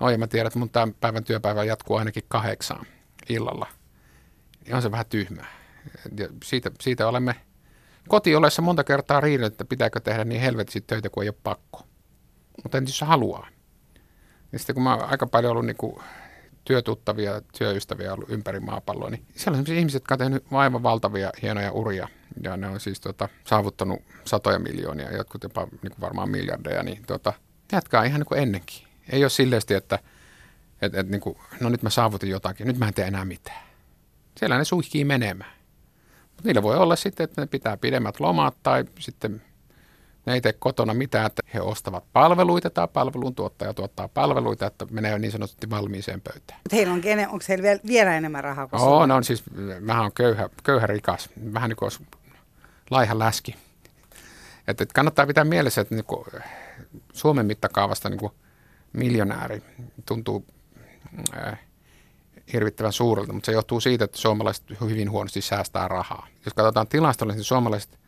no 0.00 0.10
ja 0.10 0.18
mä 0.18 0.26
tiedän, 0.26 0.46
että 0.46 0.58
mun 0.58 0.70
tämän 0.70 0.94
päivän 0.94 1.24
työpäivä 1.24 1.64
jatkuu 1.64 1.96
ainakin 1.96 2.24
kahdeksaan 2.28 2.86
illalla, 3.28 3.66
niin 4.64 4.74
on 4.74 4.82
se 4.82 4.90
vähän 4.90 5.06
tyhmää. 5.06 5.46
Ja 6.18 6.28
siitä, 6.44 6.70
siitä 6.80 7.08
olemme 7.08 7.34
kotiolessa 8.08 8.62
monta 8.62 8.84
kertaa 8.84 9.20
riidellyt, 9.20 9.52
että 9.52 9.64
pitääkö 9.64 10.00
tehdä 10.00 10.24
niin 10.24 10.40
helvetisti 10.40 10.80
töitä, 10.80 11.10
kun 11.10 11.22
ei 11.22 11.28
ole 11.28 11.36
pakko. 11.42 11.86
Mutta 12.62 12.78
en 12.78 12.84
jos 12.84 13.00
haluaa. 13.00 13.48
Ja 14.52 14.58
sitten 14.58 14.74
kun 14.74 14.82
mä 14.82 14.94
oon 14.94 15.10
aika 15.10 15.26
paljon 15.26 15.50
ollut 15.50 15.66
niin 15.66 15.76
kuin 15.76 15.96
työtuttavia, 16.64 17.42
työystäviä 17.58 18.14
ollut 18.14 18.30
ympäri 18.30 18.60
maapalloa, 18.60 19.10
niin 19.10 19.24
siellä 19.36 19.58
on 19.58 19.64
sellaisia 19.64 19.78
ihmisiä, 19.78 19.96
jotka 19.96 20.14
on 20.14 20.18
tehnyt 20.18 20.44
aivan 20.52 20.82
valtavia, 20.82 21.30
hienoja 21.42 21.72
uria. 21.72 22.08
Ja 22.42 22.56
ne 22.56 22.68
on 22.68 22.80
siis 22.80 23.00
tota, 23.00 23.28
saavuttanut 23.44 24.02
satoja 24.24 24.58
miljoonia, 24.58 25.16
jotkut 25.16 25.42
jopa 25.42 25.64
niin 25.64 25.90
kuin 25.90 26.00
varmaan 26.00 26.30
miljardeja, 26.30 26.82
niin 26.82 27.02
tota, 27.06 27.32
jatkaa 27.72 28.04
ihan 28.04 28.20
niin 28.20 28.26
kuin 28.26 28.40
ennenkin. 28.42 28.86
Ei 29.08 29.24
ole 29.24 29.30
silleesti, 29.30 29.74
että 29.74 29.98
et, 30.82 30.94
et, 30.94 31.08
niin 31.08 31.20
kuin, 31.20 31.38
no 31.60 31.68
nyt 31.68 31.82
mä 31.82 31.90
saavutin 31.90 32.30
jotakin, 32.30 32.66
nyt 32.66 32.78
mä 32.78 32.88
en 32.88 32.94
tee 32.94 33.06
enää 33.06 33.24
mitään. 33.24 33.62
Siellä 34.38 34.58
ne 34.58 34.64
suihkii 34.64 35.04
menemään. 35.04 35.52
Mutta 36.22 36.42
niillä 36.44 36.62
voi 36.62 36.76
olla 36.76 36.96
sitten, 36.96 37.24
että 37.24 37.40
ne 37.40 37.46
pitää 37.46 37.76
pidemmät 37.76 38.20
lomat 38.20 38.56
tai 38.62 38.84
sitten 38.98 39.42
ne 40.26 40.34
ei 40.34 40.40
tee 40.40 40.52
kotona 40.52 40.94
mitään, 40.94 41.26
että 41.26 41.42
he 41.54 41.60
ostavat 41.60 42.04
palveluita 42.12 42.70
tai 42.70 42.88
palveluntuottaja 42.88 43.74
tuottaa 43.74 44.08
palveluita, 44.08 44.66
että 44.66 44.86
menee 44.90 45.18
niin 45.18 45.32
sanotusti 45.32 45.70
valmiiseen 45.70 46.20
pöytään. 46.20 46.60
Mutta 46.64 46.76
heillä 46.76 46.92
onkin 46.92 47.12
ene- 47.12 47.28
onko 47.28 47.44
heillä 47.48 47.62
vielä, 47.62 47.80
vielä 47.86 48.16
enemmän 48.16 48.44
rahaa 48.44 48.66
kuin 48.66 48.82
Oo, 48.82 49.06
no 49.06 49.16
on 49.16 49.24
siis, 49.24 49.42
vähän 49.86 50.04
on 50.04 50.12
köyhä, 50.12 50.48
köyhä 50.62 50.86
rikas, 50.86 51.28
vähän 51.54 51.68
niin 51.68 51.76
kuin 51.76 51.86
olisi 51.86 52.06
laiha 52.90 53.18
läski. 53.18 53.56
Että 54.68 54.84
et 54.84 54.92
kannattaa 54.92 55.26
pitää 55.26 55.44
mielessä, 55.44 55.80
että 55.80 55.94
niin 55.94 56.04
kuin 56.04 56.24
Suomen 57.12 57.46
mittakaavasta 57.46 58.08
niin 58.08 58.20
kuin 58.20 58.32
miljonääri 58.92 59.62
tuntuu 60.06 60.46
äh, 61.36 61.58
hirvittävän 62.52 62.92
suurelta, 62.92 63.32
mutta 63.32 63.46
se 63.46 63.52
johtuu 63.52 63.80
siitä, 63.80 64.04
että 64.04 64.18
suomalaiset 64.18 64.64
hyvin 64.80 65.10
huonosti 65.10 65.40
säästää 65.40 65.88
rahaa. 65.88 66.26
Jos 66.44 66.54
katsotaan 66.54 66.88
tilastollisesti, 66.88 67.38
niin 67.38 67.44
suomalaiset 67.44 67.98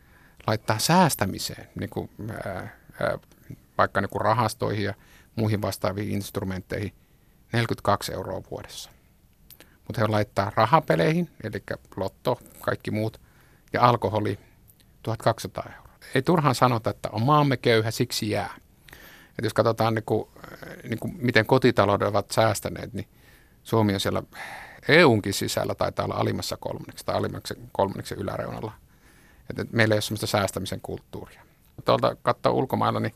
laittaa 0.46 0.78
säästämiseen, 0.78 1.68
niin 1.74 1.90
kuin, 1.90 2.10
ää, 2.44 2.68
ää, 3.00 3.18
vaikka 3.78 4.00
niin 4.00 4.10
kuin 4.10 4.22
rahastoihin 4.22 4.84
ja 4.84 4.94
muihin 5.36 5.62
vastaaviin 5.62 6.10
instrumentteihin, 6.10 6.92
42 7.52 8.12
euroa 8.12 8.42
vuodessa. 8.50 8.90
Mutta 9.58 10.00
he 10.00 10.06
laittaa 10.06 10.52
rahapeleihin, 10.56 11.30
eli 11.44 11.62
lotto, 11.96 12.40
kaikki 12.60 12.90
muut, 12.90 13.20
ja 13.72 13.82
alkoholi 13.82 14.38
1200 15.02 15.64
euroa. 15.76 15.98
Ei 16.14 16.22
turhaan 16.22 16.54
sanota, 16.54 16.90
että 16.90 17.08
on 17.12 17.22
maamme 17.22 17.56
köyhä, 17.56 17.90
siksi 17.90 18.30
jää. 18.30 18.54
Et 19.38 19.44
jos 19.44 19.54
katsotaan, 19.54 19.94
niin 19.94 20.04
kuin, 20.04 20.28
niin 20.88 20.98
kuin, 20.98 21.16
miten 21.18 21.46
kotitaloudet 21.46 22.08
ovat 22.08 22.30
säästäneet, 22.30 22.92
niin 22.92 23.08
Suomi 23.62 23.94
on 23.94 24.00
siellä 24.00 24.22
EUnkin 24.88 25.34
sisällä 25.34 25.74
taitaa 25.74 26.04
olla 26.04 26.14
alimmassa 26.14 26.56
kolmanneksi 26.56 27.06
tai 27.06 27.16
alimmaksi 27.16 27.54
kolmanneksi 27.72 28.14
yläreunalla. 28.14 28.72
Et, 29.50 29.58
et 29.58 29.72
meillä 29.72 29.94
ei 29.94 29.96
ole 29.96 30.02
sellaista 30.02 30.26
säästämisen 30.26 30.80
kulttuuria. 30.80 31.42
Tuolta 31.84 32.16
katsoa 32.22 32.52
ulkomailla, 32.52 33.00
niin 33.00 33.14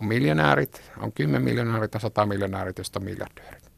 on 0.00 0.06
miljonäärit, 0.08 0.82
on 0.98 1.12
10 1.12 1.42
miljonäärit, 1.42 1.94
on 1.94 2.00
100 2.00 2.26
miljonäärit, 2.26 2.78
josta 2.78 3.00
miljardöörit. 3.00 3.70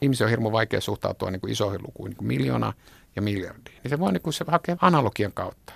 Ihmisiä 0.00 0.26
on 0.26 0.30
hirmu 0.30 0.52
vaikea 0.52 0.80
suhtautua 0.80 1.30
niin 1.30 1.40
kuin 1.40 1.52
isoihin 1.52 1.82
lukuihin, 1.86 2.10
niin 2.10 2.16
kuin 2.16 2.28
miljoona 2.28 2.72
ja 3.16 3.22
miljardi. 3.22 3.70
Niin 3.70 3.90
se 3.90 3.98
voi 3.98 4.12
niin 4.12 4.22
kuin 4.22 4.34
se 4.34 4.44
hakea 4.48 4.76
analogian 4.80 5.32
kautta. 5.32 5.72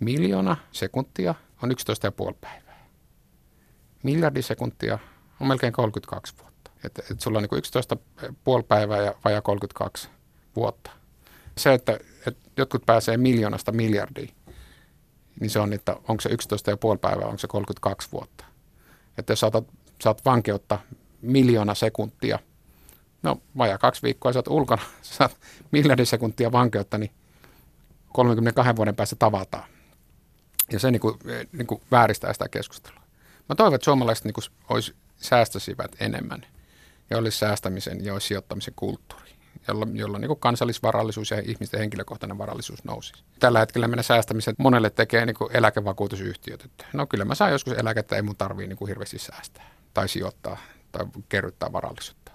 Miljoona 0.00 0.56
sekuntia 0.72 1.34
on 1.62 1.70
11,5 1.70 2.34
päivää. 2.40 2.86
Miljardi 4.02 4.42
sekuntia 4.42 4.98
on 5.40 5.48
melkein 5.48 5.72
32 5.72 6.34
vuotta. 6.42 6.70
Että 6.84 7.02
et 7.10 7.20
sulla 7.20 7.38
on 7.38 7.42
niin 7.42 7.48
kuin 7.48 7.62
11,5 8.60 8.64
päivää 8.68 9.02
ja 9.02 9.14
vajaa 9.24 9.40
32 9.40 10.08
vuotta. 10.56 10.90
Se, 11.58 11.74
että, 11.74 11.98
että 12.26 12.50
jotkut 12.56 12.86
pääsee 12.86 13.16
miljoonasta 13.16 13.72
miljardiin, 13.72 14.30
niin 15.40 15.50
se 15.50 15.60
on, 15.60 15.72
että 15.72 15.96
onko 16.08 16.20
se 16.20 16.28
11,5 16.28 16.98
päivää, 17.00 17.26
onko 17.26 17.38
se 17.38 17.46
32 17.46 18.08
vuotta. 18.12 18.44
Että 19.18 19.32
jos 19.32 19.40
saatat, 19.40 19.64
saat 20.02 20.24
vankeutta 20.24 20.78
miljoona 21.22 21.74
sekuntia, 21.74 22.38
no 23.22 23.40
vajaa 23.58 23.78
kaksi 23.78 24.02
viikkoa 24.02 24.32
sä 24.32 24.38
oot 24.38 24.48
ulkona, 24.48 24.82
saat 25.02 25.36
miljardin 25.70 26.06
sekuntia 26.06 26.52
vankeutta, 26.52 26.98
niin 26.98 27.10
32 28.12 28.76
vuoden 28.76 28.96
päästä 28.96 29.16
tavataan. 29.16 29.64
Ja 30.72 30.78
se 30.78 30.90
niin 30.90 31.00
kuin, 31.00 31.18
niin 31.52 31.66
kuin 31.66 31.82
vääristää 31.90 32.32
sitä 32.32 32.48
keskustelua. 32.48 33.00
Mä 33.48 33.54
toivon, 33.54 33.74
että 33.74 33.84
suomalaiset 33.84 34.24
niin 34.24 34.34
kuin 34.34 34.44
olisi, 34.68 34.94
säästäisivät 35.16 35.96
enemmän 36.00 36.46
ja 37.10 37.18
olisi 37.18 37.38
säästämisen 37.38 38.04
ja 38.04 38.12
olisi 38.12 38.26
sijoittamisen 38.26 38.74
kulttuuri, 38.76 39.30
jolla, 39.68 39.86
jolla 39.92 40.18
niin 40.18 40.38
kansallisvarallisuus 40.38 41.30
ja 41.30 41.42
ihmisten 41.44 41.80
henkilökohtainen 41.80 42.38
varallisuus 42.38 42.84
nousisi. 42.84 43.22
Tällä 43.40 43.58
hetkellä 43.58 43.88
meidän 43.88 44.04
säästämisen 44.04 44.54
monelle 44.58 44.90
tekee 44.90 45.26
niin 45.26 45.36
kuin 45.36 45.56
eläkevakuutusyhtiöt. 45.56 46.64
Että 46.64 46.84
no 46.92 47.06
kyllä 47.06 47.24
mä 47.24 47.34
saan 47.34 47.52
joskus 47.52 47.72
eläkettä, 47.72 48.16
ei 48.16 48.22
mun 48.22 48.36
tarvii 48.36 48.66
niin 48.66 48.76
kuin 48.76 48.88
hirveästi 48.88 49.18
säästää 49.18 49.70
tai 49.94 50.08
sijoittaa 50.08 50.56
tai 50.92 51.06
kerryttää 51.28 51.72
varallisuutta. 51.72 52.32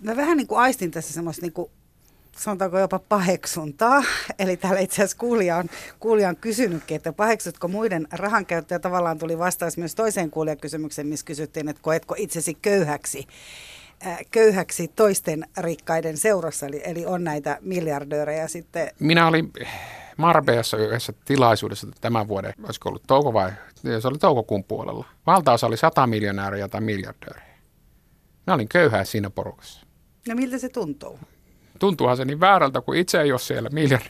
Mä 0.00 0.16
vähän 0.16 0.36
niin 0.36 0.46
kuin 0.46 0.58
aistin 0.58 0.90
tässä 0.90 1.12
semmoista 1.12 1.42
niin 1.42 1.52
kuin 1.52 1.70
sanotaanko 2.38 2.78
jopa 2.78 2.98
paheksuntaa. 2.98 4.02
Eli 4.38 4.56
täällä 4.56 4.80
itse 4.80 4.94
asiassa 4.94 5.16
kuulija 5.16 5.56
on, 5.56 5.68
kuulija 6.00 6.28
on 6.28 6.36
kysynytkin, 6.36 6.96
että 6.96 7.12
paheksutko 7.12 7.68
muiden 7.68 8.08
rahankäyttöä. 8.12 8.78
Tavallaan 8.78 9.18
tuli 9.18 9.38
vastaus 9.38 9.76
myös 9.76 9.94
toiseen 9.94 10.30
kuulijakysymykseen, 10.30 11.06
missä 11.06 11.26
kysyttiin, 11.26 11.68
että 11.68 11.82
koetko 11.82 12.14
itsesi 12.18 12.54
köyhäksi, 12.54 13.26
köyhäksi 14.30 14.88
toisten 14.88 15.44
rikkaiden 15.58 16.16
seurassa. 16.16 16.66
Eli, 16.66 16.82
eli 16.84 17.06
on 17.06 17.24
näitä 17.24 17.58
miljardöörejä 17.60 18.48
sitten. 18.48 18.90
Minä 19.00 19.26
olin 19.26 19.52
Marbeassa 20.16 20.76
yhdessä 20.76 21.12
tilaisuudessa 21.24 21.86
tämän 22.00 22.28
vuoden, 22.28 22.52
olisiko 22.64 22.88
ollut 22.88 23.02
touko 23.06 23.32
vai, 23.32 23.52
se 24.00 24.08
oli 24.08 24.18
toukokuun 24.18 24.64
puolella. 24.64 25.06
Valtaosa 25.26 25.66
oli 25.66 25.76
100 25.76 26.06
miljonääriä 26.06 26.68
tai 26.68 26.80
miljardöörejä. 26.80 27.56
Mä 28.46 28.54
olin 28.54 28.68
köyhää 28.68 29.04
siinä 29.04 29.30
porukassa. 29.30 29.86
No 30.28 30.34
miltä 30.34 30.58
se 30.58 30.68
tuntuu? 30.68 31.18
tuntuuhan 31.78 32.16
se 32.16 32.24
niin 32.24 32.40
väärältä, 32.40 32.80
kun 32.80 32.96
itse 32.96 33.20
ei 33.20 33.32
ole 33.32 33.38
siellä 33.38 33.68
miljardi. 33.72 34.08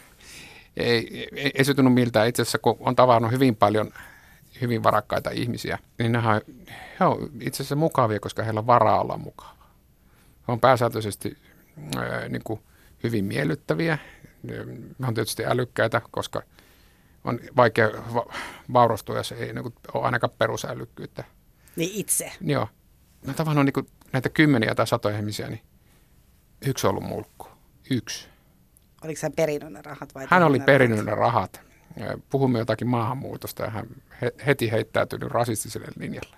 Ei, 0.77 1.29
ei, 1.37 1.51
ei 1.55 1.65
se 1.65 1.75
tunnu 1.75 1.91
miltään. 1.91 2.29
Itse 2.29 2.43
asiassa, 2.43 2.59
kun 2.59 2.77
on 2.81 2.97
tavannut 2.97 3.33
hyvin 3.33 3.57
paljon 3.57 3.91
hyvin 4.61 4.83
varakkaita 4.83 5.31
ihmisiä, 5.31 5.79
niin 5.99 6.13
ne 6.13 6.19
on, 6.19 6.25
he 7.01 7.05
on 7.05 7.31
itse 7.41 7.57
asiassa 7.57 7.77
mukavia, 7.77 8.21
koska 8.21 8.43
heillä 8.43 8.61
on 8.61 8.67
varaa 8.67 9.01
olla 9.01 9.17
mukava. 9.17 9.56
On 10.49 10.61
pääsääntöisesti 10.61 11.37
ää, 11.97 12.29
niin 12.29 12.43
kuin 12.45 12.61
hyvin 13.03 13.25
miellyttäviä. 13.25 13.99
He 14.49 14.61
on 15.09 15.15
tietysti 15.15 15.47
älykkäitä, 15.47 16.03
koska 16.11 16.43
on 17.25 17.41
vaikea 17.57 17.89
va- 18.15 18.35
vaurastua, 18.73 19.17
jos 19.17 19.33
ei 19.33 19.53
niin 19.53 19.63
kuin, 19.63 19.75
ole 19.95 20.05
ainakaan 20.05 20.33
Yksi 26.67 26.87
ollut 26.87 27.05
mulkku. 27.05 27.49
Yksi. 27.91 28.29
Oliko 29.05 29.19
hän 29.23 29.33
perinyt 29.33 29.73
ne 29.73 29.83
rahat 29.83 30.15
vai? 30.15 30.27
Hän 30.31 30.43
oli 30.43 30.59
tehnyt 30.59 30.61
ne 30.61 30.79
perinyt 30.79 31.05
ne 31.05 31.15
rahat. 31.15 31.61
Puhumme 32.31 32.59
jotakin 32.59 32.89
maahanmuutosta 32.89 33.63
ja 33.63 33.71
hän 33.71 33.87
he- 34.23 34.35
heti 34.47 34.71
heittäytynyt 34.71 35.31
rasistiselle 35.31 35.89
linjalle. 35.99 36.37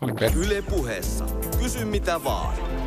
Olin 0.00 0.16
Yle 0.36 0.62
puheessa. 0.62 1.24
Kysy 1.58 1.84
mitä 1.84 2.24
vaan. 2.24 2.81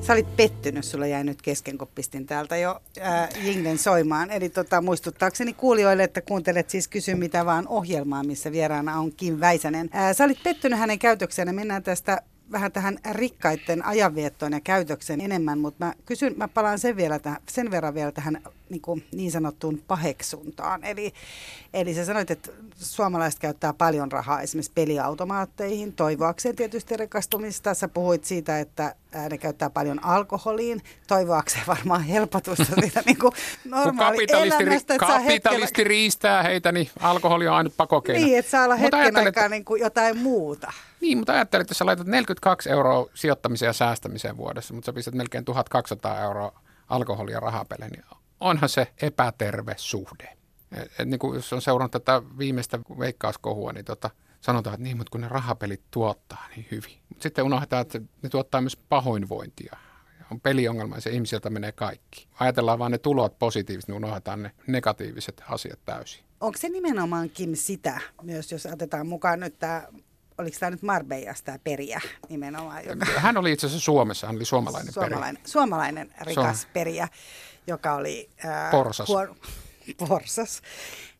Sä 0.00 0.12
olit 0.12 0.36
pettynyt, 0.36 0.84
sulla 0.84 1.06
jäi 1.06 1.24
nyt 1.24 1.42
kesken, 1.42 1.78
kun 1.78 1.88
pistin 1.94 2.26
täältä 2.26 2.56
jo 2.56 2.80
ää, 3.00 3.28
Jinglen 3.42 3.78
soimaan. 3.78 4.30
Eli 4.30 4.48
tota, 4.48 4.80
muistuttaakseni 4.80 5.52
kuulijoille, 5.52 6.04
että 6.04 6.20
kuuntelet 6.20 6.70
siis 6.70 6.88
Kysy 6.88 7.14
mitä 7.14 7.46
vaan 7.46 7.68
ohjelmaa, 7.68 8.22
missä 8.22 8.52
vieraana 8.52 8.98
on 8.98 9.12
Kim 9.12 9.40
Väisänen. 9.40 9.90
Ää, 9.92 10.14
sä 10.14 10.24
olit 10.24 10.42
pettynyt 10.42 10.78
hänen 10.78 10.98
käytökseen 10.98 11.48
ja 11.48 11.52
mennään 11.52 11.82
tästä 11.82 12.22
vähän 12.52 12.72
tähän 12.72 12.98
rikkaiden 13.12 13.84
ajanviettoon 13.84 14.52
ja 14.52 14.60
käytökseen 14.60 15.20
enemmän, 15.20 15.58
mutta 15.58 15.84
mä 15.84 15.94
kysyn, 16.06 16.34
mä 16.36 16.48
palaan 16.48 16.78
sen, 16.78 16.96
vielä 16.96 17.18
tähän, 17.18 17.40
sen 17.48 17.70
verran 17.70 17.94
vielä 17.94 18.12
tähän 18.12 18.42
niin, 18.70 18.80
kuin 18.80 19.04
niin 19.12 19.30
sanottuun 19.30 19.82
paheksuntaan. 19.88 20.84
Eli, 20.84 21.12
eli 21.74 21.94
sä 21.94 22.04
sanoit, 22.04 22.30
että 22.30 22.50
suomalaiset 22.76 23.40
käyttää 23.40 23.72
paljon 23.72 24.12
rahaa 24.12 24.40
esimerkiksi 24.40 24.72
peliautomaatteihin, 24.74 25.92
toivoakseen 25.92 26.56
tietysti 26.56 26.96
rikastumista. 26.96 27.74
Sä 27.74 27.88
puhuit 27.88 28.24
siitä, 28.24 28.60
että 28.60 28.94
ne 29.30 29.38
käyttää 29.38 29.70
paljon 29.70 30.04
alkoholiin, 30.04 30.82
toivoakseen 31.06 31.66
varmaan 31.76 32.04
helpotusta 32.04 32.74
siitä 32.80 33.02
niin 33.06 33.18
kuin 33.18 33.32
Kun 33.62 33.70
normaali 33.70 34.16
kapitalisti, 34.16 34.62
elämästä, 34.62 34.94
että 34.94 35.06
kapitalisti 35.06 35.62
hetkellä, 35.62 35.88
riistää 35.88 36.42
heitä, 36.42 36.72
niin 36.72 36.90
alkoholi 37.00 37.48
on 37.48 37.54
ainut 37.54 37.76
pakokeino. 37.76 38.26
niin, 38.26 38.38
että 38.38 38.50
saa 38.50 38.64
olla 38.64 38.76
Mutta 38.76 38.96
hetken 38.96 39.26
aikaa 39.26 39.48
niin 39.48 39.64
kuin 39.64 39.80
jotain 39.80 40.18
muuta. 40.18 40.72
Niin, 41.00 41.18
mutta 41.18 41.32
ajattelin, 41.32 41.62
että 41.62 41.70
jos 41.70 41.78
sä 41.78 41.86
laitat 41.86 42.06
42 42.06 42.70
euroa 42.70 43.06
sijoittamiseen 43.14 43.68
ja 43.68 43.72
säästämiseen 43.72 44.36
vuodessa, 44.36 44.74
mutta 44.74 44.86
sä 44.86 44.92
pistät 44.92 45.14
melkein 45.14 45.44
1200 45.44 46.20
euroa 46.20 46.60
alkoholia 46.88 47.40
rahapeleihin, 47.40 47.92
niin 47.92 48.18
onhan 48.40 48.68
se 48.68 48.92
epäterve 49.02 49.74
suhde. 49.76 50.36
Et, 50.72 50.92
et 50.98 51.08
niin 51.08 51.18
kuin 51.18 51.34
jos 51.34 51.52
on 51.52 51.62
seurannut 51.62 51.92
tätä 51.92 52.22
viimeistä 52.38 52.78
veikkauskohua, 52.98 53.72
niin 53.72 53.84
tota, 53.84 54.10
sanotaan, 54.40 54.74
että 54.74 54.84
niin, 54.84 54.96
mutta 54.96 55.10
kun 55.10 55.20
ne 55.20 55.28
rahapelit 55.28 55.82
tuottaa 55.90 56.46
niin 56.56 56.66
hyvin. 56.70 56.98
Mutta 57.08 57.22
sitten 57.22 57.44
unohdetaan, 57.44 57.82
että 57.82 58.00
ne 58.22 58.28
tuottaa 58.28 58.60
myös 58.60 58.76
pahoinvointia. 58.76 59.76
On 60.30 60.40
peliongelma 60.40 60.94
ja 60.94 61.00
se 61.00 61.10
ihmisiltä 61.10 61.50
menee 61.50 61.72
kaikki. 61.72 62.28
Ajatellaan 62.40 62.78
vaan 62.78 62.92
ne 62.92 62.98
tulot 62.98 63.38
positiivisesti, 63.38 63.92
niin 63.92 64.04
unohdetaan 64.04 64.42
ne 64.42 64.50
negatiiviset 64.66 65.42
asiat 65.48 65.78
täysin. 65.84 66.24
Onko 66.40 66.58
se 66.58 66.68
nimenomaankin 66.68 67.56
sitä, 67.56 68.00
myös 68.22 68.52
jos 68.52 68.66
otetaan 68.66 69.06
mukaan 69.06 69.40
nyt 69.40 69.58
tämä, 69.58 69.82
oliko 70.38 70.56
tämä 70.60 70.70
nyt 70.70 70.82
Marbeijas 70.82 71.42
tämä 71.42 71.58
periä 71.58 72.00
nimenomaan, 72.28 72.84
joka, 72.84 73.06
Hän 73.16 73.36
oli 73.36 73.52
itse 73.52 73.66
asiassa 73.66 73.84
Suomessa, 73.84 74.26
hän 74.26 74.36
oli 74.36 74.44
suomalainen, 74.44 74.92
suomalainen, 74.92 75.42
suomalainen 75.46 76.14
rikas 76.20 76.60
Se 76.60 76.68
periä, 76.72 77.08
joka 77.66 77.94
oli... 77.94 78.30
Ää, 78.44 78.70
Porsas. 78.70 79.08
porsas. 80.08 80.62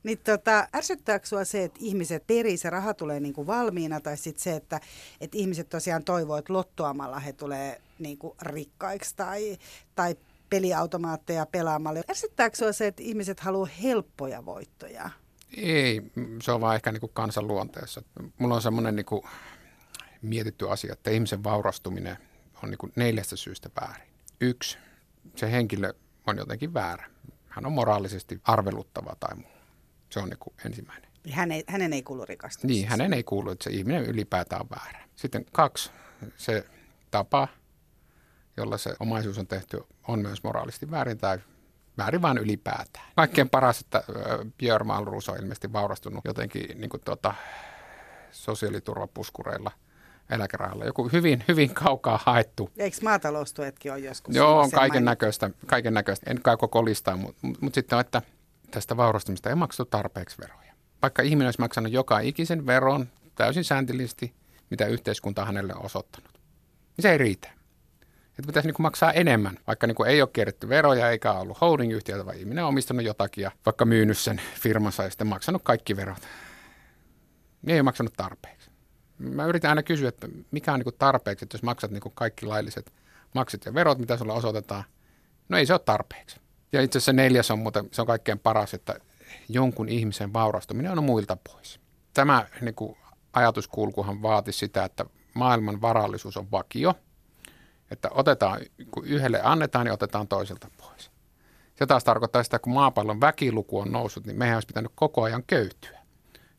Niin 0.03 0.19
tota, 0.19 0.69
ärsyttääkö 0.77 1.27
sinua 1.27 1.45
se, 1.45 1.65
että 1.65 1.79
ihmiset 1.83 2.27
perii, 2.27 2.57
se 2.57 2.71
raha 2.71 2.95
tulee 2.95 3.21
niinku 3.21 3.47
valmiina, 3.47 4.01
tai 4.01 4.17
sitten 4.17 4.43
se, 4.43 4.57
että, 4.57 4.81
että 5.21 5.39
ihmiset 5.39 5.69
tosiaan 5.69 6.05
toivoo, 6.05 6.37
että 6.37 6.53
lottoamalla 6.53 7.19
he 7.19 7.33
tulee 7.33 7.81
niinku 7.99 8.37
rikkaiksi, 8.43 9.17
tai, 9.17 9.59
tai 9.95 10.17
peliautomaatteja 10.51 11.47
pelaamalla. 11.47 12.01
Ärsyttääkö 12.11 12.57
sinua 12.57 12.73
se, 12.73 12.87
että 12.87 13.03
ihmiset 13.03 13.41
haluaa 13.41 13.69
helppoja 13.83 14.45
voittoja? 14.45 15.11
Ei, 15.57 16.03
se 16.43 16.53
on 16.53 16.61
vaan 16.61 16.75
ehkä 16.75 16.93
niin 16.93 17.01
kuin 17.01 17.13
kansan 17.15 17.47
luonteessa. 17.47 18.03
Mulla 18.39 18.55
on 18.55 18.63
semmoinen 18.63 18.97
niin 18.97 19.07
kuin 19.07 19.23
mietitty 20.23 20.71
asia, 20.71 20.93
että 20.93 21.11
ihmisen 21.11 21.45
vaurastuminen 21.45 22.19
on 22.63 22.71
niin 22.71 22.79
kuin 22.79 22.93
neljästä 22.97 23.37
syystä 23.37 23.71
väärin. 23.81 24.09
Yksi, 24.41 24.79
se 25.37 25.53
henkilö 25.53 25.93
on 26.27 26.37
jotenkin 26.37 26.75
väärä. 26.75 27.11
Hän 27.49 27.67
on 27.67 27.73
moraalisesti 27.73 28.41
arveluttava 28.45 29.17
tai 29.21 29.37
muu. 29.37 29.51
Se 30.11 30.21
on 30.21 30.29
niin 30.29 30.39
kuin 30.39 30.55
ensimmäinen. 30.67 31.11
Hän 31.31 31.53
ei, 31.53 31.65
hänen 31.67 31.93
ei 31.93 32.03
kuulu 32.03 32.25
rikastua. 32.25 32.69
Niin, 32.69 32.89
hänen 32.89 33.13
ei 33.13 33.23
kuulu, 33.23 33.51
että 33.51 33.65
se 33.65 33.71
ihminen 33.71 34.05
ylipäätään 34.05 34.63
on 34.63 34.69
väärä. 34.71 35.05
Sitten 35.17 35.45
kaksi, 35.53 35.91
se 36.37 36.67
tapa, 37.11 37.49
jolla 38.57 38.79
se 38.79 38.95
omaisuus 39.01 39.39
on 39.39 39.47
tehty, 39.47 39.81
on 40.09 40.19
myös 40.19 40.43
moraalisesti 40.43 40.91
väärin 40.91 41.19
tai 41.19 41.39
väärin 42.01 42.23
vaan 42.23 42.39
ylipäätään. 42.39 43.07
Kaikkein 43.17 43.51
paras, 43.51 43.81
että 43.81 44.05
Björn 44.59 44.87
Malrus 44.87 45.29
on 45.29 45.37
ilmeisesti 45.37 45.73
vaurastunut 45.73 46.25
jotenkin 46.25 46.81
niin 46.81 46.91
kuin 46.91 47.01
tuota, 47.05 47.35
sosiaaliturvapuskureilla 48.31 49.71
eläkerahalla. 50.31 50.85
Joku 50.85 51.09
hyvin, 51.13 51.45
hyvin 51.49 51.75
kaukaa 51.75 52.21
haettu. 52.27 52.71
Eikö 52.77 52.97
maataloustuetkin 53.03 53.93
ole 53.93 54.01
joskus? 54.01 54.35
Joo, 54.35 54.61
on 54.61 54.71
kaiken 54.71 55.05
näköistä, 55.05 55.51
kaiken 55.67 55.95
näköistä. 55.95 56.31
En 56.31 56.43
kai 56.43 56.57
koko 56.57 56.85
listaa, 56.85 57.17
mutta 57.17 57.47
mut, 57.47 57.61
mut 57.61 57.75
sitten 57.75 57.97
on, 57.97 58.01
että 58.01 58.23
tästä 58.71 58.97
vaurastumista 58.97 59.49
ei 59.49 59.55
maksettu 59.55 59.85
tarpeeksi 59.85 60.39
veroja. 60.39 60.73
Vaikka 61.03 61.23
ihminen 61.23 61.47
olisi 61.47 61.61
maksanut 61.61 61.93
joka 61.93 62.19
ikisen 62.19 62.67
veron 62.67 63.09
täysin 63.35 63.65
sääntillisesti, 63.65 64.35
mitä 64.71 64.87
yhteiskunta 64.87 65.41
on 65.41 65.47
hänelle 65.47 65.75
on 65.75 65.85
osoittanut, 65.85 66.31
niin 66.97 67.03
se 67.03 67.13
ei 67.13 67.19
riitä. 67.19 67.60
Että 68.31 68.47
pitäisi 68.47 68.69
niin 68.69 68.77
maksaa 68.79 69.13
enemmän, 69.13 69.59
vaikka 69.67 69.87
niin 69.87 70.07
ei 70.07 70.23
ole 70.23 70.31
kierretty 70.33 70.69
veroja 70.69 71.11
eikä 71.11 71.33
ollut 71.33 71.61
holding-yhtiötä, 71.61 72.27
vaan 72.27 72.37
ihminen 72.37 72.65
on 72.65 72.69
omistanut 72.69 73.05
jotakin 73.05 73.43
ja 73.43 73.51
vaikka 73.67 73.85
myynyt 73.85 74.19
sen 74.19 74.41
firmansa 74.61 75.03
ja 75.03 75.11
sitten 75.11 75.27
maksanut 75.27 75.63
kaikki 75.63 75.97
verot. 75.97 76.29
Niin 77.63 77.75
ei 77.75 77.81
ole 77.81 77.83
maksanut 77.83 78.13
tarpeeksi. 78.17 78.71
Mä 79.19 79.47
yritän 79.47 79.69
aina 79.69 79.83
kysyä, 79.83 80.09
että 80.09 80.29
mikä 80.51 80.73
on 80.73 80.81
niin 80.81 80.95
tarpeeksi, 80.99 81.45
että 81.45 81.55
jos 81.55 81.63
maksat 81.63 81.91
niin 81.91 82.03
kaikki 82.15 82.47
lailliset 82.47 82.93
maksut 83.35 83.65
ja 83.65 83.75
verot, 83.75 83.99
mitä 83.99 84.17
sulla 84.17 84.35
osoitetaan, 84.35 84.85
no 85.49 85.59
ei 85.59 85.67
se 85.67 85.73
ole 85.73 85.81
tarpeeksi. 85.85 86.41
Ja 86.73 86.83
itse 86.83 86.99
asiassa 86.99 87.13
neljäs 87.13 87.51
on 87.51 87.59
muuten, 87.59 87.89
se 87.93 88.01
on 88.01 88.07
kaikkein 88.07 88.39
paras, 88.39 88.75
että 88.75 89.01
jonkun 89.49 89.89
ihmisen 89.89 90.33
vaurastuminen 90.33 90.99
on 90.99 91.05
muilta 91.05 91.37
pois. 91.37 91.81
Tämä 92.15 92.47
niin 92.61 92.75
kuin, 92.75 92.97
ajatuskulkuhan 93.33 94.23
vaati 94.23 94.53
sitä, 94.53 94.85
että 94.85 95.05
maailman 95.35 95.81
varallisuus 95.81 96.37
on 96.37 96.51
vakio, 96.51 96.95
että 97.91 98.09
otetaan, 98.13 98.61
kun 98.91 99.05
yhdelle 99.05 99.41
annetaan, 99.43 99.87
niin 99.87 99.93
otetaan 99.93 100.29
toiselta 100.29 100.71
pois. 100.77 101.11
Se 101.75 101.87
taas 101.87 102.05
tarkoittaa 102.05 102.43
sitä, 102.43 102.57
että 102.57 102.65
kun 102.65 102.73
maapallon 102.73 103.21
väkiluku 103.21 103.79
on 103.79 103.93
noussut, 103.93 104.27
niin 104.27 104.39
meidän 104.39 104.57
olisi 104.57 104.67
pitänyt 104.67 104.93
koko 104.95 105.23
ajan 105.23 105.45
köyhtyä. 105.47 105.99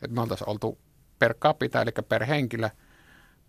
Että 0.01 0.15
me 0.15 0.21
oltaisiin 0.21 0.49
oltu 0.49 0.77
per 1.19 1.33
capita, 1.33 1.81
eli 1.81 1.91
per 2.09 2.25
henkilö, 2.25 2.69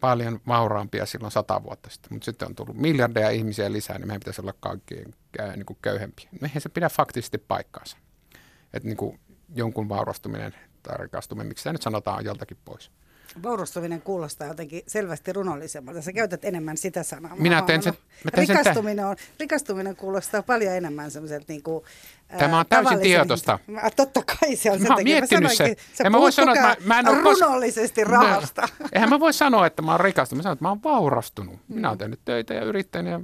paljon 0.01 0.41
vauraampia 0.49 1.07
silloin 1.07 1.33
sata 1.33 1.63
vuotta 1.63 1.91
sitten. 1.91 2.13
Mutta 2.13 2.25
sitten 2.25 2.49
on 2.49 2.55
tullut 2.55 2.77
miljardeja 2.77 3.31
ihmisiä 3.31 3.73
lisää, 3.73 3.99
niin 3.99 4.07
meidän 4.07 4.21
pitäisi 4.21 4.41
olla 4.41 4.55
kaikkien 4.61 5.15
äh, 5.41 5.57
niin 5.57 5.67
kuin 5.67 5.79
köyhempiä. 5.83 6.29
Eihän 6.43 6.63
se 6.63 6.69
pidä 6.69 6.89
faktisesti 6.89 7.39
paikkaansa. 7.39 7.97
Että 8.73 8.89
niin 8.89 8.97
kuin 8.97 9.21
jonkun 9.55 9.89
vaurastuminen 9.89 10.55
tai 10.83 10.97
rikastuminen, 10.99 11.47
miksi 11.47 11.65
tämä 11.65 11.73
nyt 11.73 11.83
sanotaan, 11.83 12.19
on 12.19 12.25
joltakin 12.25 12.57
pois. 12.65 12.91
Vaurastuminen 13.43 14.03
kuulostaa 14.03 14.47
jotenkin 14.47 14.83
selvästi 14.87 15.33
runollisemmalta. 15.33 16.03
Sä 16.03 16.13
käytät 16.13 16.45
enemmän 16.45 16.77
sitä 16.77 17.03
sanaa. 17.03 17.37
Minä 17.37 17.63
teen 17.63 17.83
sen- 17.83 17.95
mä 18.25 18.31
teen 18.31 18.47
sen 18.47 18.57
rikastuminen, 18.57 19.07
on, 19.07 19.17
rikastuminen 19.41 19.97
kuulostaa 19.97 20.43
paljon 20.43 20.75
enemmän 20.75 21.11
semmoiselta 21.11 21.45
niin 21.49 21.63
kuin, 21.63 21.85
Tämä 22.39 22.59
on 22.59 22.67
täysin 22.69 23.01
tietoista. 23.01 23.59
Mä, 23.67 23.91
totta 23.97 24.21
kai 24.23 24.57
se 24.57 24.71
on 24.71 24.77
Mä 24.79 24.83
sen 24.83 24.89
takia. 24.89 25.05
miettinyt 25.05 25.53
sanoinkin, 25.53 25.85
sen. 25.87 25.97
Sä 25.97 26.05
En 26.05 26.13
mä 26.13 26.19
voi 26.21 26.33
sanoa, 26.33 26.55
että 26.55 26.69
mä- 26.69 26.77
mä 26.85 26.99
en 26.99 27.07
kos- 27.07 27.23
runollisesti 27.41 28.05
rahasta. 28.05 28.63
No, 28.81 28.89
eihän 28.93 29.09
mä 29.11 29.21
voi 29.21 29.33
sanoa, 29.33 29.67
että 29.67 29.83
mä 29.83 29.91
oon 29.91 30.01
rikastunut. 30.01 30.39
Mä 30.39 30.43
sanon, 30.43 30.53
että 30.53 30.65
mä 30.65 30.69
oon 30.69 30.83
vaurastunut. 30.85 31.61
Minä 31.69 31.89
oon 31.89 31.99
tehnyt 31.99 32.21
töitä 32.25 32.55
ja 32.55 32.65
yrittänyt 32.65 33.13
ja 33.13 33.21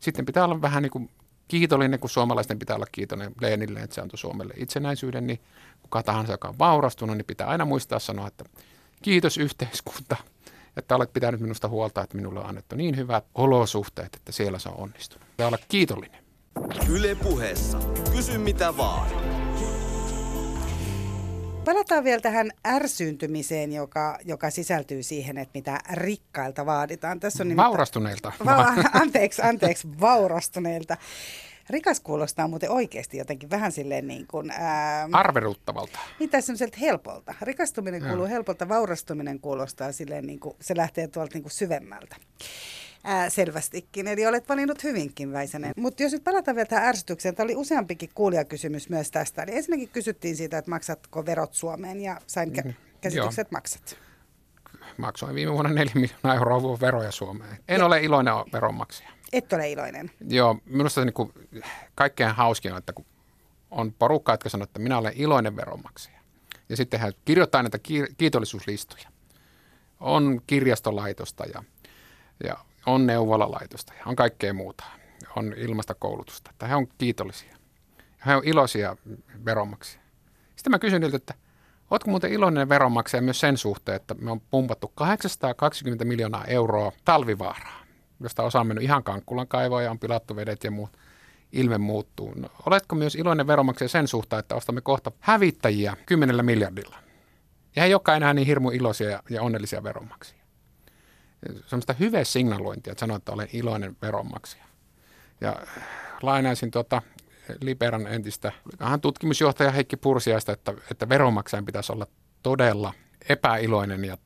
sitten 0.00 0.26
pitää 0.26 0.44
olla 0.44 0.62
vähän 0.62 0.82
niin 0.82 0.90
kuin 0.90 1.10
kiitollinen, 1.48 2.00
kun 2.00 2.10
suomalaisten 2.10 2.58
pitää 2.58 2.76
olla 2.76 2.86
kiitollinen 2.92 3.32
Leenille, 3.40 3.80
että 3.80 3.94
se 3.94 4.00
antoi 4.00 4.18
Suomelle 4.18 4.54
itsenäisyyden, 4.56 5.26
niin 5.26 5.40
kuka 5.82 6.02
tahansa, 6.02 6.32
joka 6.32 6.48
on 6.48 6.58
vaurastunut, 6.58 7.16
niin 7.16 7.24
pitää 7.24 7.46
aina 7.46 7.64
muistaa 7.64 7.98
sanoa, 7.98 8.26
että 8.28 8.44
kiitos 9.02 9.38
yhteiskunta, 9.38 10.16
että 10.76 10.96
olet 10.96 11.12
pitänyt 11.12 11.40
minusta 11.40 11.68
huolta, 11.68 12.02
että 12.02 12.16
minulle 12.16 12.40
on 12.40 12.46
annettu 12.46 12.76
niin 12.76 12.96
hyvät 12.96 13.24
olosuhteet, 13.34 14.14
että 14.16 14.32
siellä 14.32 14.58
se 14.58 14.68
on 14.68 14.76
onnistunut. 14.76 15.28
Pitää 15.30 15.46
olla 15.46 15.58
kiitollinen. 15.68 16.24
Yle 16.88 17.14
puheessa. 17.14 17.78
Kysy 18.16 18.38
mitä 18.38 18.76
vaan. 18.76 19.10
Palataan 21.64 22.04
vielä 22.04 22.20
tähän 22.20 22.50
ärsyyntymiseen, 22.66 23.72
joka, 23.72 24.18
joka 24.24 24.50
sisältyy 24.50 25.02
siihen, 25.02 25.38
että 25.38 25.58
mitä 25.58 25.78
rikkailta 25.92 26.66
vaaditaan. 26.66 27.20
Tässä 27.20 27.42
on 27.42 27.48
nimittäin- 27.48 27.68
Vaurastuneilta. 27.68 28.32
Va- 28.44 28.74
anteeksi, 29.02 29.42
anteeksi, 29.42 29.88
vaurastuneilta. 30.00 30.96
Rikas 31.70 32.00
kuulostaa 32.00 32.48
muuten 32.48 32.70
oikeasti 32.70 33.16
jotenkin 33.18 33.50
vähän 33.50 33.72
silleen 33.72 34.06
niin 34.06 34.26
kuin, 34.26 34.50
ää, 34.50 35.08
Arveruttavalta. 35.12 35.98
mitä 36.20 36.40
semmoiselta 36.40 36.76
helpolta. 36.80 37.34
Rikastuminen 37.42 38.02
kuuluu 38.02 38.26
helpolta, 38.26 38.68
vaurastuminen 38.68 39.40
kuulostaa 39.40 39.92
silleen 39.92 40.26
niin 40.26 40.40
kuin, 40.40 40.56
se 40.60 40.76
lähtee 40.76 41.08
tuolta 41.08 41.34
niin 41.34 41.42
kuin 41.42 41.52
syvemmältä. 41.52 42.16
Ää, 43.04 43.30
selvästikin, 43.30 44.06
eli 44.06 44.26
olet 44.26 44.48
valinnut 44.48 44.84
hyvinkin 44.84 45.32
Väisänen. 45.32 45.72
Mutta 45.76 46.02
jos 46.02 46.12
nyt 46.12 46.24
palataan 46.24 46.54
vielä 46.54 46.66
tähän 46.66 46.88
ärsytykseen, 46.88 47.34
tämä 47.34 47.44
oli 47.44 47.56
useampikin 47.56 48.10
kuulijakysymys 48.14 48.88
myös 48.88 49.10
tästä. 49.10 49.42
Eli 49.42 49.56
ensinnäkin 49.56 49.88
kysyttiin 49.88 50.36
siitä, 50.36 50.58
että 50.58 50.70
maksatko 50.70 51.26
verot 51.26 51.54
Suomeen 51.54 52.00
ja 52.00 52.20
sain 52.26 52.52
kä- 52.52 52.72
käsityksen, 53.00 53.42
että 53.42 53.56
maksat. 53.56 53.98
maksoin 54.96 55.34
viime 55.34 55.52
vuonna 55.52 55.72
4 55.72 55.92
miljoonaa 55.94 56.34
euroa 56.34 56.80
veroja 56.80 57.10
Suomeen. 57.10 57.56
En 57.68 57.78
ja. 57.78 57.86
ole 57.86 58.00
iloinen 58.02 58.34
veronmaksaja. 58.52 59.17
Et 59.32 59.52
ole 59.52 59.70
iloinen. 59.70 60.10
Joo, 60.28 60.58
minusta 60.64 61.00
se 61.00 61.04
niin 61.04 61.14
kuin, 61.14 61.32
kaikkein 61.94 62.30
hauskin 62.30 62.72
on, 62.72 62.78
että 62.78 62.92
kun 62.92 63.06
on 63.70 63.92
porukka, 63.92 64.32
jotka 64.32 64.48
sanoo, 64.48 64.64
että 64.64 64.78
minä 64.78 64.98
olen 64.98 65.12
iloinen 65.16 65.56
veronmaksaja. 65.56 66.18
Ja 66.68 66.76
sitten 66.76 67.00
hän 67.00 67.12
kirjoittaa 67.24 67.62
näitä 67.62 67.78
kiitollisuuslistoja. 68.18 69.08
On 70.00 70.42
kirjastolaitosta 70.46 71.44
ja, 71.44 71.62
ja 72.44 72.56
on 72.86 73.06
neuvolalaitosta 73.06 73.94
ja 73.94 74.02
on 74.06 74.16
kaikkea 74.16 74.54
muuta. 74.54 74.84
On 75.36 75.54
ilmastokoulutusta. 75.56 76.50
Että 76.50 76.66
he 76.66 76.74
on 76.74 76.88
kiitollisia. 76.98 77.56
He 78.26 78.36
on 78.36 78.42
iloisia 78.44 78.96
veronmaksajia. 79.44 80.04
Sitten 80.56 80.70
mä 80.70 80.78
kysyn 80.78 81.00
niiltä, 81.00 81.16
että 81.16 81.34
ootko 81.90 82.10
muuten 82.10 82.32
iloinen 82.32 82.68
veronmaksaja 82.68 83.22
myös 83.22 83.40
sen 83.40 83.56
suhteen, 83.56 83.96
että 83.96 84.14
me 84.14 84.30
on 84.30 84.40
pumpattu 84.40 84.92
820 84.94 86.04
miljoonaa 86.04 86.44
euroa 86.44 86.92
talvivaaraa, 87.04 87.77
josta 88.20 88.42
osa 88.42 88.60
on 88.60 88.66
mennyt 88.66 88.84
ihan 88.84 89.04
Kankkulan 89.04 89.48
kaivoon 89.48 89.84
ja 89.84 89.90
on 89.90 89.98
pilattu 89.98 90.36
vedet 90.36 90.64
ja 90.64 90.70
muut 90.70 90.90
ilme 91.52 91.78
muuttuu. 91.78 92.34
No, 92.36 92.48
oletko 92.66 92.96
myös 92.96 93.14
iloinen 93.14 93.46
veronmaksaja 93.46 93.88
sen 93.88 94.08
suhteen, 94.08 94.40
että 94.40 94.54
ostamme 94.54 94.80
kohta 94.80 95.12
hävittäjiä 95.20 95.96
kymmenellä 96.06 96.42
miljardilla? 96.42 96.96
Ja 97.76 97.82
he 97.82 97.94
olekaan 97.94 98.16
enää 98.16 98.34
niin 98.34 98.46
hirmu 98.46 98.70
iloisia 98.70 99.22
ja, 99.30 99.42
onnellisia 99.42 99.82
veronmaksajia. 99.82 100.44
Sellaista 101.66 101.92
hyvää 101.92 102.24
signalointia, 102.24 102.90
että 102.90 103.00
sanoo, 103.00 103.16
että 103.16 103.32
olen 103.32 103.48
iloinen 103.52 103.96
veronmaksaja. 104.02 104.64
Ja 105.40 105.56
lainaisin 106.22 106.70
tuota 106.70 107.02
Liberan 107.60 108.06
entistä 108.06 108.52
tutkimusjohtaja 109.00 109.70
Heikki 109.70 109.96
Pursiaista, 109.96 110.52
että, 110.52 110.74
että 110.90 111.08
veronmaksajan 111.08 111.64
pitäisi 111.64 111.92
olla 111.92 112.06
todella 112.42 112.94
epäiloinen 113.28 114.04
ja 114.04 114.18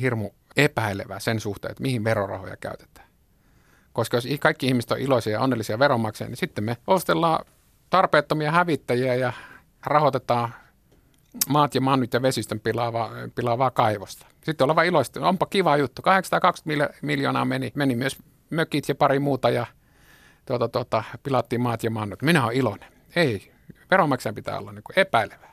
hirmu 0.00 0.30
epäilevä 0.56 1.18
sen 1.18 1.40
suhteen, 1.40 1.70
että 1.70 1.82
mihin 1.82 2.04
verorahoja 2.04 2.56
käytetään. 2.56 3.09
Koska 4.00 4.16
jos 4.16 4.26
kaikki 4.40 4.66
ihmiset 4.66 4.90
on 4.90 4.98
iloisia 4.98 5.32
ja 5.32 5.40
onnellisia 5.40 5.78
veronmaksajia, 5.78 6.28
niin 6.28 6.36
sitten 6.36 6.64
me 6.64 6.76
ostellaan 6.86 7.44
tarpeettomia 7.90 8.50
hävittäjiä 8.50 9.14
ja 9.14 9.32
rahoitetaan 9.86 10.54
maat 11.48 11.74
ja 11.74 11.80
mannut 11.80 12.14
ja 12.14 12.22
vesistön 12.22 12.60
pilaavaa, 12.60 13.10
pilaavaa 13.34 13.70
kaivosta. 13.70 14.26
Sitten 14.44 14.70
ollaan 14.70 14.86
iloista. 14.86 15.28
Onpa 15.28 15.46
kiva 15.46 15.76
juttu. 15.76 16.02
820 16.02 16.94
miljoonaa 17.02 17.44
meni, 17.44 17.72
meni 17.74 17.96
myös 17.96 18.18
mökit 18.50 18.88
ja 18.88 18.94
pari 18.94 19.18
muuta 19.18 19.50
ja 19.50 19.66
tuota, 20.46 20.68
tuota, 20.68 21.04
pilattiin 21.22 21.62
maat 21.62 21.82
ja 21.82 21.90
mannut. 21.90 22.22
Minä 22.22 22.44
olen 22.44 22.56
iloinen. 22.56 22.88
Ei, 23.16 23.52
veronmaksajan 23.90 24.34
pitää 24.34 24.58
olla 24.58 24.72
niin 24.72 24.82
epäilevä. 24.96 25.49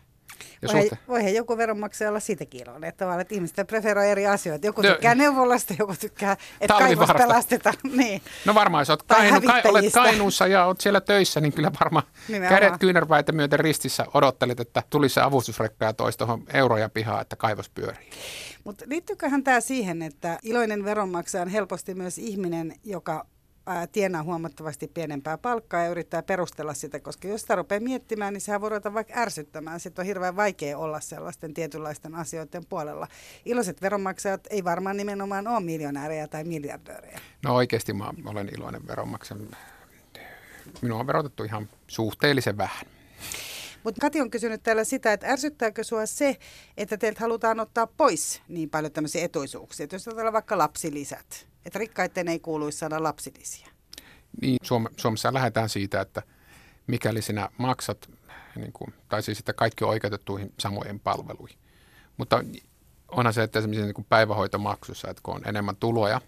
Ja 0.61 0.69
voi, 0.73 0.81
suhte- 0.81 0.97
voihan 1.07 1.33
joku 1.33 1.57
veronmaksaja 1.57 2.09
olla 2.09 2.19
siitäkin 2.19 2.61
iloinen, 2.61 2.87
että, 2.89 3.21
että 3.21 3.35
ihmiset 3.35 3.67
preferoi 3.67 4.09
eri 4.09 4.27
asioita. 4.27 4.67
Joku 4.67 4.81
tykkää 4.81 5.15
no, 5.15 5.19
neuvolasta, 5.23 5.73
joku 5.79 5.93
tykkää, 5.99 6.37
että 6.61 6.77
kaivos 6.77 7.09
pelastetaan. 7.17 7.75
Niin. 7.97 8.21
No 8.45 8.55
varmaan, 8.55 8.81
jos 8.81 8.89
olet, 8.89 9.03
kainu, 9.03 9.41
kai, 9.41 9.61
olet 9.65 9.93
Kainuussa 9.93 10.47
ja 10.47 10.65
olet 10.65 10.81
siellä 10.81 11.01
töissä, 11.01 11.41
niin 11.41 11.53
kyllä 11.53 11.71
varmaan 11.79 12.05
Nimenomaan. 12.27 12.61
kädet 12.61 12.79
kyynärpäitä 12.79 13.31
myöten 13.31 13.59
ristissä 13.59 14.05
odottelit, 14.13 14.59
että 14.59 14.83
tulisi 14.89 15.13
se 15.13 15.21
avustusrekka 15.21 15.85
ja 15.85 15.93
toisi 15.93 16.17
tuohon 16.17 16.43
euroja 16.53 16.89
pihaa, 16.89 17.21
että 17.21 17.35
kaivos 17.35 17.69
pyörii. 17.69 18.09
Mutta 18.63 18.85
liittyyköhän 18.87 19.43
tämä 19.43 19.59
siihen, 19.59 20.01
että 20.01 20.39
iloinen 20.43 20.85
veronmaksaja 20.85 21.41
on 21.41 21.47
helposti 21.47 21.93
myös 21.95 22.17
ihminen, 22.17 22.73
joka 22.83 23.25
tienaa 23.91 24.23
huomattavasti 24.23 24.87
pienempää 24.87 25.37
palkkaa 25.37 25.83
ja 25.83 25.89
yrittää 25.89 26.23
perustella 26.23 26.73
sitä, 26.73 26.99
koska 26.99 27.27
jos 27.27 27.41
sitä 27.41 27.55
rupeaa 27.55 27.79
miettimään, 27.79 28.33
niin 28.33 28.41
sehän 28.41 28.61
voi 28.61 28.69
ruveta 28.69 28.93
vaikka 28.93 29.13
ärsyttämään. 29.17 29.79
Sitten 29.79 30.03
on 30.03 30.07
hirveän 30.07 30.35
vaikea 30.35 30.77
olla 30.77 30.99
sellaisten 30.99 31.53
tietynlaisten 31.53 32.15
asioiden 32.15 32.65
puolella. 32.65 33.07
Iloiset 33.45 33.81
veronmaksajat 33.81 34.47
ei 34.49 34.63
varmaan 34.63 34.97
nimenomaan 34.97 35.47
ole 35.47 35.59
miljonäärejä 35.59 36.27
tai 36.27 36.43
miljardöörejä. 36.43 37.19
No 37.43 37.55
oikeasti 37.55 37.93
mä 37.93 38.13
olen 38.25 38.49
iloinen 38.57 38.87
veronmaksaja. 38.87 39.41
Minua 40.81 40.99
on 40.99 41.07
verotettu 41.07 41.43
ihan 41.43 41.69
suhteellisen 41.87 42.57
vähän. 42.57 42.87
Mutta 43.83 44.01
Kati 44.01 44.21
on 44.21 44.29
kysynyt 44.29 44.63
täällä 44.63 44.83
sitä, 44.83 45.13
että 45.13 45.27
ärsyttääkö 45.27 45.83
sinua 45.83 46.05
se, 46.05 46.37
että 46.77 46.97
teiltä 46.97 47.19
halutaan 47.19 47.59
ottaa 47.59 47.87
pois 47.87 48.41
niin 48.47 48.69
paljon 48.69 48.91
tämmöisiä 48.91 49.25
etuisuuksia. 49.25 49.83
Että 49.83 49.95
jos 49.95 50.07
otetaan 50.07 50.33
vaikka 50.33 50.57
lapsilisät, 50.57 51.47
että 51.67 51.79
rikkaiden 51.79 52.27
ei 52.27 52.39
kuuluisi 52.39 52.77
saada 52.77 53.03
lapsilisiä. 53.03 53.67
Niin, 54.41 54.57
Suom- 54.63 54.89
Suomessa 54.97 55.33
lähdetään 55.33 55.69
siitä, 55.69 56.01
että 56.01 56.21
mikäli 56.87 57.21
sinä 57.21 57.49
maksat, 57.57 58.09
niin 58.55 58.73
kuin, 58.73 58.93
tai 59.09 59.23
siis 59.23 59.39
että 59.39 59.53
kaikki 59.53 59.83
on 59.83 59.89
oikeutettuihin 59.89 60.53
samoihin 60.59 60.99
palveluihin. 60.99 61.57
Mutta 62.17 62.43
onhan 63.07 63.33
se, 63.33 63.43
että 63.43 63.59
esimerkiksi 63.59 63.85
niin 63.85 63.93
kuin 63.93 64.05
päivähoitomaksussa, 64.09 65.09
että 65.09 65.21
kun 65.23 65.35
on 65.35 65.47
enemmän 65.47 65.75
tuloja, 65.75 66.21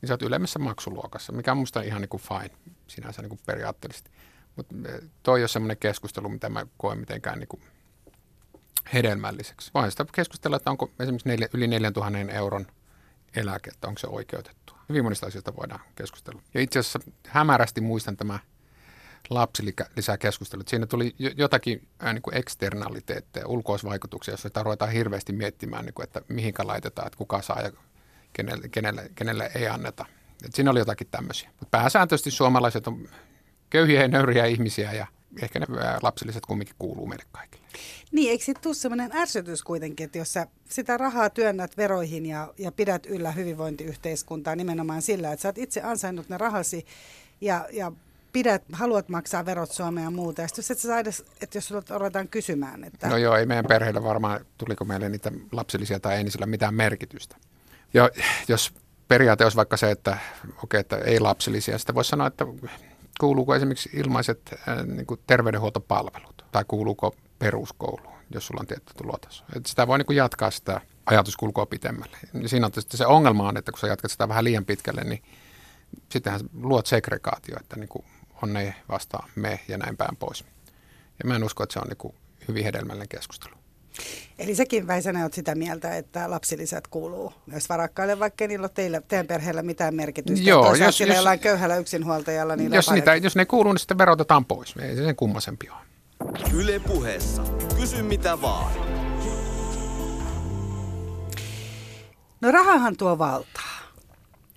niin 0.00 0.08
sä 0.08 0.14
oot 0.14 0.22
ylemmässä 0.22 0.58
maksuluokassa, 0.58 1.32
mikä 1.32 1.52
on 1.52 1.58
musta 1.58 1.82
ihan 1.82 2.00
niin 2.00 2.08
kuin 2.08 2.22
fine 2.22 2.50
sinänsä 2.86 3.22
niin 3.22 3.30
kuin 3.30 3.40
periaatteellisesti. 3.46 4.10
Mutta 4.56 4.74
eh, 4.88 5.00
toi 5.22 5.42
on 5.42 5.48
semmoinen 5.48 5.76
keskustelu, 5.76 6.28
mitä 6.28 6.48
mä 6.48 6.66
koen 6.76 6.98
mitenkään 6.98 7.38
niin 7.38 7.48
kuin 7.48 7.62
hedelmälliseksi. 8.92 9.70
Voin 9.74 9.90
sitä 9.90 10.06
keskustella, 10.12 10.56
että 10.56 10.70
onko 10.70 10.90
esimerkiksi 11.00 11.28
neljä, 11.28 11.48
yli 11.52 11.66
4000 11.66 12.18
euron 12.32 12.66
eläke, 13.36 13.70
että 13.70 13.88
onko 13.88 13.98
se 13.98 14.06
oikeutettua. 14.06 14.63
Hyvin 14.88 15.04
monista 15.04 15.26
asioista 15.26 15.56
voidaan 15.56 15.80
keskustella. 15.96 16.42
Ja 16.54 16.60
itse 16.60 16.78
asiassa 16.78 17.00
hämärästi 17.26 17.80
muistan 17.80 18.16
tämä 18.16 18.38
lapsilisäkeskustelu. 19.30 20.62
Siinä 20.66 20.86
tuli 20.86 21.14
jotakin 21.18 21.88
niin 22.12 22.22
kuin 22.22 22.36
eksternaliteetteja, 22.36 23.48
ulkoisvaikutuksia, 23.48 24.32
joissa 24.32 24.62
ruvetaan 24.62 24.92
hirveästi 24.92 25.32
miettimään, 25.32 25.84
niin 25.84 25.94
kuin, 25.94 26.04
että 26.04 26.22
mihinkä 26.28 26.66
laitetaan, 26.66 27.06
että 27.06 27.16
kuka 27.16 27.42
saa 27.42 27.60
ja 27.60 27.70
kenelle, 28.32 28.68
kenelle, 28.68 29.10
kenelle 29.14 29.50
ei 29.54 29.68
anneta. 29.68 30.06
Et 30.44 30.54
siinä 30.54 30.70
oli 30.70 30.78
jotakin 30.78 31.06
tämmöisiä. 31.10 31.50
Pääsääntöisesti 31.70 32.30
suomalaiset 32.30 32.86
on 32.86 33.08
köyhiä 33.70 34.02
ja 34.02 34.08
nöyriä 34.08 34.44
ihmisiä 34.44 34.92
ja 34.92 35.06
ehkä 35.42 35.58
ne 35.58 35.66
lapsilliset 36.02 36.46
kumminkin 36.46 36.76
kuuluu 36.78 37.06
meille 37.06 37.24
kaikille. 37.32 37.64
Niin, 38.12 38.30
eikö 38.30 38.44
sitten 38.44 38.62
tule 38.62 38.74
sellainen 38.74 39.16
ärsytys 39.16 39.62
kuitenkin, 39.62 40.04
että 40.04 40.18
jos 40.18 40.32
sä 40.32 40.46
sitä 40.68 40.96
rahaa 40.96 41.30
työnnät 41.30 41.76
veroihin 41.76 42.26
ja, 42.26 42.54
ja 42.58 42.72
pidät 42.72 43.06
yllä 43.06 43.32
hyvinvointiyhteiskuntaa 43.32 44.56
nimenomaan 44.56 45.02
sillä, 45.02 45.32
että 45.32 45.42
sä 45.42 45.48
oot 45.48 45.58
itse 45.58 45.82
ansainnut 45.82 46.28
ne 46.28 46.38
rahasi 46.38 46.86
ja, 47.40 47.68
ja 47.72 47.92
pidät, 48.32 48.62
haluat 48.72 49.08
maksaa 49.08 49.46
verot 49.46 49.72
Suomeen 49.72 50.04
ja 50.04 50.10
muuta. 50.10 50.42
Ja 50.42 50.48
jos 50.56 50.70
et 50.70 50.78
sä 50.78 50.98
edes, 50.98 51.24
että 51.40 51.58
jos 51.58 51.70
ruvetaan 51.70 52.28
kysymään. 52.28 52.84
Että... 52.84 53.08
No 53.08 53.16
joo, 53.16 53.36
ei 53.36 53.46
meidän 53.46 53.64
perheellä 53.68 54.02
varmaan, 54.02 54.46
tuliko 54.58 54.84
meille 54.84 55.08
niitä 55.08 55.32
lapsillisia 55.52 56.00
tai 56.00 56.16
ei, 56.16 56.24
niin 56.24 56.32
sillä 56.32 56.46
mitään 56.46 56.74
merkitystä. 56.74 57.36
Ja 57.94 58.10
jos 58.48 58.74
periaate 59.08 59.44
olisi 59.44 59.56
vaikka 59.56 59.76
se, 59.76 59.90
että, 59.90 60.18
okay, 60.62 60.80
että 60.80 60.96
ei 60.96 61.20
lapsillisia, 61.20 61.78
sitten 61.78 61.94
voisi 61.94 62.10
sanoa, 62.10 62.26
että 62.26 62.44
kuuluuko 63.20 63.54
esimerkiksi 63.54 63.90
ilmaiset 63.92 64.40
äh, 64.68 64.86
niin 64.86 65.06
kuin 65.06 65.20
terveydenhuoltopalvelut 65.26 66.44
tai 66.52 66.64
kuuluuko 66.68 67.14
peruskoulu, 67.38 68.08
jos 68.30 68.46
sulla 68.46 68.60
on 68.60 68.66
tietty 68.66 68.94
tulotaso. 68.96 69.44
Et 69.56 69.66
sitä 69.66 69.86
voi 69.86 69.98
niin 69.98 70.06
kuin 70.06 70.16
jatkaa 70.16 70.50
sitä 70.50 70.80
ajatuskulkua 71.06 71.66
pitemmälle. 71.66 72.16
Siinä 72.46 72.66
on 72.66 72.72
tietysti 72.72 72.96
se 72.96 73.06
ongelma 73.06 73.48
on, 73.48 73.56
että 73.56 73.72
kun 73.72 73.78
sä 73.78 73.86
jatkat 73.86 74.10
sitä 74.10 74.28
vähän 74.28 74.44
liian 74.44 74.64
pitkälle, 74.64 75.04
niin 75.04 75.22
sittenhän 76.08 76.40
luot 76.62 76.86
segregaatio, 76.86 77.56
että 77.60 77.76
niin 77.76 77.88
kuin 77.88 78.04
on 78.42 78.52
ne 78.52 78.74
vastaan 78.88 79.28
me 79.36 79.60
ja 79.68 79.78
näin 79.78 79.96
päin 79.96 80.16
pois. 80.16 80.44
Ja 81.22 81.28
mä 81.28 81.36
en 81.36 81.44
usko, 81.44 81.62
että 81.62 81.72
se 81.72 81.78
on 81.78 81.88
niin 81.88 81.96
kuin 81.96 82.14
hyvin 82.48 82.64
hedelmällinen 82.64 83.08
keskustelu. 83.08 83.54
Eli 84.38 84.54
sekin 84.54 84.86
Väisänen 84.86 85.22
olet 85.22 85.32
sitä 85.32 85.54
mieltä, 85.54 85.96
että 85.96 86.30
lapsilisät 86.30 86.86
kuuluu 86.86 87.32
myös 87.46 87.68
varakkaille, 87.68 88.18
vaikka 88.18 88.46
niillä 88.46 88.64
ole 88.64 88.70
teille, 88.74 89.02
teidän 89.08 89.26
perheellä 89.26 89.62
mitään 89.62 89.94
merkitystä. 89.94 90.48
Joo, 90.48 90.74
jos, 90.74 91.00
jos, 91.00 91.10
jollain 91.10 91.38
köyhällä 91.38 91.76
yksinhuoltajalla 91.76 92.56
niillä 92.56 92.76
jos, 92.76 92.90
niitä, 92.90 93.16
jos 93.16 93.36
ne 93.36 93.44
kuuluu, 93.44 93.72
niin 93.72 93.80
sitten 93.80 93.98
verotetaan 93.98 94.44
pois. 94.44 94.74
Ei 94.80 94.96
se 94.96 95.04
sen 95.04 95.16
kummasempi 95.16 95.68
ole. 95.68 95.78
Yle 96.54 96.78
puheessa. 96.78 97.42
Kysy 97.80 98.02
mitä 98.02 98.40
vaan. 98.40 98.72
No 102.40 102.50
rahahan 102.52 102.96
tuo 102.96 103.18
valtaa. 103.18 103.83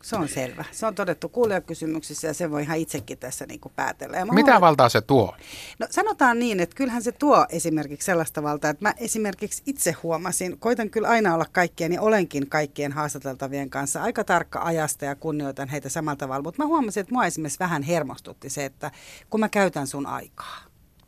Se 0.08 0.16
on 0.16 0.28
selvä. 0.30 0.66
Se 0.72 0.86
on 0.86 0.96
todettu 0.96 1.30
kuulijakysymyksissä 1.30 2.28
ja 2.28 2.34
se 2.34 2.52
voi 2.52 2.62
ihan 2.62 2.78
itsekin 2.78 3.18
tässä 3.18 3.46
niin 3.46 3.60
kuin 3.60 3.72
päätellä. 3.76 4.18
Ja 4.18 4.26
Mitä 4.26 4.34
huomaan, 4.42 4.62
valtaa 4.62 4.90
se 4.90 5.02
tuo? 5.02 5.36
No 5.80 5.88
sanotaan 5.90 6.40
niin, 6.40 6.60
että 6.60 6.76
kyllähän 6.76 7.04
se 7.04 7.12
tuo 7.12 7.46
esimerkiksi 7.50 8.06
sellaista 8.06 8.44
valtaa, 8.44 8.72
että 8.72 8.86
mä 8.86 8.94
esimerkiksi 8.98 9.64
itse 9.66 9.92
huomasin, 9.92 10.60
koitan 10.60 10.90
kyllä 10.90 11.08
aina 11.08 11.34
olla 11.34 11.46
kaikkien 11.52 11.94
ja 11.94 12.02
olenkin 12.02 12.50
kaikkien 12.50 12.92
haastateltavien 12.92 13.70
kanssa 13.70 14.04
aika 14.04 14.24
tarkka 14.24 14.62
ajasta 14.64 15.06
ja 15.06 15.16
kunnioitan 15.16 15.70
heitä 15.70 15.90
samalla 15.90 16.16
tavalla, 16.16 16.44
mutta 16.44 16.64
mä 16.64 16.68
huomasin, 16.68 17.02
että 17.02 17.14
mua 17.14 17.26
esimerkiksi 17.26 17.60
vähän 17.60 17.84
hermostutti 17.84 18.50
se, 18.50 18.66
että 18.66 18.92
kun 19.30 19.40
mä 19.40 19.50
käytän 19.50 19.88
sun 19.88 20.06
aikaa 20.06 20.58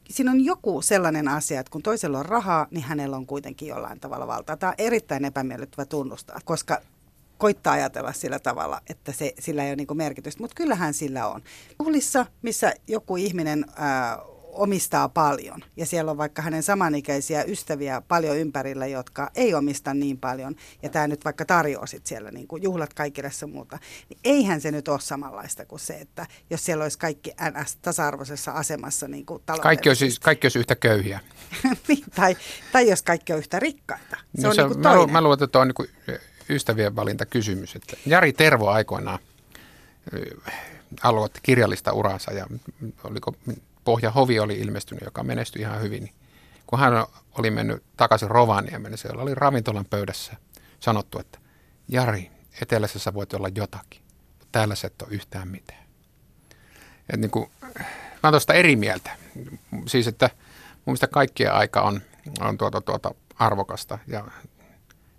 siinä 0.10 0.32
on 0.32 0.46
joku 0.46 0.82
sellainen 0.82 1.28
asia, 1.28 1.60
että 1.60 1.72
kun 1.72 1.84
toisella 1.84 2.20
on 2.20 2.26
rahaa, 2.26 2.68
niin 2.72 2.84
hänellä 2.84 3.16
on 3.16 3.26
kuitenkin 3.26 3.68
jollain 3.68 4.00
tavalla 4.00 4.28
valtaa. 4.28 4.58
Tämä 4.58 4.70
on 4.70 4.76
erittäin 4.78 5.26
epämiellyttävä 5.26 5.86
tunnustaa, 5.86 6.40
koska 6.46 6.82
koittaa 7.40 7.74
ajatella 7.74 8.14
sillä 8.14 8.40
tavalla, 8.40 8.82
että 8.90 9.12
se, 9.12 9.34
sillä 9.40 9.64
ei 9.64 9.70
ole 9.70 9.76
niin 9.76 9.88
merkitystä, 9.98 10.44
mutta 10.44 10.56
kyllähän 10.56 10.94
sillä 10.94 11.28
on. 11.28 11.42
Juhlissa, 11.80 12.26
missä 12.42 12.74
joku 12.88 13.18
ihminen 13.18 13.66
ää, 13.76 14.20
omistaa 14.52 15.10
paljon 15.10 15.60
ja 15.78 15.86
siellä 15.86 16.12
on 16.12 16.18
vaikka 16.18 16.42
hänen 16.42 16.64
samanikäisiä 16.64 17.44
ystäviä 17.44 18.02
paljon 18.08 18.38
ympärillä, 18.38 18.88
jotka 18.88 19.32
ei 19.36 19.54
omista 19.54 19.94
niin 19.94 20.18
paljon 20.18 20.56
ja 20.84 20.90
tämä 20.90 21.08
nyt 21.08 21.26
vaikka 21.26 21.46
tarjoaa 21.46 21.86
sit 21.86 22.06
siellä 22.06 22.32
niin 22.32 22.48
kuin 22.48 22.64
juhlat 22.64 22.94
kaikille 22.94 23.32
se 23.32 23.46
muuta, 23.46 23.80
niin 24.10 24.20
eihän 24.24 24.62
se 24.62 24.72
nyt 24.72 24.88
ole 24.88 25.00
samanlaista 25.00 25.66
kuin 25.66 25.80
se, 25.80 25.94
että 25.94 26.28
jos 26.50 26.66
siellä 26.66 26.84
olisi 26.84 27.00
kaikki 27.00 27.32
NS 27.32 27.76
tasa-arvoisessa 27.82 28.52
asemassa 28.52 29.08
niin 29.08 29.26
kuin 29.26 29.44
kaikki, 29.62 29.90
olisi, 29.90 30.00
siis- 30.00 30.20
kaikki 30.20 30.46
olisi 30.46 30.60
yhtä 30.60 30.76
köyhiä. 30.76 31.20
niin, 31.88 32.04
tai, 32.16 32.38
tai 32.72 32.90
jos 32.90 33.02
kaikki 33.02 33.34
on 33.34 33.40
yhtä 33.40 33.60
rikkaita. 33.60 34.18
Se 34.36 34.42
no 34.42 34.50
on 34.50 34.56
se, 34.56 34.62
niin 34.62 34.72
kuin 34.72 34.82
mä, 34.82 34.94
toinen. 34.94 35.12
mä 35.14 35.22
luulen, 35.22 35.36
että 35.36 35.48
tuo 35.48 35.62
on 35.62 35.68
niin 35.68 36.20
ystävien 36.50 36.96
valintakysymys. 36.96 37.76
Että 37.76 37.98
Jari 38.06 38.34
Tervo 38.34 38.70
aikoinaan 38.70 39.20
aloitti 41.04 41.40
kirjallista 41.44 41.94
uransa 41.94 42.32
ja 42.32 42.48
oliko 43.04 43.36
Pohja 43.84 44.12
Hovi 44.12 44.40
oli 44.40 44.60
ilmestynyt, 44.60 45.04
joka 45.06 45.24
menestyi 45.24 45.62
ihan 45.62 45.82
hyvin. 45.82 46.12
Kun 46.68 46.80
hän 46.80 46.94
oli 47.38 47.52
mennyt 47.52 47.84
takaisin 47.98 48.32
Rovaniemelle, 48.32 48.98
siellä 48.98 49.22
oli 49.22 49.36
ravintolan 49.36 49.86
pöydässä 49.86 50.34
sanottu, 50.80 51.20
että 51.20 51.40
Jari, 51.88 52.32
eteläisessä 52.62 53.14
voit 53.14 53.34
olla 53.34 53.50
jotakin, 53.56 54.02
mutta 54.30 54.48
täällä 54.52 54.76
sä 54.76 54.88
et 54.88 55.02
ole 55.02 55.10
yhtään 55.12 55.48
mitään. 55.48 55.84
Et 57.14 57.20
niin 57.20 57.32
kuin, 57.32 57.50
mä 57.64 57.70
olen 58.24 58.34
tuosta 58.34 58.54
eri 58.54 58.76
mieltä. 58.76 59.12
Siis, 59.88 60.08
että 60.08 60.30
mun 60.76 60.82
mielestä 60.86 61.08
kaikkien 61.08 61.54
aika 61.54 61.82
on, 61.82 62.02
on 62.40 62.58
tuota, 62.58 62.82
tuota 62.82 63.12
arvokasta 63.36 64.00
ja 64.08 64.26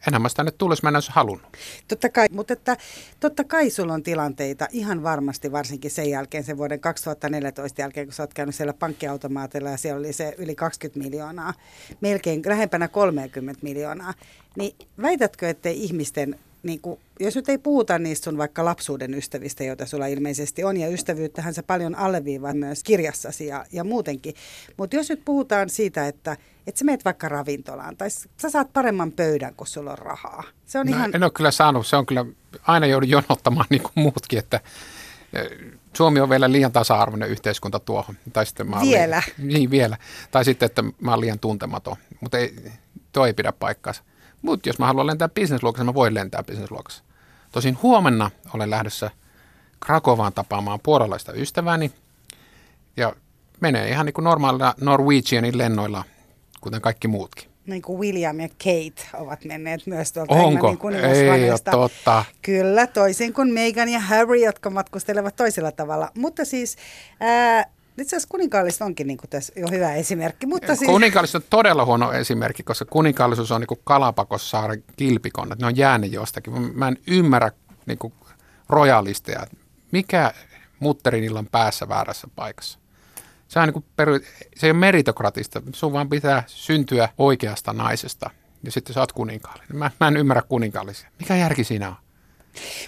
enhän 0.06 0.22
mä 0.22 0.28
sitä 0.28 0.44
nyt 0.44 0.58
tulisi 0.58 0.84
mennä, 0.84 0.96
jos 0.96 1.08
halunnut. 1.08 1.56
Totta 1.88 2.08
kai, 2.08 2.26
mutta 2.30 2.52
että, 2.52 2.76
totta 3.20 3.44
kai 3.44 3.70
sulla 3.70 3.92
on 3.92 4.02
tilanteita 4.02 4.68
ihan 4.70 5.02
varmasti 5.02 5.52
varsinkin 5.52 5.90
sen 5.90 6.10
jälkeen, 6.10 6.44
sen 6.44 6.58
vuoden 6.58 6.80
2014 6.80 7.80
jälkeen, 7.80 8.06
kun 8.06 8.14
sä 8.14 8.22
oot 8.22 8.34
käynyt 8.34 8.54
siellä 8.54 8.72
pankkiautomaatilla 8.72 9.70
ja 9.70 9.76
siellä 9.76 9.98
oli 9.98 10.12
se 10.12 10.34
yli 10.38 10.54
20 10.54 11.10
miljoonaa, 11.10 11.54
melkein 12.00 12.42
lähempänä 12.46 12.88
30 12.88 13.62
miljoonaa, 13.62 14.14
niin 14.56 14.76
väitätkö, 15.02 15.48
ettei 15.48 15.84
ihmisten 15.84 16.38
niin 16.62 16.80
kuin, 16.80 17.00
jos 17.20 17.36
nyt 17.36 17.48
ei 17.48 17.58
puhuta 17.58 17.98
niistä 17.98 18.24
sun 18.24 18.38
vaikka 18.38 18.64
lapsuuden 18.64 19.14
ystävistä, 19.14 19.64
joita 19.64 19.86
sulla 19.86 20.06
ilmeisesti 20.06 20.64
on, 20.64 20.76
ja 20.76 20.88
ystävyyttähän 20.88 21.54
sä 21.54 21.62
paljon 21.62 21.94
alleviivaat 21.94 22.56
myös 22.56 22.82
kirjassasi 22.82 23.46
ja, 23.46 23.64
ja 23.72 23.84
muutenkin, 23.84 24.34
mutta 24.76 24.96
jos 24.96 25.08
nyt 25.08 25.24
puhutaan 25.24 25.70
siitä, 25.70 26.06
että, 26.06 26.36
että 26.66 26.78
sä 26.78 26.84
meet 26.84 27.04
vaikka 27.04 27.28
ravintolaan, 27.28 27.96
tai 27.96 28.10
sä 28.10 28.50
saat 28.50 28.72
paremman 28.72 29.12
pöydän, 29.12 29.54
kun 29.54 29.66
sulla 29.66 29.92
on 29.92 29.98
rahaa. 29.98 30.44
Se 30.66 30.78
on 30.78 30.86
no, 30.86 30.96
ihan... 30.96 31.10
En 31.14 31.22
ole 31.22 31.30
kyllä 31.30 31.50
saanut, 31.50 31.86
se 31.86 31.96
on 31.96 32.06
kyllä, 32.06 32.26
aina 32.62 32.86
joudun 32.86 33.10
jonottamaan 33.10 33.66
niin 33.70 33.82
kuin 33.82 33.92
muutkin, 33.94 34.38
että 34.38 34.60
Suomi 35.96 36.20
on 36.20 36.30
vielä 36.30 36.52
liian 36.52 36.72
tasa-arvoinen 36.72 37.28
yhteiskunta 37.28 37.78
tuohon. 37.78 38.16
Tai 38.32 38.46
sitten 38.46 38.70
mä 38.70 38.80
vielä? 38.80 39.22
Liian, 39.38 39.54
niin 39.54 39.70
vielä. 39.70 39.96
Tai 40.30 40.44
sitten, 40.44 40.66
että 40.66 40.82
mä 41.00 41.10
olen 41.10 41.20
liian 41.20 41.38
tuntematon. 41.38 41.96
Mutta 42.20 42.38
ei, 42.38 42.54
toi 43.12 43.28
ei 43.28 43.34
pidä 43.34 43.52
paikkaansa. 43.52 44.02
Mutta 44.42 44.68
jos 44.68 44.78
mä 44.78 44.86
haluan 44.86 45.06
lentää 45.06 45.28
bisnesluokassa, 45.28 45.84
mä 45.84 45.94
voin 45.94 46.14
lentää 46.14 46.42
bisnesluokassa. 46.42 47.02
Tosin 47.52 47.78
huomenna 47.82 48.30
olen 48.54 48.70
lähdössä 48.70 49.10
Krakovaan 49.80 50.32
tapaamaan 50.32 50.80
puolalaista 50.82 51.32
ystävääni. 51.32 51.92
Ja 52.96 53.12
menee 53.60 53.88
ihan 53.88 54.06
niin 54.06 54.14
kuin 54.14 54.24
normaalilla 54.24 54.74
Norwegianin 54.80 55.58
lennoilla, 55.58 56.04
kuten 56.60 56.80
kaikki 56.80 57.08
muutkin. 57.08 57.50
Niin 57.66 57.82
kuin 57.82 58.00
William 58.00 58.40
ja 58.40 58.48
Kate 58.48 59.08
ovat 59.14 59.44
menneet 59.44 59.86
myös 59.86 60.12
tuolta 60.12 60.34
Onko? 60.34 60.76
Ei 61.12 61.50
ole 61.50 61.58
totta. 61.70 62.24
Kyllä, 62.42 62.86
toisin 62.86 63.32
kuin 63.32 63.52
Meghan 63.52 63.88
ja 63.88 64.00
Harry, 64.00 64.36
jotka 64.36 64.70
matkustelevat 64.70 65.36
toisella 65.36 65.72
tavalla. 65.72 66.10
Mutta 66.14 66.44
siis... 66.44 66.76
Ää, 67.20 67.64
itse 68.00 68.16
asiassa 68.16 68.28
kuninkaallisuus 68.30 68.82
onkin 68.82 69.06
niin 69.06 69.16
kuin 69.16 69.30
tässä 69.30 69.52
jo 69.56 69.66
hyvä 69.70 69.94
esimerkki. 69.94 70.46
Mutta 70.46 70.76
siis... 70.76 70.90
Kuninkaallisuus 70.90 71.44
on 71.44 71.48
todella 71.50 71.84
huono 71.84 72.12
esimerkki, 72.12 72.62
koska 72.62 72.84
kuninkaallisuus 72.84 73.52
on 73.52 73.60
niin 73.60 73.66
kuin 73.68 73.80
Kalapakossaaren 73.84 74.84
kilpikonnat. 74.96 75.58
Ne 75.58 75.66
on 75.66 75.76
jäänyt 75.76 76.12
jostakin. 76.12 76.78
Mä 76.78 76.88
en 76.88 76.98
ymmärrä 77.06 77.50
niin 77.86 77.98
kuin 77.98 78.12
rojalisteja. 78.68 79.46
Mikä 79.92 80.32
mutteri 80.80 81.20
niillä 81.20 81.38
on 81.38 81.46
päässä 81.46 81.88
väärässä 81.88 82.28
paikassa? 82.36 82.78
Se, 83.48 83.58
on 83.58 83.68
niin 83.68 83.72
kuin 83.72 83.84
se 84.56 84.66
ei 84.66 84.70
ole 84.70 84.78
meritokratista. 84.78 85.62
Sun 85.72 85.92
vaan 85.92 86.08
pitää 86.08 86.42
syntyä 86.46 87.08
oikeasta 87.18 87.72
naisesta. 87.72 88.30
Ja 88.62 88.72
sitten 88.72 88.94
sä 88.94 89.00
oot 89.00 89.12
kuninkaallinen. 89.12 89.76
Mä, 89.76 89.90
mä 90.00 90.08
en 90.08 90.16
ymmärrä 90.16 90.42
kuninkaallisia. 90.42 91.08
Mikä 91.18 91.36
järki 91.36 91.64
siinä 91.64 91.88
on? 91.88 91.94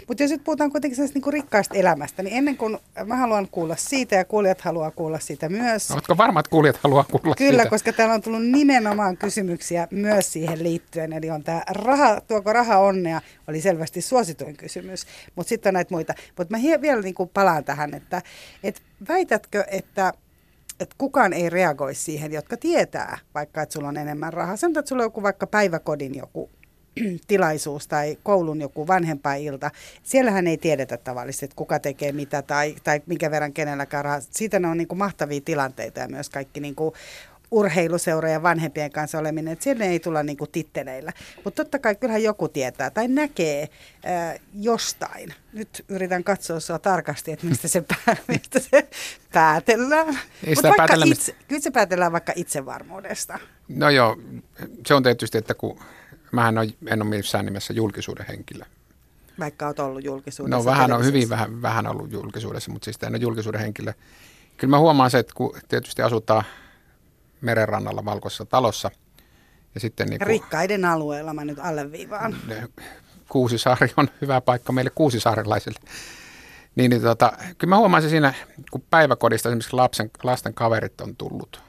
Mutta 0.08 0.22
jos 0.22 0.30
nyt 0.30 0.44
puhutaan 0.44 0.70
kuitenkin 0.70 0.96
sellaista 0.96 1.16
niinku 1.16 1.30
rikkaasta 1.30 1.74
elämästä, 1.74 2.22
niin 2.22 2.36
ennen 2.36 2.56
kuin 2.56 2.78
mä 3.04 3.16
haluan 3.16 3.48
kuulla 3.50 3.76
siitä 3.76 4.16
ja 4.16 4.24
kuulijat 4.24 4.60
haluaa 4.60 4.90
kuulla 4.90 5.18
siitä 5.18 5.48
myös. 5.48 5.90
Oletko 5.90 6.16
varma, 6.16 6.40
että 6.40 6.50
kuulijat 6.50 6.76
haluaa 6.76 7.04
kuulla 7.04 7.34
Kyllä, 7.34 7.52
siitä? 7.52 7.70
koska 7.70 7.92
täällä 7.92 8.14
on 8.14 8.22
tullut 8.22 8.46
nimenomaan 8.46 9.16
kysymyksiä 9.16 9.88
myös 9.90 10.32
siihen 10.32 10.62
liittyen. 10.62 11.12
Eli 11.12 11.30
on 11.30 11.42
tämä 11.42 11.62
raha, 11.70 12.20
tuoko 12.20 12.52
raha 12.52 12.78
onnea, 12.78 13.20
oli 13.48 13.60
selvästi 13.60 14.00
suosituin 14.00 14.56
kysymys. 14.56 15.06
Mutta 15.36 15.48
sitten 15.48 15.70
on 15.70 15.74
näitä 15.74 15.94
muita. 15.94 16.14
Mutta 16.38 16.56
mä 16.56 16.80
vielä 16.80 17.02
niinku 17.02 17.26
palaan 17.26 17.64
tähän, 17.64 17.94
että 17.94 18.22
et 18.62 18.82
väitätkö, 19.08 19.64
että 19.70 20.12
että 20.80 20.94
kukaan 20.98 21.32
ei 21.32 21.50
reagoi 21.50 21.94
siihen, 21.94 22.32
jotka 22.32 22.56
tietää 22.56 23.18
vaikka, 23.34 23.62
että 23.62 23.72
sulla 23.72 23.88
on 23.88 23.96
enemmän 23.96 24.32
rahaa. 24.32 24.56
Sanotaan, 24.56 24.80
että 24.80 24.88
sulla 24.88 25.02
on 25.02 25.06
joku 25.06 25.22
vaikka 25.22 25.46
päiväkodin 25.46 26.14
joku 26.14 26.50
tilaisuus 27.26 27.88
tai 27.88 28.18
koulun 28.22 28.60
joku 28.60 28.86
vanhempainilta. 28.86 29.70
Siellähän 30.02 30.46
ei 30.46 30.56
tiedetä 30.56 30.96
tavallisesti, 30.96 31.44
että 31.44 31.56
kuka 31.56 31.78
tekee 31.78 32.12
mitä 32.12 32.42
tai, 32.42 32.74
tai 32.84 33.02
minkä 33.06 33.30
verran 33.30 33.52
kenelläkään 33.52 34.04
rahaa. 34.04 34.20
Siitä 34.30 34.58
ne 34.58 34.68
on 34.68 34.76
niin 34.76 34.88
kuin 34.88 34.98
mahtavia 34.98 35.40
tilanteita 35.44 36.00
ja 36.00 36.08
myös 36.08 36.30
kaikki 36.30 36.60
niin 36.60 36.74
kuin 36.74 36.94
urheiluseurojen 37.52 38.42
vanhempien 38.42 38.90
kanssa 38.90 39.18
oleminen, 39.18 39.52
että 39.52 39.62
siellä 39.62 39.84
ei 39.84 40.00
tulla 40.00 40.22
niin 40.22 40.36
kuin 40.36 40.50
titteleillä. 40.50 41.12
Mutta 41.44 41.64
totta 41.64 41.78
kai 41.78 41.94
kyllähän 41.94 42.22
joku 42.22 42.48
tietää 42.48 42.90
tai 42.90 43.08
näkee 43.08 43.68
ää, 44.04 44.36
jostain. 44.54 45.34
Nyt 45.52 45.84
yritän 45.88 46.24
katsoa 46.24 46.60
sua 46.60 46.78
tarkasti, 46.78 47.32
että 47.32 47.46
mistä 47.46 47.68
se, 47.68 47.80
pää, 47.80 48.16
mistä 48.28 48.60
se 48.60 48.88
päätellään. 49.32 50.18
Ei 50.44 50.56
sitä 50.56 50.72
päätellä, 50.76 51.06
itse, 51.08 51.36
kyllä 51.48 51.62
se 51.62 51.70
päätellään 51.70 52.12
vaikka 52.12 52.32
itsevarmuudesta. 52.36 53.38
No 53.68 53.90
joo, 53.90 54.16
se 54.86 54.94
on 54.94 55.02
tietysti, 55.02 55.38
että 55.38 55.54
kun 55.54 55.78
Mähän 56.32 56.58
on, 56.58 56.70
en 56.86 57.02
ole 57.02 57.10
missään 57.10 57.44
nimessä 57.44 57.72
julkisuuden 57.72 58.26
henkilö. 58.26 58.64
Vaikka 59.38 59.66
olet 59.66 59.78
ollut 59.78 60.04
julkisuudessa? 60.04 60.56
No 60.56 60.64
vähän 60.64 60.92
on 60.92 61.04
hyvin 61.04 61.28
vähän, 61.28 61.62
vähän 61.62 61.86
ollut 61.86 62.12
julkisuudessa, 62.12 62.72
mutta 62.72 62.84
siis 62.84 62.96
en 63.02 63.12
ole 63.12 63.18
julkisuuden 63.18 63.60
henkilö. 63.60 63.92
Kyllä 64.56 64.70
mä 64.70 64.78
huomaan 64.78 65.10
se, 65.10 65.18
että 65.18 65.32
kun 65.36 65.56
tietysti 65.68 66.02
asutaan 66.02 66.44
merenrannalla 67.40 68.04
valkoisessa 68.04 68.44
talossa. 68.44 68.90
Ja 69.74 69.80
sitten 69.80 70.08
niin 70.08 70.18
kuin, 70.18 70.26
Rikkaiden 70.26 70.84
alueella 70.84 71.34
mä 71.34 71.44
nyt 71.44 71.58
alleviivaan. 71.58 72.36
Kuusisaari 73.28 73.92
on 73.96 74.08
hyvä 74.20 74.40
paikka 74.40 74.72
meille 74.72 74.90
kuusisaarilaisille. 74.94 75.80
Niin, 76.74 76.90
niin 76.90 77.02
tota, 77.02 77.32
kyllä 77.58 77.70
mä 77.70 77.78
huomaan 77.78 78.02
se 78.02 78.08
siinä, 78.08 78.34
kun 78.70 78.84
päiväkodista 78.90 79.48
esimerkiksi 79.48 79.72
lapsen, 79.72 80.10
lasten 80.22 80.54
kaverit 80.54 81.00
on 81.00 81.16
tullut. 81.16 81.62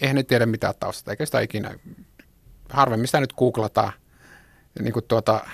Eihän 0.00 0.16
ne 0.16 0.22
tiedä 0.22 0.46
mitään 0.46 0.74
taustasta, 0.80 1.10
eikä 1.10 1.26
sitä 1.26 1.40
ikinä 1.40 1.74
harvemmin 2.70 3.08
sitä 3.08 3.20
nyt 3.20 3.32
googlataan 3.32 3.92
niin 4.82 4.92
kuin 4.92 5.04
tuota, 5.08 5.46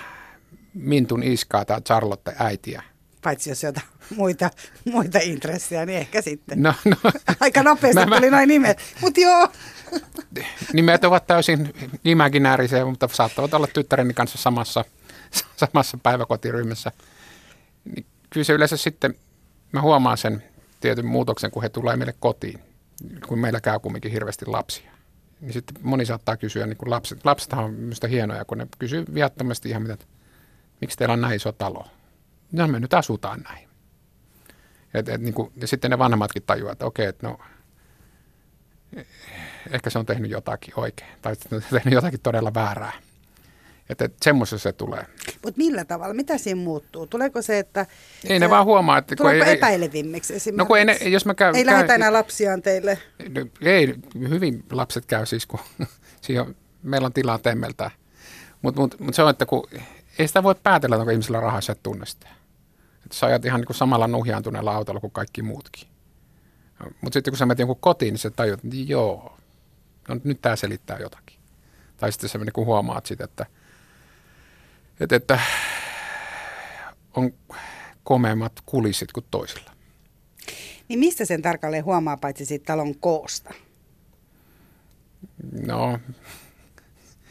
Mintun 0.73 1.23
iskaa 1.23 1.65
tai 1.65 1.81
Charlotte 1.81 2.35
äitiä. 2.39 2.83
Paitsi 3.23 3.49
jos 3.49 3.63
jotain 3.63 3.87
muita, 4.15 4.49
muita 4.85 5.19
intressejä, 5.21 5.85
niin 5.85 5.99
ehkä 5.99 6.21
sitten. 6.21 6.63
No, 6.63 6.73
no. 6.85 6.95
Aika 7.39 7.63
nopeasti 7.63 8.05
mä, 8.05 8.15
tuli 8.15 8.31
noin 8.31 8.47
nimet, 8.47 8.77
mutta 9.01 9.19
joo. 9.19 9.47
Nimet 10.73 11.03
ovat 11.03 11.27
täysin 11.27 11.73
imaginäärisiä, 12.05 12.85
mutta 12.85 13.09
saattavat 13.11 13.53
olla 13.53 13.67
tyttäreni 13.67 14.13
kanssa 14.13 14.37
samassa, 14.37 14.85
samassa 15.55 15.97
päiväkotiryhmässä. 16.03 16.91
Niin 17.95 18.05
kyllä 18.29 18.43
se 18.43 18.53
yleensä 18.53 18.77
sitten, 18.77 19.15
mä 19.71 19.81
huomaan 19.81 20.17
sen 20.17 20.43
tietyn 20.81 21.05
muutoksen, 21.05 21.51
kun 21.51 21.63
he 21.63 21.69
tulee 21.69 21.95
meille 21.95 22.15
kotiin, 22.19 22.59
kun 23.27 23.39
meillä 23.39 23.61
käy 23.61 23.79
kumminkin 23.79 24.11
hirveästi 24.11 24.45
lapsia 24.45 24.92
niin 25.43 25.53
sitten 25.53 25.75
moni 25.81 26.05
saattaa 26.05 26.37
kysyä, 26.37 26.65
niin 26.65 26.77
kuin 26.77 26.89
lapset, 26.89 27.25
lapsethan 27.25 27.65
on 27.65 27.73
minusta 27.73 28.07
hienoja, 28.07 28.45
kun 28.45 28.57
ne 28.57 28.67
kysyy 28.79 29.05
viattomasti 29.13 29.69
ihan 29.69 29.81
mitä, 29.81 29.93
että 29.93 30.05
miksi 30.81 30.97
teillä 30.97 31.13
on 31.13 31.21
näin 31.21 31.35
iso 31.35 31.51
talo? 31.51 31.87
No 32.51 32.67
me 32.67 32.79
nyt 32.79 32.93
asutaan 32.93 33.39
näin. 33.39 33.69
Et, 34.93 35.09
et, 35.09 35.21
niin 35.21 35.33
kuin, 35.33 35.51
ja 35.61 35.67
sitten 35.67 35.91
ne 35.91 35.97
vanhemmatkin 35.97 36.43
tajuavat, 36.43 36.71
että 36.71 36.85
okei, 36.85 37.05
että 37.05 37.27
no, 37.27 37.39
ehkä 39.71 39.89
se 39.89 39.99
on 39.99 40.05
tehnyt 40.05 40.31
jotakin 40.31 40.73
oikein, 40.77 41.11
tai 41.21 41.35
se 41.35 41.55
on 41.55 41.61
tehnyt 41.71 41.93
jotakin 41.93 42.19
todella 42.19 42.53
väärää. 42.53 42.91
Että 43.89 44.05
et, 44.05 44.15
semmoisessa 44.21 44.69
se 44.69 44.73
tulee. 44.73 45.05
Mutta 45.43 45.57
millä 45.57 45.85
tavalla? 45.85 46.13
Mitä 46.13 46.37
siinä 46.37 46.61
muuttuu? 46.61 47.07
Tuleeko 47.07 47.41
se, 47.41 47.59
että... 47.59 47.85
Ei 48.27 48.39
ne 48.39 48.49
vaan 48.49 48.65
huomaa, 48.65 48.97
että... 48.97 49.15
Tuleeko 49.15 49.45
ei, 49.45 49.53
epäilevimmiksi 49.53 50.35
esimerkiksi? 50.35 50.57
No 50.57 50.65
kun 50.65 50.77
ei 50.77 50.85
ne, 50.85 50.93
jos 50.93 51.25
mä 51.25 51.33
käyn... 51.33 51.55
Ei 51.55 51.65
käy, 51.65 51.73
lähetä 51.73 51.95
enää 51.95 52.13
lapsiaan 52.13 52.61
teille? 52.61 52.97
No, 53.29 53.45
ei, 53.61 53.95
hyvin 54.29 54.63
lapset 54.71 55.05
käy 55.05 55.25
siis, 55.25 55.45
kun 55.45 55.59
on, 56.41 56.55
meillä 56.83 57.05
on 57.05 57.13
tilaa 57.13 57.39
temmeltää. 57.39 57.91
Mutta 58.61 58.81
mut, 58.81 58.99
mut 58.99 59.15
se 59.15 59.23
on, 59.23 59.29
että 59.29 59.45
kun 59.45 59.67
ei 60.19 60.27
sitä 60.27 60.43
voi 60.43 60.55
päätellä, 60.63 60.97
onko 60.97 61.11
ihmisellä 61.11 61.39
rahaa, 61.39 61.61
sä 61.61 61.71
et 61.71 61.83
tunne 61.83 62.05
sitä. 62.05 62.27
Että 63.03 63.15
sä 63.15 63.25
ajat 63.25 63.45
ihan 63.45 63.59
niin 63.59 63.67
kuin 63.67 63.77
samalla 63.77 64.07
nuhjaantuneella 64.07 64.75
autolla 64.75 64.99
kuin 64.99 65.11
kaikki 65.11 65.41
muutkin. 65.41 65.87
Mutta 67.01 67.13
sitten 67.13 67.31
kun 67.31 67.37
sä 67.37 67.45
menet 67.45 67.59
jonkun 67.59 67.77
kotiin, 67.79 68.13
niin 68.13 68.19
sä 68.19 68.29
tajut, 68.29 68.63
että 68.63 68.77
joo, 68.85 69.37
no 70.07 70.19
nyt 70.23 70.41
tämä 70.41 70.55
selittää 70.55 70.97
jotakin. 70.99 71.39
Tai 71.97 72.11
sitten 72.11 72.29
sä 72.29 72.37
niin 72.37 72.65
huomaat 72.65 73.05
sitä, 73.05 73.23
että, 73.23 73.45
että, 74.99 75.15
että 75.15 75.39
on 77.15 77.33
komeammat 78.03 78.53
kulissit 78.65 79.11
kuin 79.11 79.25
toisilla. 79.31 79.71
Niin 80.89 80.99
mistä 80.99 81.25
sen 81.25 81.41
tarkalleen 81.41 81.85
huomaa 81.85 82.17
paitsi 82.17 82.45
siitä 82.45 82.65
talon 82.65 82.95
koosta? 82.95 83.53
No, 85.67 85.99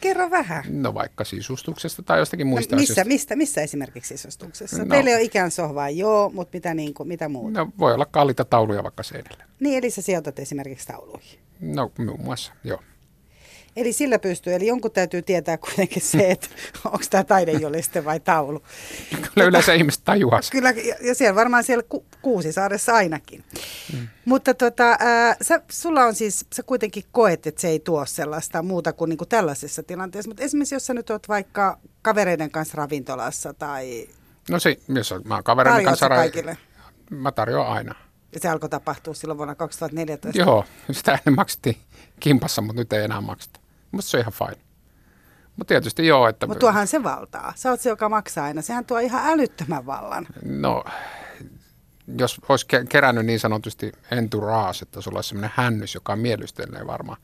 Kerro 0.01 0.29
vähän. 0.29 0.63
no 0.69 0.93
vaikka 0.93 1.23
sisustuksesta 1.23 2.03
tai 2.03 2.19
jostakin 2.19 2.47
muista 2.47 2.75
no, 2.75 2.79
missä, 2.79 2.93
asioista. 2.93 3.07
mistä, 3.07 3.35
missä 3.35 3.61
esimerkiksi 3.61 4.17
sisustuksessa? 4.17 4.77
No. 4.77 4.83
No. 4.83 4.89
Teillä 4.89 5.09
ei 5.09 5.15
ole 5.15 5.23
ikään 5.23 5.51
sohvaa, 5.51 5.89
joo, 5.89 6.29
mutta 6.29 6.57
mitä, 6.57 6.73
niin 6.73 6.93
kuin, 6.93 7.07
mitä 7.07 7.29
muuta? 7.29 7.59
No. 7.59 7.65
No, 7.65 7.71
voi 7.79 7.93
olla 7.93 8.05
kalliita 8.05 8.45
tauluja 8.45 8.83
vaikka 8.83 9.03
seinällä. 9.03 9.45
Niin, 9.59 9.77
eli 9.77 9.89
sä 9.89 10.01
sijoitat 10.01 10.39
esimerkiksi 10.39 10.87
tauluihin. 10.87 11.39
No 11.59 11.91
muun 11.97 12.21
muassa, 12.21 12.53
joo. 12.63 12.79
Eli 13.75 13.93
sillä 13.93 14.19
pystyy, 14.19 14.53
eli 14.53 14.67
jonkun 14.67 14.91
täytyy 14.91 15.21
tietää 15.21 15.57
kuitenkin 15.57 16.01
se, 16.01 16.31
että 16.31 16.47
onko 16.85 17.03
tämä 17.09 17.23
taidejoliste 17.23 18.05
vai 18.05 18.19
taulu. 18.19 18.63
Kyllä 19.33 19.47
yleensä 19.47 19.73
ihmiset 19.73 20.01
tajuaa. 20.05 20.39
Kyllä, 20.51 20.71
ja- 21.01 21.15
siellä 21.15 21.35
varmaan 21.35 21.63
siellä 21.63 21.83
ku, 21.89 22.05
Kuusisaaressa 22.21 22.93
ainakin. 22.93 23.43
Mm. 23.93 24.07
Mutta 24.25 24.53
tota, 24.53 24.95
ää, 24.99 25.35
sä, 25.41 25.61
sulla 25.71 26.03
on 26.05 26.15
siis, 26.15 26.45
sä 26.55 26.63
kuitenkin 26.63 27.03
koet, 27.11 27.47
että 27.47 27.61
se 27.61 27.67
ei 27.67 27.79
tuo 27.79 28.05
sellaista 28.05 28.61
muuta 28.63 28.93
kuin, 28.93 29.09
niinku 29.09 29.25
tällaisessa 29.25 29.83
tilanteessa. 29.83 30.29
Mutta 30.29 30.43
esimerkiksi 30.43 30.75
jos 30.75 30.85
sä 30.85 30.93
nyt 30.93 31.09
oot 31.09 31.27
vaikka 31.29 31.79
kavereiden 32.01 32.51
kanssa 32.51 32.75
ravintolassa 32.77 33.53
tai 33.53 34.07
No 34.49 34.59
se, 34.59 34.77
jos 34.87 35.13
mä 35.23 35.33
oon 35.35 35.43
kavereiden 35.43 35.85
kanssa, 35.85 36.07
ra- 36.07 36.15
kaikille. 36.15 36.57
mä 37.09 37.31
tarjoan 37.31 37.67
aina. 37.67 37.95
Ja 38.33 38.39
se 38.39 38.49
alkoi 38.49 38.69
tapahtua 38.69 39.13
silloin 39.13 39.37
vuonna 39.37 39.55
2014. 39.55 40.41
Joo, 40.41 40.65
sitä 40.91 41.11
ennen 41.11 41.35
maksettiin 41.35 41.77
kimpassa, 42.19 42.61
mutta 42.61 42.81
nyt 42.81 42.93
ei 42.93 43.03
enää 43.03 43.21
makseta. 43.21 43.59
Mutta 43.93 44.09
se 44.09 44.17
on 44.17 44.21
ihan 44.21 44.33
fine. 44.33 44.63
Mutta 45.55 45.67
tietysti 45.67 46.07
joo, 46.07 46.27
että... 46.27 46.47
Mutta 46.47 46.59
tuohan 46.59 46.87
se 46.87 47.03
valtaa. 47.03 47.53
Sä 47.55 47.69
oot 47.69 47.81
se, 47.81 47.89
joka 47.89 48.09
maksaa 48.09 48.45
aina. 48.45 48.61
Sehän 48.61 48.85
tuo 48.85 48.99
ihan 48.99 49.29
älyttömän 49.29 49.85
vallan. 49.85 50.27
No, 50.45 50.83
jos 52.17 52.41
olisi 52.49 52.65
ke- 52.65 52.85
kerännyt 52.89 53.25
niin 53.25 53.39
sanotusti 53.39 53.91
enturaas, 54.11 54.81
että 54.81 55.01
sulla 55.01 55.17
olisi 55.17 55.29
sellainen 55.29 55.51
hännys, 55.55 55.95
joka 55.95 56.15
miellystelee 56.15 56.87
varmaan. 56.87 57.17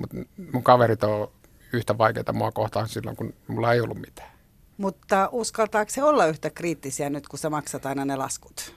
Mutta 0.00 0.16
mun 0.52 0.62
kaverit 0.62 1.04
on 1.04 1.30
yhtä 1.72 1.98
vaikeita 1.98 2.32
mua 2.32 2.52
kohtaan 2.52 2.88
silloin, 2.88 3.16
kun 3.16 3.34
mulla 3.48 3.72
ei 3.72 3.80
ollut 3.80 4.00
mitään. 4.00 4.30
Mutta 4.76 5.28
uskaltaako 5.32 5.90
se 5.90 6.02
olla 6.02 6.26
yhtä 6.26 6.50
kriittisiä 6.50 7.10
nyt, 7.10 7.28
kun 7.28 7.38
sä 7.38 7.50
maksat 7.50 7.86
aina 7.86 8.04
ne 8.04 8.16
laskut? 8.16 8.74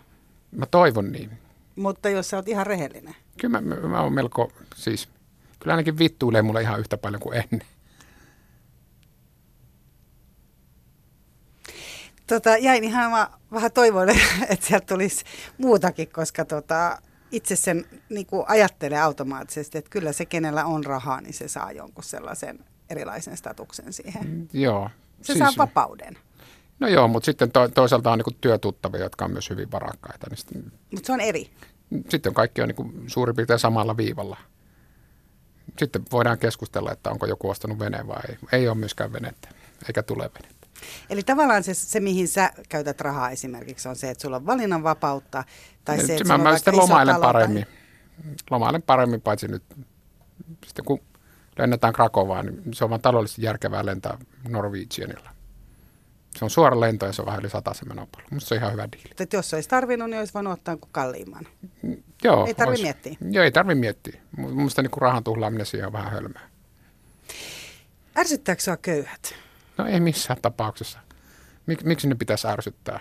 Mä 0.51 0.65
toivon 0.65 1.11
niin. 1.11 1.32
Mutta 1.75 2.09
jos 2.09 2.30
sä 2.30 2.38
oot 2.38 2.47
ihan 2.47 2.67
rehellinen. 2.67 3.15
Kyllä 3.38 3.61
mä, 3.61 3.75
mä, 3.75 3.88
mä 3.88 4.01
oon 4.01 4.13
melko, 4.13 4.51
siis, 4.75 5.09
kyllä 5.60 5.74
ainakin 5.74 5.97
vittuilee 5.97 6.41
mulle 6.41 6.62
ihan 6.62 6.80
yhtä 6.80 6.97
paljon 6.97 7.22
kuin 7.22 7.38
ennen. 7.38 7.68
Tota, 12.28 12.58
jäin 12.58 12.84
ihan 12.84 13.12
mä 13.12 13.30
vähän 13.51 13.72
toivoin, 13.72 14.10
että 14.49 14.68
sieltä 14.68 14.86
tulisi 14.86 15.26
muutakin, 15.58 16.08
koska 16.12 16.45
tota, 16.45 17.01
itse 17.32 17.55
sen 17.55 17.86
niin 18.10 18.26
kuin 18.26 18.45
ajattelee 18.47 19.01
automaattisesti, 19.01 19.78
että 19.78 19.89
kyllä 19.89 20.12
se, 20.12 20.26
kenellä 20.26 20.66
on 20.66 20.86
rahaa, 20.86 21.22
niin 21.22 21.34
se 21.34 21.47
saa 21.47 21.72
jonkun 21.72 22.03
sellaisen 22.03 22.60
erilaisen 22.89 23.38
statuksen 23.38 23.93
siihen. 23.93 24.49
Joo. 24.53 24.89
Se 25.22 25.34
siis, 25.34 25.39
saa 25.39 25.53
vapauden, 25.58 26.18
No 26.80 26.88
joo, 26.88 27.08
mutta 27.08 27.26
sitten 27.26 27.51
to, 27.51 27.68
toisaalta 27.68 28.12
on 28.12 28.20
niin 28.20 28.38
työtuttavia, 28.41 29.01
jotka 29.01 29.26
on 29.26 29.32
myös 29.32 29.49
hyvin 29.49 29.72
varakkaita. 29.72 30.28
Niin 30.30 30.38
sitten, 30.38 30.72
mutta 30.91 31.08
se 31.08 31.14
on 31.14 31.22
eri. 31.22 31.49
sitten 32.10 32.34
kaikki 32.34 32.62
on 32.62 32.68
niin 32.68 33.03
suurin 33.08 33.36
piirtein 33.36 33.60
samalla 33.60 33.97
viivalla. 33.97 34.38
Sitten 35.80 36.05
voidaan 36.11 36.38
keskustella, 36.38 36.91
että 36.91 37.09
onko 37.09 37.25
joku 37.25 37.49
ostanut 37.49 37.80
veneen 37.80 38.07
vai 38.07 38.21
ei. 38.30 38.38
Ei 38.51 38.67
ole 38.67 38.78
myöskään 38.78 39.13
venettä, 39.13 39.49
eikä 39.88 40.03
tule 40.03 40.30
venettä. 40.41 40.67
Eli 41.09 41.23
tavallaan 41.23 41.63
se, 41.63 41.73
se, 41.73 41.99
mihin 41.99 42.28
sä 42.28 42.51
käytät 42.69 43.01
rahaa 43.01 43.30
esimerkiksi, 43.30 43.89
on 43.89 43.95
se, 43.95 44.09
että 44.09 44.21
sulla 44.21 44.36
on 44.36 44.45
valinnanvapautta. 44.45 45.43
Tai 45.86 46.05
se, 46.05 46.15
että 46.15 46.38
mä, 46.38 46.38
mä 46.38 46.57
sitten 46.57 46.78
lomailen 46.78 47.15
talo 47.15 47.23
tai- 47.23 47.34
paremmin. 47.34 47.65
Lomailen 48.49 48.82
paremmin, 48.82 49.21
paitsi 49.21 49.47
nyt 49.47 49.63
sitten 50.65 50.86
kun 50.86 50.99
lennetään 51.57 51.93
Krakovaan, 51.93 52.45
niin 52.45 52.73
se 52.73 52.84
on 52.84 52.89
vaan 52.89 53.01
taloudellisesti 53.01 53.41
järkevää 53.41 53.86
lentää 53.86 54.17
Norwegianilla. 54.49 55.30
Se 56.38 56.45
on 56.45 56.49
suora 56.49 56.80
lento 56.80 57.05
ja 57.05 57.13
se 57.13 57.21
on 57.21 57.25
vähän 57.25 57.39
yli 57.39 57.49
sata 57.49 57.73
se 57.73 57.86
menopallo. 57.86 58.28
Musta 58.32 58.47
se 58.47 58.55
on 58.55 58.59
ihan 58.59 58.71
hyvä 58.71 58.88
diili. 58.91 59.09
Että 59.19 59.38
jos 59.38 59.53
olisi 59.53 59.69
tarvinnut, 59.69 60.09
niin 60.09 60.19
olisi 60.19 60.34
voinut 60.34 60.53
ottaa 60.53 60.71
jonkun 60.71 60.89
kalliimman. 60.91 61.47
Joo, 62.24 62.45
Ei 62.45 62.53
tarvi 62.53 62.72
ois- 62.74 62.82
miettiä. 62.82 63.15
Joo, 63.32 63.43
ei 63.43 63.51
tarvi 63.51 63.76
miettiä. 63.76 64.20
Minusta 64.38 64.82
niin 64.82 64.91
rahan 64.97 65.24
tuhlaaminen 65.24 65.65
siihen 65.65 65.88
on 65.88 65.93
vähän 65.93 66.11
hölmöä. 66.11 66.41
Ärsyttääkö 68.18 68.61
sua 68.61 68.78
köyhät? 68.78 69.36
No 69.78 69.86
ei 69.86 69.99
missään 69.99 70.41
tapauksessa. 70.41 70.99
Mik, 71.65 71.84
miksi 71.84 72.07
ne 72.07 72.15
pitäisi 72.15 72.47
ärsyttää? 72.47 72.99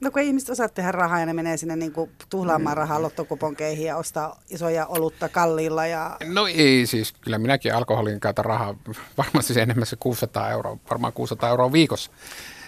No 0.00 0.10
kun 0.10 0.22
ihmiset 0.22 0.50
osaa 0.50 0.68
tehdä 0.68 0.92
rahaa 0.92 1.20
ja 1.20 1.26
ne 1.26 1.32
menee 1.32 1.56
sinne 1.56 1.76
niin 1.76 1.92
kuin 1.92 2.10
tuhlaamaan 2.30 2.76
rahaa 2.76 3.02
lottokuponkeihin 3.02 3.86
ja 3.86 3.96
ostaa 3.96 4.40
isoja 4.50 4.86
olutta 4.86 5.28
kalliilla. 5.28 5.86
Ja... 5.86 6.16
No 6.24 6.46
ei 6.46 6.86
siis, 6.86 7.12
kyllä 7.12 7.38
minäkin 7.38 7.74
alkoholin 7.74 8.20
käytän 8.20 8.44
rahaa 8.44 8.74
varmasti 9.18 9.60
enemmän 9.60 9.86
se 9.86 9.96
600 9.96 10.50
euroa, 10.50 10.78
varmaan 10.90 11.12
600 11.12 11.50
euroa 11.50 11.72
viikossa. 11.72 12.10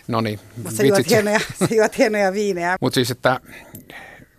No 0.08 0.20
niin, 0.20 0.40
Mutta 0.56 0.70
sä 0.70 0.82
juot 0.82 1.10
hienoja, 1.10 1.40
sä 1.68 1.74
juot 1.74 1.98
hienoja 1.98 2.32
viinejä. 2.32 2.76
Mutta 2.80 2.94
siis, 2.94 3.10
että 3.10 3.40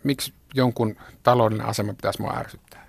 miksi 0.04 0.34
jonkun 0.56 0.96
taloudellinen 1.24 1.70
asema 1.70 1.94
pitäisi 1.94 2.22
mua 2.22 2.38
ärsyttää? 2.38 2.86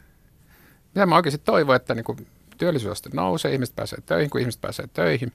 Mitä 0.94 1.06
mä 1.06 1.16
oikeasti 1.16 1.42
toivon, 1.44 1.76
että 1.76 1.94
niinku 1.94 2.16
työllisyysaste 2.58 3.10
nousee, 3.12 3.52
ihmiset 3.52 3.76
pääsee 3.76 3.98
töihin, 4.06 4.30
kun 4.30 4.40
ihmiset 4.40 4.60
pääsee 4.60 4.86
töihin, 4.92 5.32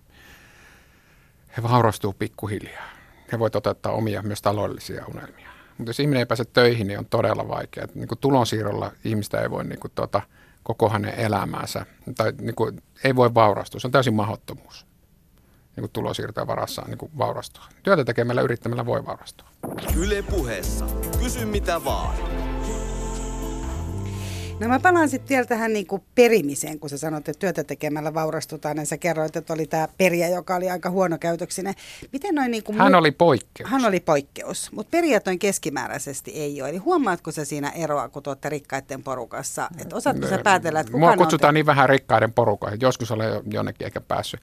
he 1.58 1.64
vaurastuu 1.64 2.14
pikkuhiljaa. 2.14 2.90
He 3.32 3.40
voi 3.40 3.52
toteuttaa 3.52 3.92
omia 3.92 4.22
myös 4.22 4.42
taloudellisia 4.42 5.06
unelmia. 5.06 5.50
Mutta 5.78 5.90
jos 5.90 6.00
ihminen 6.00 6.20
ei 6.20 6.26
pääse 6.26 6.46
töihin, 6.46 6.88
niin 6.88 7.00
on 7.00 7.06
todella 7.06 7.48
vaikea. 7.48 7.88
Niin 7.96 8.08
kuin 8.08 8.20
tulonsiirrolla 8.20 8.92
ihmistä 9.04 9.42
ei 9.42 9.50
voi 9.50 9.64
niin 9.64 9.80
kuin, 9.80 9.92
tuota, 9.96 10.22
koko 10.64 10.90
hänen 10.90 11.14
elämäänsä, 11.14 11.86
tai 12.16 12.34
niin 12.42 12.56
kuin, 12.56 12.84
ei 13.04 13.16
voi 13.16 13.34
vaurastua. 13.34 13.80
Se 13.80 13.88
on 13.88 13.92
täysin 13.92 14.14
mahdottomuus. 14.14 14.86
Niin 15.82 15.90
kuin 15.90 15.94
tulonsiirtojen 15.94 16.48
varassa 16.48 16.82
niin 16.88 16.98
kuin 16.98 17.12
vaurastua. 17.18 17.64
Työtä 17.84 18.06
tekemällä 18.06 18.42
yrittämällä 18.42 18.86
voi 18.86 19.06
vaurastua. 19.06 19.48
Yle 19.98 20.22
puheessa. 20.22 20.86
Kysy 21.24 21.46
mitä 21.46 21.84
vaan. 21.86 22.16
No 24.60 24.68
mä 24.68 24.80
palaan 24.80 25.10
sitten 25.10 25.30
vielä 25.30 25.46
tähän 25.46 25.74
niin 25.74 25.88
kuin 25.88 26.04
perimiseen, 26.16 26.80
kun 26.80 26.90
sä 26.90 26.98
sanoit, 26.98 27.30
että 27.30 27.40
työtä 27.40 27.64
tekemällä 27.64 28.14
vaurastutaan, 28.14 28.78
ja 28.78 28.86
sä 28.86 28.98
kerroit, 28.98 29.36
että 29.36 29.54
oli 29.54 29.66
tämä 29.66 29.88
perijä, 29.98 30.30
joka 30.30 30.56
oli 30.56 30.70
aika 30.70 30.90
huonokäytöksinen. 30.90 31.74
Miten 32.14 32.36
noin 32.36 32.52
niin 32.52 32.64
kuin 32.64 32.78
Hän 32.78 32.92
muu- 32.92 33.00
oli 33.00 33.12
poikkeus. 33.12 33.70
Hän 33.70 33.86
oli 33.86 34.00
poikkeus, 34.00 34.72
mutta 34.72 34.92
perijät 34.92 35.26
noin 35.26 35.40
keskimääräisesti 35.40 36.32
ei 36.32 36.62
ole. 36.62 36.70
Eli 36.70 36.78
huomaatko 36.78 37.32
sä 37.32 37.46
siinä 37.46 37.70
eroa, 37.70 38.10
kun 38.10 38.24
te 38.24 38.30
olette 38.30 38.50
rikkaiden 38.50 39.04
porukassa? 39.04 39.70
Että 39.82 39.96
osaatko 39.96 40.28
sä 40.28 40.38
päätellä, 40.44 40.80
että 40.80 40.92
kuka 40.92 41.00
Mua 41.00 41.12
on 41.12 41.18
kutsutaan 41.18 41.54
te- 41.54 41.58
niin 41.58 41.66
vähän 41.66 41.90
rikkaiden 41.90 42.34
porukoihin. 42.34 42.82
Joskus 42.82 43.12
olen 43.12 43.30
jo 43.30 43.44
jonnekin 43.52 43.86
ehkä 43.86 44.02
päässyt. 44.02 44.42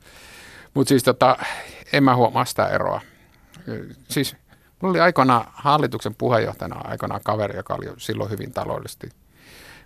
Mutta 0.74 0.88
siis 0.88 1.02
tota, 1.02 1.36
en 1.92 2.04
mä 2.04 2.16
huomaa 2.16 2.44
sitä 2.44 2.66
eroa. 2.66 3.00
Siis 4.08 4.36
mulla 4.82 4.92
oli 4.92 5.00
aikoinaan 5.00 5.44
hallituksen 5.52 6.14
puheenjohtajana 6.14 6.80
aikoinaan 6.84 7.20
kaveri, 7.24 7.56
joka 7.56 7.74
oli 7.74 7.86
silloin 7.98 8.30
hyvin 8.30 8.52
taloudellisesti 8.52 9.08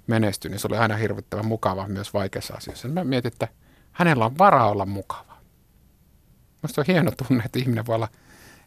menestynyt. 0.06 0.60
Se 0.60 0.66
oli 0.66 0.76
aina 0.76 0.96
hirvittävän 0.96 1.46
mukava 1.46 1.88
myös 1.88 2.14
vaikeissa 2.14 2.54
asioissa. 2.54 2.88
Mä 2.88 3.04
mietin, 3.04 3.32
että 3.32 3.48
hänellä 3.92 4.24
on 4.24 4.38
varaa 4.38 4.70
olla 4.70 4.86
mukava. 4.86 5.36
Musta 6.62 6.80
on 6.80 6.84
hieno 6.86 7.10
tunne, 7.10 7.44
että 7.44 7.58
ihminen 7.58 7.86
voi 7.86 7.94
olla, 7.94 8.08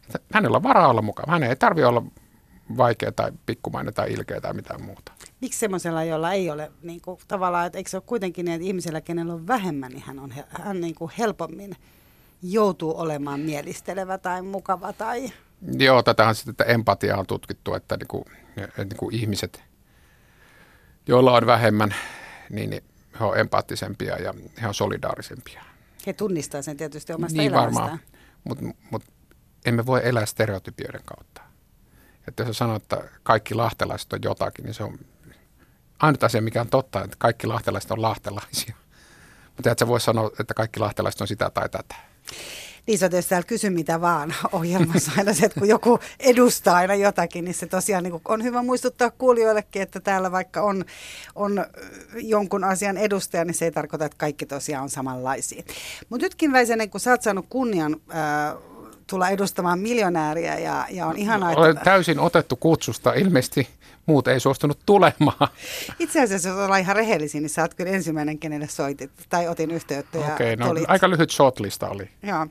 että 0.02 0.18
hänellä 0.32 0.56
on 0.56 0.62
varaa 0.62 0.88
olla 0.88 1.02
mukava. 1.02 1.32
Hänen 1.32 1.50
ei 1.50 1.56
tarvitse 1.56 1.86
olla 1.86 2.02
vaikea 2.76 3.12
tai 3.12 3.32
pikkumainen 3.46 3.94
tai 3.94 4.12
ilkeä 4.12 4.40
tai 4.40 4.54
mitään 4.54 4.82
muuta. 4.82 5.12
Miksi 5.40 5.58
semmoisella, 5.58 6.04
jolla 6.04 6.32
ei 6.32 6.50
ole 6.50 6.72
niin 6.82 7.00
kuin, 7.00 7.20
tavallaan, 7.28 7.66
että 7.66 7.78
eikö 7.78 7.90
se 7.90 7.96
ole 7.96 8.02
kuitenkin 8.06 8.44
niin, 8.44 8.54
että 8.54 8.66
ihmisellä, 8.66 9.00
kenellä 9.00 9.32
on 9.32 9.46
vähemmän, 9.46 9.92
niin 9.92 10.02
hän, 10.06 10.18
on, 10.18 10.32
hän 10.48 10.80
niin 10.80 10.94
kuin 10.94 11.10
helpommin 11.18 11.76
joutuu 12.42 13.00
olemaan 13.00 13.40
mielistelevä 13.40 14.18
tai 14.18 14.42
mukava 14.42 14.92
tai... 14.92 15.32
Joo, 15.78 16.02
tätähän 16.02 16.34
sitten 16.34 16.52
että 16.52 16.64
empatia 16.64 17.16
on 17.16 17.26
tutkittu, 17.26 17.74
että 17.74 17.96
niin 17.96 18.08
kuin, 18.08 18.24
että 18.56 18.84
niin 18.84 18.96
kuin 18.96 19.14
ihmiset, 19.14 19.62
joilla 21.06 21.32
on 21.32 21.46
vähemmän, 21.46 21.94
niin, 22.50 22.70
niin 22.70 22.84
he 23.20 23.24
on 23.24 23.38
empaattisempia 23.38 24.18
ja 24.18 24.34
he 24.62 24.68
on 24.68 24.74
solidaarisempia. 24.74 25.62
He 26.06 26.12
tunnistaa 26.12 26.62
sen 26.62 26.76
tietysti 26.76 27.12
omasta 27.12 27.38
niin 27.38 27.52
elämästään. 27.52 27.84
varmaan, 27.84 28.00
mutta 28.44 28.64
mut, 28.90 29.02
emme 29.64 29.86
voi 29.86 30.00
elää 30.04 30.26
stereotypioiden 30.26 31.02
kautta. 31.04 31.42
Että 32.28 32.42
jos 32.42 32.58
sanoo, 32.58 32.76
että 32.76 33.04
kaikki 33.22 33.54
lahtelaiset 33.54 34.12
on 34.12 34.18
jotakin, 34.22 34.64
niin 34.64 34.74
se 34.74 34.84
on 34.84 34.98
ainut 35.98 36.24
asia, 36.24 36.42
mikä 36.42 36.60
on 36.60 36.68
totta, 36.68 37.04
että 37.04 37.16
kaikki 37.18 37.46
lahtelaiset 37.46 37.90
on 37.90 38.02
lahtelaisia. 38.02 38.76
Mutta 39.56 39.70
et 39.70 39.78
sä 39.78 39.86
voi 39.86 40.00
sanoa, 40.00 40.30
että 40.40 40.54
kaikki 40.54 40.80
lahtelaiset 40.80 41.20
on 41.20 41.28
sitä 41.28 41.50
tai 41.50 41.68
tätä. 41.68 41.94
Niin 42.86 42.98
tietysti 42.98 43.28
täällä 43.28 43.46
kysy 43.46 43.70
mitä 43.70 44.00
vaan 44.00 44.34
ohjelmassa 44.52 45.12
aina 45.18 45.34
se, 45.34 45.46
että 45.46 45.60
kun 45.60 45.68
joku 45.68 45.98
edustaa 46.20 46.76
aina 46.76 46.94
jotakin, 46.94 47.44
niin 47.44 47.54
se 47.54 47.66
tosiaan 47.66 48.04
niin 48.04 48.20
on 48.28 48.44
hyvä 48.44 48.62
muistuttaa 48.62 49.10
kuulijoillekin, 49.10 49.82
että 49.82 50.00
täällä 50.00 50.32
vaikka 50.32 50.62
on, 50.62 50.84
on 51.34 51.66
jonkun 52.14 52.64
asian 52.64 52.96
edustaja, 52.96 53.44
niin 53.44 53.54
se 53.54 53.64
ei 53.64 53.72
tarkoita, 53.72 54.04
että 54.04 54.18
kaikki 54.18 54.46
tosiaan 54.46 54.82
on 54.82 54.90
samanlaisia. 54.90 55.62
Mutta 56.08 56.26
nytkin 56.26 56.52
Väisänen, 56.52 56.90
kun 56.90 57.00
sä 57.00 57.10
oot 57.10 57.22
saanut 57.22 57.46
kunnian 57.48 57.96
ää, 58.08 58.56
tulla 59.06 59.28
edustamaan 59.28 59.78
miljonääriä 59.78 60.58
ja, 60.58 60.86
ja 60.90 61.06
on 61.06 61.16
ihanaa, 61.16 61.50
että... 61.50 61.60
Olen 61.60 61.78
täysin 61.84 62.18
otettu 62.18 62.56
kutsusta. 62.56 63.12
Ilmeisesti 63.12 63.68
muut 64.06 64.28
ei 64.28 64.40
suostunut 64.40 64.78
tulemaan. 64.86 65.48
Itse 65.98 66.22
asiassa, 66.22 66.48
jos 66.48 66.58
ollaan 66.58 66.80
ihan 66.80 66.96
rehellisiä, 66.96 67.40
niin 67.40 67.50
sä 67.50 67.62
oot 67.62 67.74
kyllä 67.74 67.90
ensimmäinen, 67.90 68.38
kenelle 68.38 68.68
soitit 68.68 69.10
tai 69.28 69.48
otin 69.48 69.70
yhteyttä 69.70 70.18
ja 70.18 70.34
Okei, 70.34 70.56
no 70.56 70.68
tulit. 70.68 70.84
aika 70.88 71.10
lyhyt 71.10 71.30
shotlista 71.30 71.88
oli. 71.88 72.10
Joo, 72.22 72.46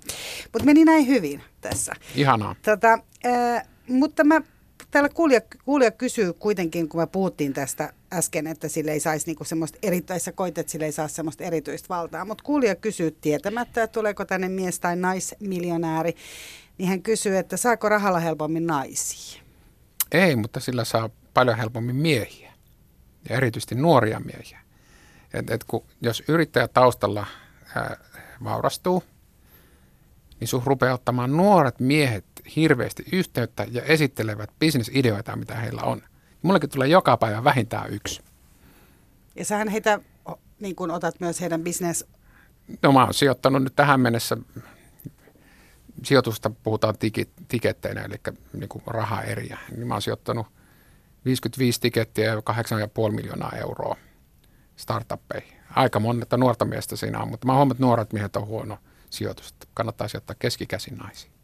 mutta 0.54 0.66
meni 0.66 0.86
näin 0.86 1.08
hyvin 1.08 1.44
tässä. 1.62 1.94
Ihanaa. 2.16 2.56
Tota, 2.66 3.00
äh, 3.26 3.68
mutta 3.88 4.24
mä, 4.24 4.42
täällä 4.96 5.10
kuulija, 5.10 5.42
kuulija 5.66 5.92
kysyy 5.92 6.34
kuitenkin, 6.34 6.90
kun 6.90 7.00
me 7.00 7.08
puhuttiin 7.08 7.54
tästä 7.54 7.94
äsken, 8.14 8.48
että 8.48 8.68
sille 8.68 8.92
ei 8.92 9.00
saisi 9.00 9.26
niinku 9.28 9.44
semmoista 9.44 9.80
erittäistä 9.84 10.32
koit, 10.32 10.58
että 10.58 10.72
sille 10.72 10.86
ei 10.86 10.92
saa 10.92 11.08
semmoista 11.08 11.44
erityistä 11.44 11.90
valtaa. 11.90 12.26
Mutta 12.26 12.44
kuulija 12.44 12.76
kysyy 12.76 13.12
tietämättä, 13.12 13.84
että 13.84 13.94
tuleeko 13.94 14.26
tänne 14.26 14.50
mies- 14.50 14.80
tai 14.80 14.96
naismiljonääri, 14.96 16.16
niin 16.78 16.90
hän 16.90 17.02
kysyy, 17.02 17.38
että 17.38 17.58
saako 17.58 17.90
rahalla 17.90 18.20
helpommin 18.20 18.68
naisia? 18.68 19.42
Ei, 20.12 20.36
mutta 20.36 20.60
sillä 20.60 20.84
saa 20.86 21.10
paljon 21.34 21.58
helpommin 21.58 21.96
miehiä 21.96 22.54
ja 23.30 23.38
erityisesti 23.38 23.76
nuoria 23.76 24.20
miehiä. 24.20 24.60
Et, 25.34 25.50
et 25.50 25.64
kun, 25.64 25.84
jos 26.02 26.24
yrittäjä 26.28 26.68
taustalla 26.68 27.26
ää, 27.76 27.98
vaurastuu, 28.44 29.04
niin 30.40 30.48
sun 30.48 30.64
rupeaa 30.66 30.94
ottamaan 30.94 31.38
nuoret 31.38 31.80
miehet 31.80 32.26
hirveästi 32.56 33.04
yhteyttä 33.12 33.66
ja 33.72 33.82
esittelevät 33.82 34.50
bisnesideoita, 34.60 35.36
mitä 35.36 35.56
heillä 35.56 35.82
on. 35.82 36.02
Mullekin 36.42 36.70
tulee 36.70 36.88
joka 36.88 37.18
päivä 37.18 37.44
vähintään 37.44 37.94
yksi. 37.94 38.22
Ja 39.36 39.46
sähän 39.46 39.68
heitä, 39.68 40.00
niin 40.60 40.76
kun 40.76 40.92
otat 40.92 41.20
myös 41.20 41.42
heidän 41.42 41.64
business... 41.64 42.06
No 42.82 42.92
mä 42.92 43.04
oon 43.04 43.14
sijoittanut 43.14 43.64
nyt 43.64 43.76
tähän 43.76 44.00
mennessä, 44.00 44.38
sijoitusta 46.04 46.52
puhutaan 46.64 46.98
tiki, 46.98 47.30
tiketteinä, 47.48 48.02
eli 48.02 48.16
niin 48.54 48.70
kuin 48.70 48.84
rahaeriä. 48.88 49.58
Niin 49.72 49.88
mä 49.88 49.94
oon 49.94 50.02
sijoittanut 50.02 50.48
55 51.26 51.82
tikettiä 51.82 52.26
ja 52.26 52.36
8,5 52.36 53.12
miljoonaa 53.12 53.52
euroa 53.56 53.96
startuppeihin. 54.76 55.58
Aika 55.76 56.00
monetta 56.00 56.38
nuorta 56.38 56.66
miestä 56.66 56.96
siinä 56.96 57.20
on, 57.20 57.30
mutta 57.30 57.48
mä 57.48 57.54
huomaan, 57.54 57.72
että 57.72 57.84
nuoret 57.84 58.14
miehet 58.14 58.36
on 58.36 58.48
huono 58.48 58.78
sijoitus. 59.10 59.56
Kannattaa 59.74 60.08
sijoittaa 60.08 60.36
keskikäsin 60.40 60.98
naisiin. 60.98 61.35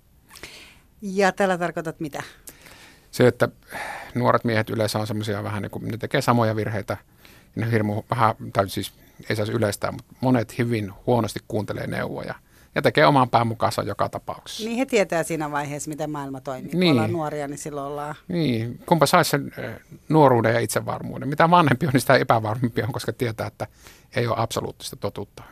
Ja 1.02 1.32
tällä 1.32 1.58
tarkoitat 1.58 1.99
mitä? 1.99 2.24
Se, 3.12 3.28
että 3.28 3.49
nuoret 4.16 4.43
miehet 4.43 4.70
yleensä 4.70 4.99
on 4.99 5.08
semmoisia 5.08 5.43
vähän 5.43 5.62
niin 5.62 5.72
kuin, 5.72 5.88
ne 5.88 5.97
tekee 5.97 6.22
samoja 6.22 6.56
virheitä. 6.56 6.97
Ne 7.56 7.72
hirmu 7.72 8.04
vähän, 8.10 8.36
tai 8.54 8.70
siis 8.70 8.93
ei 9.30 9.36
saisi 9.36 9.52
yleistää, 9.52 9.91
mutta 9.91 10.14
monet 10.22 10.58
hyvin 10.58 10.93
huonosti 11.06 11.39
kuuntelee 11.47 11.88
neuvoja 11.88 12.36
ja 12.76 12.82
tekee 12.82 13.06
oman 13.06 13.30
pään 13.30 13.47
mukaansa 13.47 13.84
joka 13.84 14.10
tapauksessa. 14.10 14.64
Niin 14.64 14.78
he 14.78 14.86
tietää 14.86 15.24
siinä 15.24 15.52
vaiheessa, 15.52 15.89
miten 15.89 16.10
maailma 16.10 16.41
toimii. 16.41 16.72
Kun 16.72 16.80
Niin. 16.80 16.91
ollaan 16.91 17.12
nuoria, 17.14 17.47
niin 17.47 17.58
silloin 17.58 17.88
ollaan... 17.88 18.16
Niin, 18.28 18.80
kumpa 18.86 19.06
saisi 19.06 19.30
sen 19.32 19.52
eh, 19.58 19.76
nuoruuden 20.10 20.54
ja 20.54 20.60
itsevarmuuden. 20.60 21.28
Mitä 21.30 21.49
vanhempi 21.49 21.86
on, 21.86 21.91
niin 21.93 22.02
sitä 22.02 22.16
epävarmempi 22.16 22.84
on, 22.84 22.91
koska 22.91 23.14
tietää, 23.14 23.47
että 23.47 23.68
ei 24.16 24.28
ole 24.28 24.36
absoluuttista 24.39 24.95
totuutta. 24.95 25.43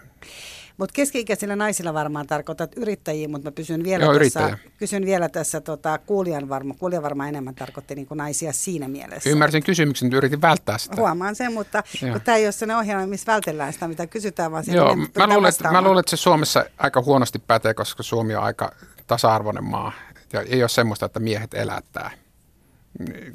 Mutta 0.80 0.94
keski-ikäisillä 0.94 1.56
naisilla 1.56 1.94
varmaan 1.94 2.28
tarkoitat 2.28 2.72
yrittäjiä, 2.78 3.28
mutta 3.28 3.48
mä 3.48 3.52
pysyn 3.52 3.84
vielä 3.84 4.04
Joo, 4.04 4.14
tässä, 4.20 4.40
yrittäjä. 4.40 4.72
kysyn 4.78 5.06
vielä 5.06 5.30
tässä 5.30 5.62
tota, 5.62 5.98
kuulijan 5.98 6.50
varma. 6.50 6.74
Kuulijan 6.74 7.04
varmaan 7.04 7.30
enemmän 7.30 7.56
tarkoitti 7.56 7.96
niin 7.96 8.08
kuin 8.08 8.18
naisia 8.18 8.54
siinä 8.54 8.88
mielessä. 8.88 9.30
Ymmärsin 9.30 9.64
kysymyksen, 9.64 10.06
mutta 10.06 10.18
yritin 10.18 10.42
välttää 10.42 10.78
sitä. 10.78 10.96
Huomaan 10.96 11.36
sen, 11.36 11.54
mutta 11.54 11.84
tämä 12.24 12.38
ei 12.38 12.46
ole 12.46 12.52
sellainen 12.52 12.78
ohjelma, 12.78 13.08
missä 13.08 13.32
vältellään 13.32 13.74
sitä, 13.74 13.88
mitä 13.88 14.08
kysytään, 14.08 14.52
vaan 14.52 14.64
Joo, 14.68 14.96
mä 14.96 15.28
luulen, 15.28 15.50
että, 15.50 15.72
mä 15.72 15.82
luulen, 15.82 16.00
että 16.00 16.10
se 16.10 16.18
Suomessa 16.18 16.66
aika 16.78 17.02
huonosti 17.02 17.40
pätee, 17.40 17.74
koska 17.74 18.04
Suomi 18.04 18.36
on 18.36 18.44
aika 18.44 18.72
tasa-arvoinen 19.08 19.64
maa. 19.64 19.92
Ja 20.34 20.42
ei 20.42 20.64
ole 20.64 20.70
semmoista, 20.70 21.06
että 21.06 21.20
miehet 21.20 21.54
elättää. 21.54 22.12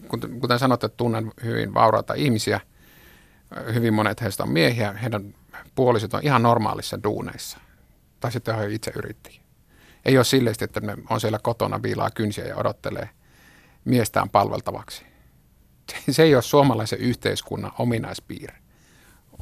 Kuten, 0.08 0.40
kuten 0.40 0.58
sanot, 0.58 0.84
että 0.84 0.96
tunnen 0.96 1.32
hyvin 1.44 1.74
vauraita 1.74 2.14
ihmisiä. 2.14 2.60
Hyvin 3.74 3.94
monet 3.94 4.20
heistä 4.20 4.42
on 4.42 4.50
miehiä. 4.50 4.92
Heidän 4.92 5.34
puolisot 5.74 6.14
on 6.14 6.20
ihan 6.22 6.42
normaalissa 6.42 7.02
duuneissa. 7.02 7.58
Tai 8.20 8.32
sitten 8.32 8.56
he 8.56 8.66
itse 8.70 8.92
yrittäjiä. 8.96 9.40
Ei 10.04 10.18
ole 10.18 10.24
silleen, 10.24 10.56
että 10.60 10.80
ne 10.80 10.96
on 11.10 11.20
siellä 11.20 11.38
kotona 11.38 11.82
viilaa 11.82 12.10
kynsiä 12.10 12.44
ja 12.44 12.56
odottelee 12.56 13.08
miestään 13.84 14.30
palveltavaksi. 14.30 15.04
Se- 16.10 16.22
ei 16.22 16.34
ole 16.34 16.42
suomalaisen 16.42 16.98
yhteiskunnan 16.98 17.72
ominaispiirre 17.78 18.64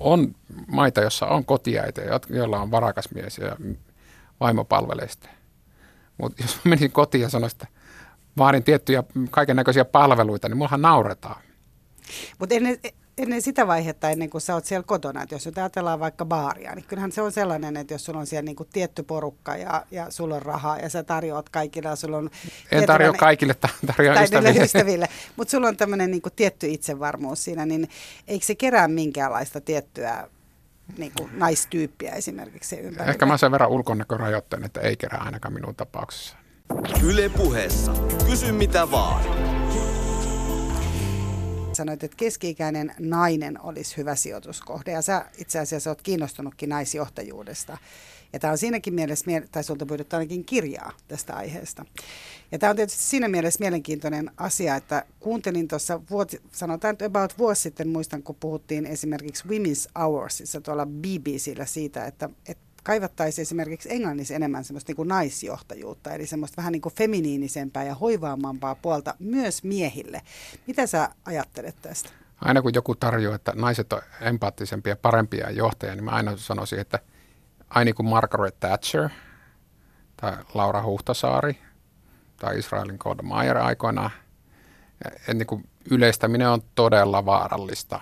on 0.00 0.34
maita, 0.66 1.00
jossa 1.00 1.26
on 1.26 1.44
kotiäitä, 1.44 2.02
joilla 2.28 2.60
on 2.60 2.70
varakas 2.70 3.08
mies 3.14 3.38
ja 3.38 3.56
vaimo 4.40 4.64
palvelee 4.64 5.08
sitä. 5.08 5.28
Mutta 6.18 6.42
jos 6.42 6.60
menisin 6.64 6.92
kotiin 6.92 7.22
ja 7.22 7.28
sanoisin, 7.28 7.56
että 7.56 7.66
vaadin 8.38 8.62
tiettyjä 8.64 9.02
kaiken 9.30 9.56
näköisiä 9.56 9.84
palveluita, 9.84 10.48
niin 10.48 10.56
mullahan 10.56 10.82
nauretaan. 10.82 11.42
Mutta 12.38 12.54
ennen, 13.18 13.42
sitä 13.42 13.66
vaihetta, 13.66 14.10
ennen 14.10 14.30
kuin 14.30 14.40
sä 14.40 14.54
oot 14.54 14.64
siellä 14.64 14.82
kotona, 14.82 15.22
että 15.22 15.34
jos 15.34 15.46
nyt 15.46 15.58
ajatellaan 15.58 16.00
vaikka 16.00 16.24
baaria, 16.24 16.74
niin 16.74 16.84
kyllähän 16.84 17.12
se 17.12 17.22
on 17.22 17.32
sellainen, 17.32 17.76
että 17.76 17.94
jos 17.94 18.04
sulla 18.04 18.20
on 18.20 18.26
siellä 18.26 18.44
niinku 18.44 18.64
tietty 18.64 19.02
porukka 19.02 19.56
ja, 19.56 19.86
ja 19.90 20.10
sulla 20.10 20.34
on 20.34 20.42
rahaa 20.42 20.78
ja 20.78 20.88
sä 20.88 21.02
tarjoat 21.02 21.48
kaikille 21.48 21.88
ja 21.88 21.96
sulla 21.96 22.16
on... 22.16 22.30
En 22.72 22.86
tarjoa 22.86 23.12
kaikille, 23.12 23.54
ta- 23.54 23.68
tarjoan 23.86 24.14
tai 24.14 24.24
niille 24.24 24.48
ystäville. 24.48 24.64
ystäville. 24.64 25.08
Mutta 25.36 25.50
sulla 25.50 25.68
on 25.68 25.76
tämmöinen 25.76 26.10
niinku 26.10 26.30
tietty 26.30 26.68
itsevarmuus 26.68 27.44
siinä, 27.44 27.66
niin 27.66 27.88
eikö 28.28 28.46
se 28.46 28.54
kerää 28.54 28.88
minkäänlaista 28.88 29.60
tiettyä 29.60 30.28
niinku 30.98 31.28
naistyyppiä 31.32 32.12
esimerkiksi 32.12 32.76
ympärille? 32.76 33.10
Ehkä 33.10 33.26
mä 33.26 33.36
sen 33.36 33.52
verran 33.52 33.70
ulkonäkörajoitteen, 33.70 34.64
että 34.64 34.80
ei 34.80 34.96
kerää 34.96 35.20
ainakaan 35.20 35.54
minun 35.54 35.74
tapauksessa. 35.74 36.36
Yle 37.02 37.28
puheessa. 37.28 37.92
Kysy 38.26 38.52
mitä 38.52 38.90
vaan. 38.90 39.51
Sanoit, 41.72 42.04
että 42.04 42.16
keski-ikäinen 42.16 42.94
nainen 42.98 43.60
olisi 43.60 43.96
hyvä 43.96 44.14
sijoituskohde 44.14 44.90
ja 44.92 45.02
sä 45.02 45.24
itse 45.38 45.58
asiassa 45.58 45.90
olet 45.90 46.02
kiinnostunutkin 46.02 46.68
naisjohtajuudesta. 46.68 47.78
Ja 48.32 48.38
tämä 48.38 48.50
on 48.50 48.58
siinäkin 48.58 48.94
mielessä, 48.94 49.26
mie- 49.26 49.48
tai 49.52 49.64
sulta 49.64 49.86
pyydetty 49.86 50.16
ainakin 50.16 50.44
kirjaa 50.44 50.92
tästä 51.08 51.36
aiheesta. 51.36 51.84
Ja 52.52 52.58
tämä 52.58 52.70
on 52.70 52.76
tietysti 52.76 53.02
siinä 53.02 53.28
mielessä 53.28 53.60
mielenkiintoinen 53.60 54.30
asia, 54.36 54.76
että 54.76 55.04
kuuntelin 55.20 55.68
tuossa, 55.68 56.00
vuoti, 56.10 56.42
sanotaan 56.52 56.92
että 56.92 57.04
about 57.04 57.38
vuosi 57.38 57.62
sitten, 57.62 57.88
muistan 57.88 58.22
kun 58.22 58.36
puhuttiin 58.40 58.86
esimerkiksi 58.86 59.44
Women's 59.44 60.00
Hoursissa 60.00 60.60
tuolla 60.60 60.86
BBCllä 60.86 61.66
siitä, 61.66 62.04
että, 62.04 62.30
että 62.48 62.71
kaivattaisiin 62.82 63.42
esimerkiksi 63.42 63.92
englannissa 63.92 64.34
enemmän 64.34 64.64
semmoista 64.64 64.90
niin 64.90 64.96
kuin 64.96 65.08
naisjohtajuutta, 65.08 66.14
eli 66.14 66.26
semmoista 66.26 66.56
vähän 66.56 66.72
niin 66.72 66.82
kuin 66.82 66.94
feminiinisempää 66.94 67.84
ja 67.84 67.94
hoivaamampaa 67.94 68.74
puolta 68.74 69.14
myös 69.18 69.64
miehille. 69.64 70.22
Mitä 70.66 70.86
sä 70.86 71.08
ajattelet 71.24 71.76
tästä? 71.82 72.10
Aina 72.40 72.62
kun 72.62 72.74
joku 72.74 72.94
tarjoaa, 72.94 73.36
että 73.36 73.52
naiset 73.54 73.92
on 73.92 74.02
empaattisempia 74.20 74.96
parempia 74.96 75.50
johtajia, 75.50 75.94
niin 75.94 76.04
mä 76.04 76.10
aina 76.10 76.36
sanoisin, 76.36 76.78
että 76.78 76.98
aina 77.70 77.92
kuin 77.92 78.08
Margaret 78.08 78.60
Thatcher 78.60 79.08
tai 80.16 80.36
Laura 80.54 80.82
Huhtasaari 80.82 81.58
tai 82.36 82.58
Israelin 82.58 82.96
Golda 83.00 83.22
Meir 83.22 83.58
aikoinaan, 83.58 84.10
että 85.04 85.34
niin 85.34 85.68
yleistäminen 85.90 86.48
on 86.48 86.62
todella 86.74 87.26
vaarallista. 87.26 88.00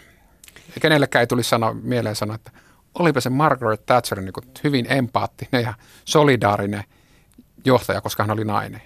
Ja 0.75 0.81
kenellekään 0.81 1.21
ei 1.21 1.27
tulisi 1.27 1.49
sanoa, 1.49 1.75
mieleen 1.75 2.17
sanoa, 2.17 2.35
että 2.35 2.51
olipa 2.99 3.21
se 3.21 3.31
Margaret 3.31 3.87
Thatcher 3.87 4.21
niin 4.21 4.33
kuin 4.33 4.47
hyvin 4.65 4.93
empaattinen 4.93 5.63
ja 5.63 5.75
solidaarinen 6.05 6.85
johtaja, 7.65 8.01
koska 8.01 8.23
hän 8.23 8.31
oli 8.31 8.45
nainen. 8.45 8.83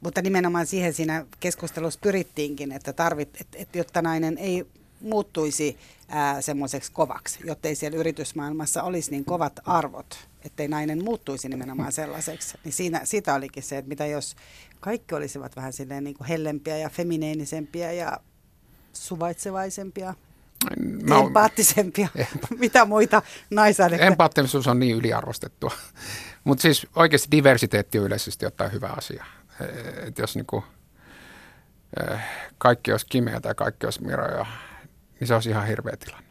Mutta 0.00 0.22
nimenomaan 0.22 0.66
siihen 0.66 0.92
siinä 0.92 1.26
keskustelussa 1.40 2.00
pyrittiinkin, 2.02 2.72
että 2.72 2.92
tarvit, 2.92 3.40
että, 3.40 3.58
että 3.58 3.78
jotta 3.78 4.02
nainen 4.02 4.38
ei 4.38 4.66
muuttuisi 5.00 5.78
semmoiseksi 6.40 6.92
kovaksi, 6.92 7.38
jotta 7.44 7.68
ei 7.68 7.74
siellä 7.74 7.98
yritysmaailmassa 7.98 8.82
olisi 8.82 9.10
niin 9.10 9.24
kovat 9.24 9.60
arvot, 9.64 10.28
ettei 10.44 10.68
nainen 10.68 11.04
muuttuisi 11.04 11.48
nimenomaan 11.48 11.92
sellaiseksi. 11.92 12.58
Niin 12.64 12.72
siinä, 12.72 13.00
siitä 13.04 13.34
olikin 13.34 13.62
se, 13.62 13.78
että 13.78 13.88
mitä 13.88 14.06
jos 14.06 14.36
kaikki 14.80 15.14
olisivat 15.14 15.56
vähän 15.56 15.72
silleen 15.72 16.04
niin 16.04 16.16
kuin 16.16 16.28
hellempiä 16.28 16.76
ja 16.76 16.88
femineinisempia 16.88 17.92
ja 17.92 18.20
suvaitsevaisempia, 18.92 20.14
Mä 21.02 21.18
empaattisempia, 21.18 22.08
mitä 22.58 22.84
muita 22.84 23.22
naisaidetta. 23.50 24.06
Empaattisuus 24.06 24.66
on 24.66 24.78
niin 24.78 24.96
yliarvostettua. 24.96 25.70
Mutta 26.44 26.62
siis 26.62 26.86
oikeasti 26.96 27.28
diversiteetti 27.30 27.98
on 27.98 28.06
yleisesti 28.06 28.46
ottaen 28.46 28.72
hyvä 28.72 28.88
asia. 28.96 29.24
Et 30.06 30.18
jos 30.18 30.34
niinku, 30.34 30.64
eh, 32.00 32.20
kaikki 32.58 32.92
olisi 32.92 33.06
Kimeä 33.06 33.40
tai 33.40 33.54
kaikki 33.54 33.86
olisi 33.86 34.02
Miroja, 34.02 34.46
niin 35.20 35.28
se 35.28 35.34
olisi 35.34 35.50
ihan 35.50 35.66
hirveä 35.66 35.96
tilanne. 35.96 36.28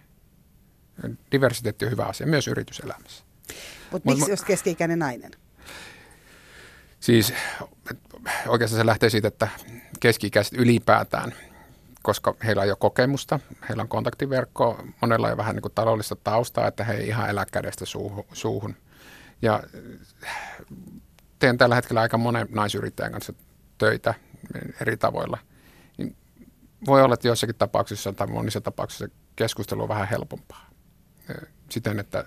Diversiteetti 1.31 1.85
on 1.85 1.91
hyvä 1.91 2.05
asia, 2.05 2.27
myös 2.27 2.47
yrityselämässä. 2.47 3.23
Mutta 3.91 4.09
miksi 4.09 4.31
jos 4.31 4.43
keski-ikäinen 4.43 4.99
nainen? 4.99 5.31
Siis 6.99 7.33
oikeastaan 8.47 8.81
se 8.81 8.85
lähtee 8.85 9.09
siitä, 9.09 9.27
että 9.27 9.47
keski-ikäiset 9.99 10.53
ylipäätään, 10.53 11.33
koska 12.07 12.35
heillä 12.45 12.61
on 12.61 12.67
jo 12.67 12.75
kokemusta, 12.75 13.39
heillä 13.69 13.81
on 13.81 13.87
kontaktiverkko, 13.87 14.83
monella 15.01 15.27
on 15.27 15.37
vähän 15.37 15.55
niin 15.55 15.61
kuin 15.61 15.73
taloudellista 15.75 16.15
taustaa, 16.15 16.67
että 16.67 16.83
he 16.83 16.93
ei 16.93 17.07
ihan 17.07 17.29
elä 17.29 17.45
kädestä 17.51 17.85
suuhun. 18.33 18.75
Ja 19.41 19.63
teen 21.39 21.57
tällä 21.57 21.75
hetkellä 21.75 22.01
aika 22.01 22.17
monen 22.17 22.47
naisyrittäjän 22.51 23.11
kanssa 23.11 23.33
töitä 23.77 24.13
eri 24.81 24.97
tavoilla. 24.97 25.37
Niin 25.97 26.15
voi 26.85 27.03
olla, 27.03 27.13
että 27.13 27.27
joissakin 27.27 27.55
tapauksissa 27.55 28.13
tai 28.13 28.27
monissa 28.27 28.61
tapauksissa 28.61 29.07
keskustelu 29.35 29.81
on 29.81 29.89
vähän 29.89 30.07
helpompaa. 30.07 30.69
Siten, 31.69 31.99
että 31.99 32.25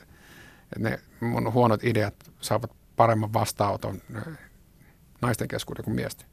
ne 0.78 1.00
mun 1.20 1.52
huonot 1.52 1.84
ideat 1.84 2.14
saavat 2.40 2.72
paremman 2.96 3.32
vastaanoton 3.32 4.02
naisten 5.22 5.48
keskuuden 5.48 5.84
kuin 5.84 5.94
miesten. 5.94 6.26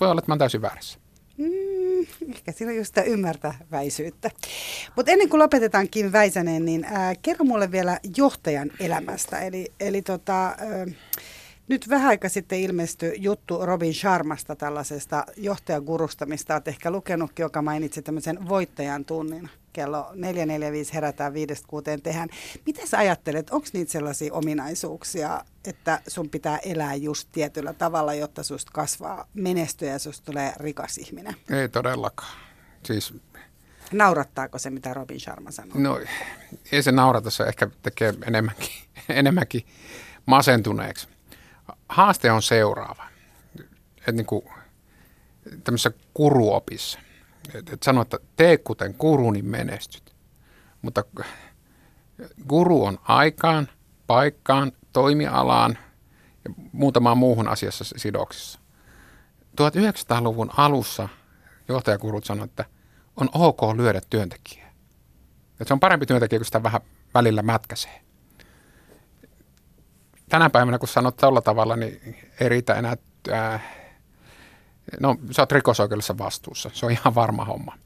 Voi 0.00 0.10
olla, 0.10 0.18
että 0.18 0.30
mä 0.30 0.32
oon 0.32 0.38
täysin 0.38 0.62
väärässä. 0.62 0.98
Mm, 1.38 1.77
ehkä 2.34 2.52
siinä 2.52 2.70
on 2.70 2.76
just 2.76 2.88
sitä 2.88 3.02
ymmärtäväisyyttä. 3.02 4.30
Mutta 4.96 5.12
ennen 5.12 5.28
kuin 5.28 5.40
lopetetaan 5.40 5.88
Kim 5.90 6.12
Väisänen, 6.12 6.64
niin 6.64 6.84
ää, 6.84 7.14
kerro 7.22 7.44
mulle 7.44 7.72
vielä 7.72 7.98
johtajan 8.16 8.70
elämästä. 8.80 9.40
Eli, 9.40 9.72
eli 9.80 10.02
tota, 10.02 10.44
ää, 10.46 10.86
nyt 11.68 11.88
vähän 11.88 12.08
aika 12.08 12.28
sitten 12.28 12.60
ilmestyi 12.60 13.12
juttu 13.16 13.66
Robin 13.66 13.94
Sharmasta, 13.94 14.56
tällaisesta 14.56 15.24
johtajagurusta, 15.36 16.26
mistä 16.26 16.54
olet 16.54 16.68
ehkä 16.68 16.90
lukenutkin, 16.90 17.42
joka 17.42 17.62
mainitsi 17.62 18.02
tämmöisen 18.02 18.48
voittajan 18.48 19.04
tunnin. 19.04 19.50
Kello 19.72 20.10
4.45 20.12 20.94
herätään 20.94 21.32
5.6 21.32 21.38
tehdään. 22.02 22.28
Mitä 22.66 22.86
sä 22.86 22.98
ajattelet, 22.98 23.50
onko 23.50 23.68
niitä 23.72 23.92
sellaisia 23.92 24.34
ominaisuuksia, 24.34 25.44
että 25.64 26.00
sun 26.08 26.30
pitää 26.30 26.58
elää 26.58 26.94
just 26.94 27.28
tietyllä 27.32 27.72
tavalla, 27.72 28.14
jotta 28.14 28.42
susta 28.42 28.72
kasvaa 28.74 29.26
menestyä 29.34 29.90
ja 29.90 29.98
susta 29.98 30.24
tulee 30.24 30.52
rikas 30.56 30.98
ihminen? 30.98 31.34
Ei 31.50 31.68
todellakaan. 31.68 32.38
Siis 32.82 33.14
Naurattaako 33.92 34.58
se, 34.58 34.70
mitä 34.70 34.94
Robin 34.94 35.20
Sharma 35.20 35.50
sanoo? 35.50 35.78
No 35.78 36.00
ei 36.72 36.82
se 36.82 36.92
naurata, 36.92 37.30
se 37.30 37.44
ehkä 37.44 37.70
tekee 37.82 38.14
enemmänkin, 38.26 38.70
enemmänkin 39.08 39.66
masentuneeksi 40.26 41.08
haaste 41.88 42.32
on 42.32 42.42
seuraava. 42.42 43.04
Että 43.98 44.12
niin 44.12 44.26
kuin 44.26 44.44
tämmöisessä 45.64 45.90
kuruopissa. 46.14 46.98
Että 47.54 47.74
et 47.74 47.82
sano, 47.82 48.02
että 48.02 48.18
tee 48.36 48.56
kuten 48.56 48.94
guru, 48.98 49.30
niin 49.30 49.46
menestyt. 49.46 50.14
Mutta 50.82 51.04
guru 52.48 52.84
on 52.84 52.98
aikaan, 53.02 53.68
paikkaan, 54.06 54.72
toimialaan 54.92 55.78
ja 56.44 56.54
muutamaan 56.72 57.18
muuhun 57.18 57.48
asiassa 57.48 57.84
sidoksissa. 57.96 58.58
1900-luvun 59.60 60.50
alussa 60.56 61.08
johtajakurut 61.68 62.24
sanoivat, 62.24 62.50
että 62.50 62.64
on 63.16 63.28
ok 63.32 63.60
lyödä 63.76 64.00
työntekijää. 64.10 64.68
Että 65.50 65.64
se 65.64 65.72
on 65.74 65.80
parempi 65.80 66.06
työntekijä, 66.06 66.38
kun 66.38 66.46
sitä 66.46 66.62
vähän 66.62 66.80
välillä 67.14 67.42
mätkäsee 67.42 68.08
tänä 70.28 70.50
päivänä, 70.50 70.78
kun 70.78 70.88
sanot 70.88 71.16
tällä 71.16 71.40
tavalla, 71.40 71.76
niin 71.76 72.16
ei 72.40 72.48
riitä 72.48 72.74
enää, 72.74 72.96
ää, 73.32 73.60
no 75.00 75.16
sä 75.30 75.42
oot 75.42 75.52
rikosoikeudessa 75.52 76.18
vastuussa, 76.18 76.70
se 76.72 76.86
on 76.86 76.92
ihan 76.92 77.14
varma 77.14 77.44
homma. 77.44 77.78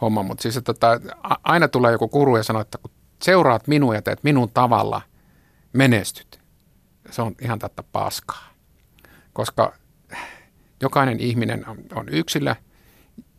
homma. 0.00 0.22
Mutta 0.22 0.42
siis 0.42 0.56
että, 0.56 0.74
tota, 0.74 1.00
aina 1.42 1.68
tulee 1.68 1.92
joku 1.92 2.08
kuru 2.08 2.36
ja 2.36 2.42
sanoo, 2.42 2.62
että 2.62 2.78
kun 2.78 2.90
seuraat 3.22 3.66
minua 3.68 3.94
ja 3.94 4.02
teet 4.02 4.24
minun 4.24 4.50
tavalla, 4.50 5.02
menestyt. 5.72 6.40
Se 7.10 7.22
on 7.22 7.34
ihan 7.40 7.58
tätä 7.58 7.82
paskaa. 7.92 8.48
Koska 9.32 9.74
jokainen 10.82 11.20
ihminen 11.20 11.68
on, 11.68 11.78
on 11.94 12.08
yksilö 12.08 12.54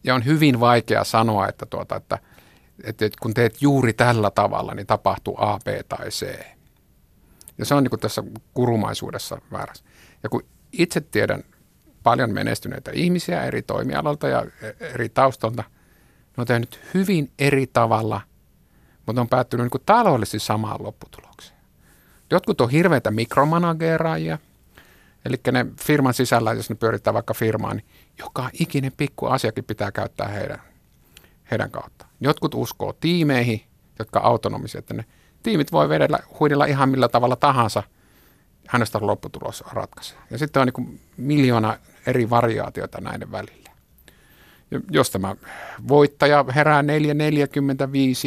ja 0.04 0.16
on 0.16 0.26
hyvin 0.26 0.60
vaikea 0.60 1.04
sanoa, 1.04 1.48
että, 1.48 1.66
tuota, 1.66 1.96
että, 1.96 2.20
että 2.84 3.10
kun 3.22 3.34
teet 3.34 3.62
juuri 3.62 3.94
tällä 3.94 4.32
tavalla, 4.32 4.74
niin 4.74 4.88
tapahtuu 4.88 5.36
A, 5.40 5.60
B 5.60 5.68
tai 5.90 6.10
C 6.10 6.56
ja 7.58 7.66
se 7.66 7.76
on 7.76 7.84
niin 7.84 7.90
kuin 7.90 8.00
tässä 8.00 8.24
kurumaisuudessa 8.54 9.42
väärässä. 9.52 9.86
Ja 10.24 10.30
kun 10.30 10.44
itse 10.72 11.02
tiedän 11.02 11.44
paljon 12.06 12.34
menestyneitä 12.34 12.92
ihmisiä 12.94 13.44
eri 13.44 13.62
toimialalta 13.62 14.28
ja 14.28 14.46
e- 14.62 14.86
eri 14.86 15.10
taustalta, 15.10 15.64
ne 16.38 16.42
on 16.42 16.48
tehnyt 16.48 16.80
hyvin 16.94 17.32
eri 17.40 17.68
tavalla, 17.68 18.22
mutta 19.06 19.22
on 19.22 19.30
päättynyt 19.30 19.74
niin 19.74 19.84
taloudellisesti 19.86 20.40
samaan 20.40 20.84
lopputulokseen. 20.84 21.60
Jotkut 22.32 22.62
on 22.62 22.70
hirveitä 22.70 23.12
mikromanageeraajia, 23.12 24.38
eli 25.26 25.36
ne 25.52 25.66
firman 25.82 26.14
sisällä, 26.14 26.54
jos 26.54 26.70
ne 26.70 26.76
pyörittää 26.76 27.14
vaikka 27.14 27.34
firmaa, 27.34 27.74
niin 27.74 27.86
joka 28.20 28.50
ikinen 28.54 28.92
pikku 28.98 29.26
asiakin 29.26 29.64
pitää 29.64 29.92
käyttää 29.92 30.28
heidän, 30.28 30.62
heidän 31.52 31.72
kautta. 31.72 32.06
Jotkut 32.20 32.56
uskoo 32.56 32.94
tiimeihin, 32.94 33.62
jotka 34.00 34.20
autonomisia, 34.20 34.80
että 34.80 34.94
ne 34.94 35.06
tiimit 35.44 35.72
voi 35.72 35.90
vedellä, 35.90 36.20
huidella 36.40 36.66
ihan 36.66 36.90
millä 36.90 37.08
tavalla 37.08 37.36
tahansa, 37.36 37.84
hänestä 38.76 39.00
lopputulos 39.02 39.64
ratkaisee. 39.72 40.18
Ja 40.32 40.38
sitten 40.38 40.62
on 40.62 40.68
niin 40.68 41.00
miljoona 41.18 41.78
eri 42.08 42.30
variaatioita 42.30 43.02
näiden 43.02 43.32
välillä. 43.32 43.70
Ja 44.72 44.82
jos 44.92 45.12
tämä 45.12 45.36
voittaja 45.88 46.46
herää 46.56 46.82
4.45 46.82 46.88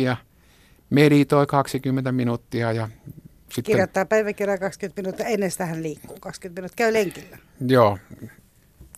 ja 0.00 0.16
meditoi 0.90 1.46
20 1.46 2.12
minuuttia 2.12 2.72
ja 2.72 2.88
sitten... 3.48 3.72
Kirjoittaa 3.72 4.04
päiväkirjaa 4.04 4.58
20 4.58 5.02
minuuttia, 5.02 5.26
ennen 5.26 5.50
sitä 5.50 5.66
hän 5.66 5.82
liikkuu 5.82 6.16
20 6.20 6.60
minuuttia, 6.60 6.84
käy 6.86 6.92
lenkillä. 6.92 7.38
Joo, 7.66 7.98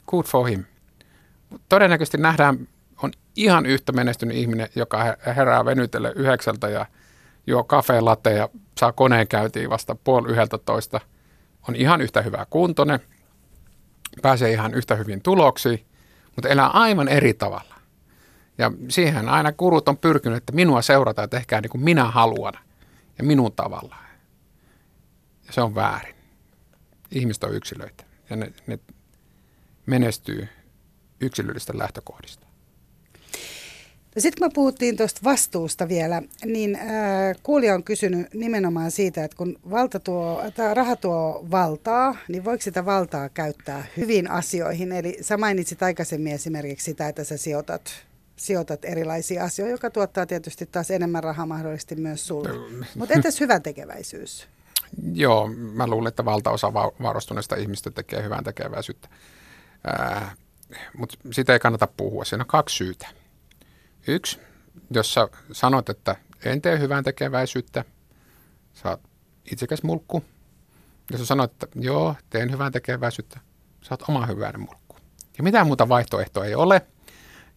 good 0.07 0.25
for 0.25 0.47
him. 0.47 0.65
Todennäköisesti 1.69 2.19
nähdään, 2.19 2.69
on 3.03 3.13
ihan 3.37 3.67
yhtä 3.67 3.93
menestynyt 3.93 4.37
ihminen, 4.37 4.69
joka 4.75 5.17
herää 5.37 5.65
venytelle 5.65 6.13
yhdeksältä 6.17 6.69
ja– 6.69 6.87
juo 7.47 7.65
kafe 7.65 8.01
latte 8.01 8.33
ja 8.33 8.49
saa 8.79 8.93
koneen 8.93 9.29
käyntiin 9.29 9.71
vasta 9.71 9.97
puoli 10.05 10.31
yhdeltä 10.31 10.59
toista, 10.59 11.01
on 11.69 11.77
ihan 11.77 12.01
yhtä 12.01 12.23
hyvä 12.23 12.47
kuntone, 12.51 13.01
pääsee 14.23 14.51
ihan 14.53 14.75
yhtä 14.75 14.95
hyvin 14.95 15.23
tuloksiin, 15.23 15.87
mutta 16.37 16.49
elää 16.49 16.67
aivan 16.67 17.09
eri 17.09 17.35
tavalla. 17.35 17.75
Ja 18.59 18.73
siihen 18.89 19.29
aina 19.29 19.53
kurut 19.53 19.89
on 19.89 19.99
pyrkinyt, 19.99 20.39
että 20.39 20.53
minua 20.53 20.83
seurataan 20.83 21.25
ja 21.25 21.29
tehkää 21.29 21.61
niin 21.61 21.71
kuin 21.71 21.85
minä 21.85 22.05
haluan 22.05 22.55
ja 23.19 23.25
minun 23.25 23.53
tavallaan. 23.53 24.05
Ja 25.47 25.53
se 25.53 25.61
on 25.61 25.75
väärin. 25.75 26.15
Ihmiset 27.11 27.45
on 27.45 27.55
yksilöitä 27.55 28.05
ja 28.31 28.37
ne, 28.37 28.53
ne 28.67 28.79
menestyy 29.87 30.49
yksilöllistä 31.21 31.73
lähtökohdista. 31.79 32.47
Sitten 34.19 34.39
kun 34.39 34.47
me 34.47 34.55
puhuttiin 34.55 34.97
tuosta 34.97 35.21
vastuusta 35.25 35.89
vielä, 35.89 36.23
niin 36.45 36.77
äh, 36.77 36.83
kuulija 37.43 37.75
on 37.75 37.85
kysynyt 37.85 38.35
nimenomaan 38.35 38.91
siitä, 38.91 39.25
että 39.25 39.37
kun 39.37 39.59
valta 39.71 40.01
tuo, 40.01 40.43
tämä 40.55 40.75
raha 40.75 40.97
tuo 40.97 41.47
valtaa, 41.51 42.17
niin 42.29 42.45
voiko 42.45 42.63
sitä 42.63 42.85
valtaa 42.85 43.29
käyttää 43.29 43.87
hyvin 43.97 44.31
asioihin? 44.31 44.93
Eli 44.93 45.19
sä 45.21 45.37
mainitsit 45.37 45.83
aikaisemmin 45.83 46.33
esimerkiksi 46.33 46.85
sitä, 46.85 47.09
että 47.09 47.25
sä 47.25 47.37
sijoitat, 47.37 47.93
sijoitat 48.37 48.85
erilaisia 48.85 49.45
asioita, 49.45 49.73
joka 49.73 49.91
tuottaa 49.91 50.27
tietysti 50.27 50.67
taas 50.67 50.91
enemmän 50.91 51.25
rahaa 51.25 51.47
mahdollisesti 51.47 51.97
myös 51.97 52.27
sulle. 52.27 52.51
Mutta 52.95 53.15
entäs 53.15 53.41
hyvän 53.41 53.63
tekeväisyys? 53.63 54.49
Joo, 55.15 55.49
mä 55.55 55.87
luulen, 55.87 56.09
että 56.09 56.25
valtaosa 56.25 56.73
varustuneista 56.75 57.57
ihmistä 57.57 57.91
tekee 57.91 58.23
hyvän 58.23 58.45
tekeväisyyttä. 58.45 59.09
Äh, 60.01 60.37
Mutta 60.97 61.17
sitä 61.33 61.53
ei 61.53 61.59
kannata 61.59 61.89
puhua. 61.97 62.25
Siinä 62.25 62.43
on 62.43 62.49
kaksi 62.49 62.77
syytä 62.77 63.20
Yksi, 64.07 64.41
jos 64.91 65.15
sä 65.15 65.29
sanot, 65.53 65.89
että 65.89 66.17
en 66.45 66.63
tee 66.63 66.79
hyvän 66.79 67.05
tekeväisyyttä, 67.05 67.85
sä 68.75 68.89
oot 68.89 69.01
itsekäs 69.53 69.83
mulkku. 69.83 70.25
Jos 71.11 71.21
sä 71.21 71.27
sanot, 71.27 71.53
että 71.53 71.67
joo, 71.75 72.15
teen 72.31 72.51
hyvän 72.51 72.73
tekeväisyyttä, 72.73 73.41
sä 73.83 73.95
oot 73.95 74.09
oma 74.09 74.27
hyvän 74.27 74.61
mulkku. 74.61 74.97
Ja 75.39 75.45
mitään 75.45 75.67
muuta 75.67 75.89
vaihtoehtoa 75.89 76.45
ei 76.45 76.55
ole. 76.55 76.87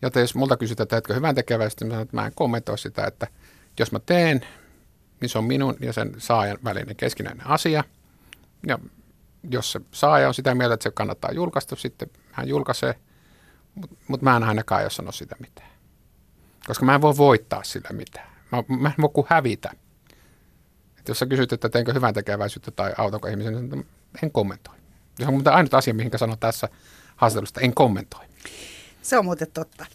Joten 0.02 0.22
jos 0.22 0.36
multa 0.36 0.58
kysytään, 0.58 0.84
että 0.84 0.96
teetkö 0.96 1.14
hyvän 1.14 1.36
tekeväisyyttä, 1.36 1.86
mä 1.86 1.90
sanon, 1.90 2.04
että 2.04 2.18
mä 2.18 2.26
en 2.26 2.32
kommentoi 2.36 2.78
sitä, 2.78 3.06
että 3.08 3.28
jos 3.80 3.92
mä 3.92 4.00
teen, 4.00 4.46
niin 5.22 5.30
se 5.30 5.38
on 5.38 5.44
minun 5.44 5.78
ja 5.80 5.94
sen 5.94 6.16
saajan 6.18 6.58
välinen 6.64 6.96
keskinäinen 6.96 7.48
asia. 7.48 7.84
Ja 8.68 8.80
jos 9.50 9.72
se 9.72 9.82
saaja 9.92 10.28
on 10.28 10.34
sitä 10.34 10.56
mieltä, 10.56 10.74
että 10.74 10.84
se 10.84 10.92
kannattaa 10.92 11.32
julkaista, 11.32 11.76
sitten 11.76 12.10
hän 12.32 12.48
julkaisee, 12.48 12.96
mutta 13.76 13.96
mut 14.08 14.22
mä 14.22 14.38
en 14.38 14.44
ainakaan 14.44 14.84
jos 14.84 14.96
sano 14.96 15.12
sitä 15.12 15.36
mitään. 15.40 15.73
Koska 16.68 16.86
mä 16.86 16.96
en 16.96 17.02
voi 17.02 17.18
voittaa 17.18 17.64
sillä 17.64 17.90
mitään. 17.92 18.28
Mä, 18.52 18.64
mä 18.68 18.88
en 18.88 19.02
voi 19.02 19.10
kuin 19.14 19.28
hävitä. 19.30 19.72
Et 21.00 21.08
jos 21.08 21.20
sä 21.20 21.26
kysyt, 21.26 21.54
että 21.54 21.70
teenkö 21.70 21.94
hyvän 21.94 22.14
tekeväisyyttä 22.14 22.72
tai 22.72 22.94
autanko 22.98 23.28
ihmisen, 23.28 23.70
niin 23.70 23.86
en 24.24 24.32
kommentoi. 24.32 24.76
Se 25.20 25.28
on 25.28 25.34
muuten 25.34 25.54
ainut 25.54 25.74
asia, 25.74 25.94
mihin 25.94 26.12
sanon 26.16 26.40
tässä 26.40 26.70
haastattelusta, 27.16 27.62
en 27.62 27.74
kommentoi. 27.74 28.26
Se 29.02 29.18
on 29.18 29.26
muuten 29.26 29.52
totta. 29.54 29.86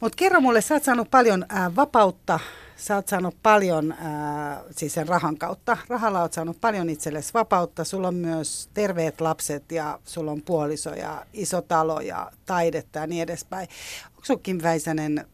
Mutta 0.00 0.16
kerro 0.16 0.40
mulle, 0.40 0.60
sä 0.60 0.74
oot 0.74 0.84
saanut 0.84 1.10
paljon 1.10 1.46
ää, 1.48 1.76
vapautta 1.76 2.40
sä 2.76 2.94
oot 2.96 3.08
saanut 3.08 3.36
paljon 3.42 3.92
ää, 3.92 4.62
siis 4.70 4.94
sen 4.94 5.08
rahan 5.08 5.38
kautta. 5.38 5.76
Rahalla 5.88 6.20
oot 6.20 6.32
saanut 6.32 6.60
paljon 6.60 6.90
itsellesi 6.90 7.34
vapautta. 7.34 7.84
Sulla 7.84 8.08
on 8.08 8.14
myös 8.14 8.68
terveet 8.74 9.20
lapset 9.20 9.72
ja 9.72 9.98
sulla 10.04 10.32
on 10.32 10.42
puoliso 10.42 10.94
ja 10.94 11.26
iso 11.32 11.62
talo 11.62 12.00
ja 12.00 12.30
taidetta 12.46 12.98
ja 12.98 13.06
niin 13.06 13.22
edespäin. 13.22 13.68
Onko 14.10 14.24
sun 14.24 14.62
Väisänen 14.62 15.26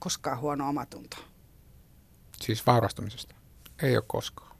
koskaan 0.00 0.40
huono 0.40 0.68
omatunto? 0.68 1.16
Siis 2.40 2.66
vaurastumisesta? 2.66 3.34
Ei 3.82 3.96
ole 3.96 4.04
koskaan. 4.06 4.56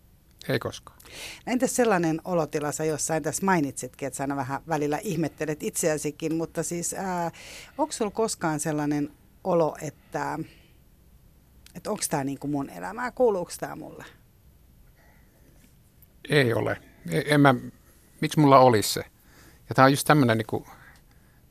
Ei 0.48 0.58
koskaan. 0.58 0.98
No 1.46 1.52
entäs 1.52 1.76
sellainen 1.76 2.20
olotila, 2.24 2.72
sä 2.72 2.84
jossain 2.84 3.22
tässä 3.22 3.44
mainitsitkin, 3.44 4.06
että 4.06 4.16
sä 4.16 4.22
aina 4.24 4.36
vähän 4.36 4.62
välillä 4.68 4.98
ihmettelet 4.98 5.62
itseäsikin, 5.62 6.34
mutta 6.34 6.62
siis 6.62 6.94
ää, 6.94 7.30
onko 7.78 7.92
sulla 7.92 8.10
koskaan 8.10 8.60
sellainen 8.60 9.10
olo, 9.44 9.76
että, 9.82 10.38
että 11.74 11.90
onko 11.90 12.02
tämä 12.10 12.24
niinku 12.24 12.46
mun 12.46 12.70
elämää, 12.70 13.10
kuuluuko 13.10 13.52
tämä 13.60 13.76
mulle? 13.76 14.04
Ei 16.28 16.54
ole. 16.54 16.80
E, 17.10 17.22
en 17.34 17.40
mä, 17.40 17.54
miksi 18.20 18.40
mulla 18.40 18.58
olisi 18.58 18.92
se? 18.92 19.04
Ja 19.68 19.74
tämä 19.74 19.86
on 19.86 19.92
just 19.92 20.06
tämmöinen 20.06 20.38
niinku, 20.38 20.66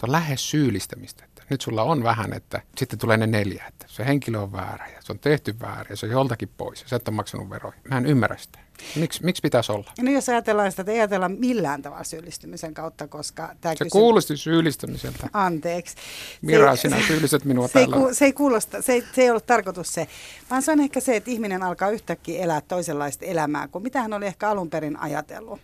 lähes 0.08 0.50
syyllistämistä 0.50 1.29
nyt 1.50 1.62
sulla 1.62 1.84
on 1.84 2.04
vähän, 2.04 2.34
että 2.34 2.62
sitten 2.78 3.00
tulee 3.00 3.18
ne 3.18 3.28
neljä, 3.28 3.66
että 3.68 3.86
se 3.88 4.06
henkilö 4.06 4.40
on 4.40 4.52
väärä 4.52 4.88
ja 4.88 5.02
se 5.02 5.12
on 5.12 5.20
tehty 5.20 5.56
väärin 5.62 5.90
ja 5.90 5.96
se 5.96 6.06
on 6.06 6.12
joltakin 6.12 6.50
pois 6.58 6.82
ja 6.82 6.88
sä 6.88 6.96
et 6.96 7.08
ole 7.08 7.16
maksanut 7.16 7.50
veroja. 7.50 7.78
Mä 7.90 7.98
en 7.98 8.06
ymmärrä 8.06 8.38
sitä. 8.38 8.60
Miks, 8.96 9.22
miksi 9.22 9.42
pitäisi 9.42 9.72
olla? 9.72 9.92
No 10.02 10.12
jos 10.12 10.30
ajatellaan 10.30 10.72
sitä, 10.72 10.82
että 10.82 10.92
ei 10.92 10.98
ajatella 10.98 11.30
millään 11.30 11.82
tavalla 11.82 12.04
syyllistymisen 12.04 12.74
kautta, 12.74 13.08
koska 13.08 13.56
tämä 13.62 13.74
Se 13.74 13.78
kysymys... 13.78 13.92
kuulosti 13.92 14.38
syyllistämiseltä. 14.38 15.28
Anteeksi. 15.34 15.96
Mira, 16.42 16.76
se, 16.76 16.82
sinä 16.82 16.98
syyllistät 17.08 17.46
minua 17.46 17.68
se 17.68 17.74
täällä. 17.74 17.96
Ei, 17.96 18.02
ku, 18.02 18.14
se, 18.14 18.26
ei 18.26 18.34
kuulosta, 18.34 18.82
se, 18.82 18.94
ei, 18.94 19.04
se 19.14 19.22
ei 19.22 19.30
ollut 19.30 19.46
tarkoitus 19.46 19.94
se, 19.94 20.08
vaan 20.50 20.62
se 20.62 20.72
on 20.72 20.80
ehkä 20.80 21.00
se, 21.00 21.16
että 21.16 21.32
ihminen 21.32 21.64
alkaa 21.64 21.90
yhtäkkiä 21.90 22.44
elää 22.44 22.62
toisenlaista 22.62 23.26
elämää 23.26 23.68
kuin 23.68 23.84
mitä 23.84 24.02
hän 24.02 24.14
oli 24.14 24.26
ehkä 24.26 24.50
alun 24.50 24.70
perin 24.70 25.00
ajatellut. 25.00 25.60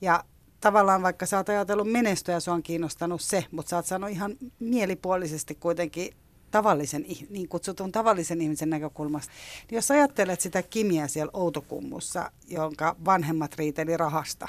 Ja 0.00 0.24
tavallaan 0.60 1.02
vaikka 1.02 1.26
sä 1.26 1.36
oot 1.36 1.48
ajatellut 1.48 1.92
menestyä 1.92 2.34
ja 2.34 2.40
se 2.40 2.50
on 2.50 2.62
kiinnostanut 2.62 3.20
se, 3.20 3.44
mutta 3.50 3.70
sä 3.70 3.76
oot 3.76 3.86
saanut 3.86 4.10
ihan 4.10 4.36
mielipuolisesti 4.58 5.54
kuitenkin 5.54 6.14
tavallisen, 6.50 7.04
niin 7.30 7.48
kutsutun 7.48 7.92
tavallisen 7.92 8.40
ihmisen 8.40 8.70
näkökulmasta. 8.70 9.32
Niin 9.70 9.76
jos 9.76 9.90
ajattelet 9.90 10.40
sitä 10.40 10.62
Kimiä 10.62 11.08
siellä 11.08 11.30
Outokummussa, 11.32 12.32
jonka 12.48 12.96
vanhemmat 13.04 13.54
riiteli 13.54 13.96
rahasta, 13.96 14.48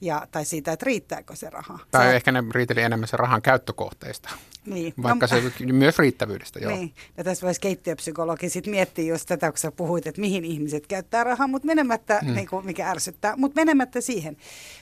ja, 0.00 0.26
tai 0.30 0.44
siitä, 0.44 0.72
että 0.72 0.86
riittääkö 0.86 1.36
se 1.36 1.50
raha. 1.50 1.78
Tai 1.90 2.06
Sä... 2.06 2.12
ehkä 2.12 2.32
ne 2.32 2.44
riiteli 2.50 2.80
enemmän 2.80 3.08
se 3.08 3.16
rahan 3.16 3.42
käyttökohteista. 3.42 4.30
Niin. 4.66 4.94
Vaikka 5.02 5.26
no, 5.32 5.50
se 5.58 5.64
myös 5.72 5.98
riittävyydestä, 5.98 6.58
joo. 6.58 6.76
Niin. 6.76 6.94
Ja 7.16 7.24
tässä 7.24 7.46
voisi 7.46 7.60
keittiöpsykologi 7.60 8.48
sitten 8.48 8.70
miettiä 8.70 9.04
just 9.04 9.26
tätä, 9.28 9.50
kun 9.50 9.58
sä 9.58 9.72
puhuit, 9.72 10.06
että 10.06 10.20
mihin 10.20 10.44
ihmiset 10.44 10.86
käyttää 10.86 11.24
rahaa, 11.24 11.48
mutta 11.48 11.66
menemättä, 11.66 12.20
hmm. 12.24 12.34
niin 12.34 12.48
kuin, 12.48 12.66
mikä 12.66 12.90
ärsyttää, 12.90 13.36
mutta 13.36 13.60
menemättä 13.60 14.00
siihen. 14.00 14.36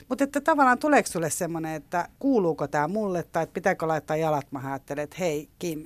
Mutta 0.08 0.24
että 0.24 0.40
tavallaan 0.40 0.78
tuleeko 0.78 1.08
sulle 1.08 1.30
semmoinen, 1.30 1.74
että 1.74 2.08
kuuluuko 2.18 2.68
tämä 2.68 2.88
mulle, 2.88 3.22
tai 3.22 3.42
että 3.42 3.54
pitääkö 3.54 3.88
laittaa 3.88 4.16
jalat 4.16 4.52
mä 4.52 4.60
ajattelen, 4.64 5.04
että 5.04 5.16
hei 5.18 5.48
Kim, 5.58 5.84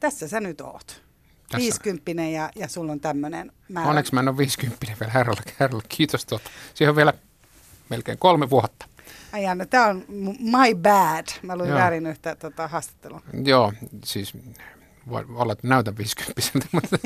tässä 0.00 0.28
sä 0.28 0.40
nyt 0.40 0.60
oot. 0.60 1.02
Tässä. 1.50 1.58
50 1.58 2.22
ja, 2.22 2.50
ja 2.56 2.68
sulla 2.68 2.92
on 2.92 3.00
tämmöinen 3.00 3.52
määrä. 3.68 3.88
Onneksi 3.88 4.14
mä 4.14 4.20
en 4.20 4.28
ole 4.28 4.36
50 4.36 4.86
vielä 5.00 5.12
herralla, 5.12 5.42
herralla. 5.60 5.84
Kiitos 5.88 6.26
tuota. 6.26 6.50
Siihen 6.74 6.90
on 6.90 6.96
vielä 6.96 7.12
melkein 7.92 8.18
kolme 8.18 8.50
vuotta. 8.50 8.86
Ai 9.32 9.42
Janne, 9.42 9.66
tämä 9.66 9.86
on 9.86 10.04
my 10.38 10.74
bad. 10.82 11.26
Mä 11.42 11.56
luin 11.56 11.68
Joo. 11.68 11.78
väärin 11.78 12.06
yhtä 12.06 12.36
tota, 12.36 12.68
haastattelua. 12.68 13.20
Joo, 13.44 13.72
siis 14.04 14.32
voi 15.08 15.24
olla, 15.34 15.52
että 15.52 15.68
näytän 15.68 15.98
50 15.98 16.68
mutta 16.72 16.96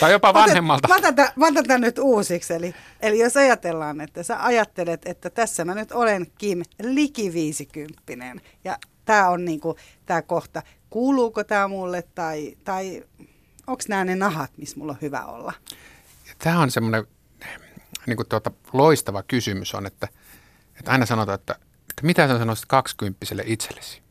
tai 0.00 0.12
jopa 0.12 0.34
vanhemmalta. 0.34 0.88
Mä 0.88 0.96
otan, 0.96 1.14
mä 1.36 1.46
otan 1.46 1.64
tämän 1.66 1.80
nyt 1.80 1.98
uusiksi. 1.98 2.54
Eli, 2.54 2.74
eli 3.00 3.18
jos 3.18 3.36
ajatellaan, 3.36 4.00
että 4.00 4.22
sä 4.22 4.44
ajattelet, 4.44 5.02
että 5.04 5.30
tässä 5.30 5.64
mä 5.64 5.74
nyt 5.74 5.92
olen 5.92 6.26
Kim 6.38 6.62
liki 6.82 7.32
50 7.32 8.02
ja 8.64 8.78
tämä 9.04 9.28
on 9.28 9.44
niinku 9.44 9.76
tämä 10.06 10.22
kohta, 10.22 10.62
kuuluuko 10.90 11.44
tämä 11.44 11.68
mulle 11.68 12.04
tai, 12.14 12.56
tai 12.64 13.04
onko 13.66 13.82
nämä 13.88 14.04
ne 14.04 14.16
nahat, 14.16 14.50
missä 14.56 14.78
mulla 14.78 14.92
on 14.92 14.98
hyvä 15.02 15.24
olla? 15.24 15.52
Tämä 16.38 16.60
on 16.60 16.70
semmoinen 16.70 17.06
niin 18.06 18.16
kuin 18.16 18.28
tuota, 18.28 18.50
loistava 18.72 19.22
kysymys 19.22 19.74
on, 19.74 19.86
että, 19.86 20.08
että 20.78 20.90
aina 20.90 21.06
sanotaan, 21.06 21.34
että, 21.34 21.52
että 21.90 22.02
mitä 22.02 22.28
sä 22.28 22.38
sanoisit 22.38 22.66
kaksikymppiselle 22.66 23.42
itsellesi. 23.46 24.02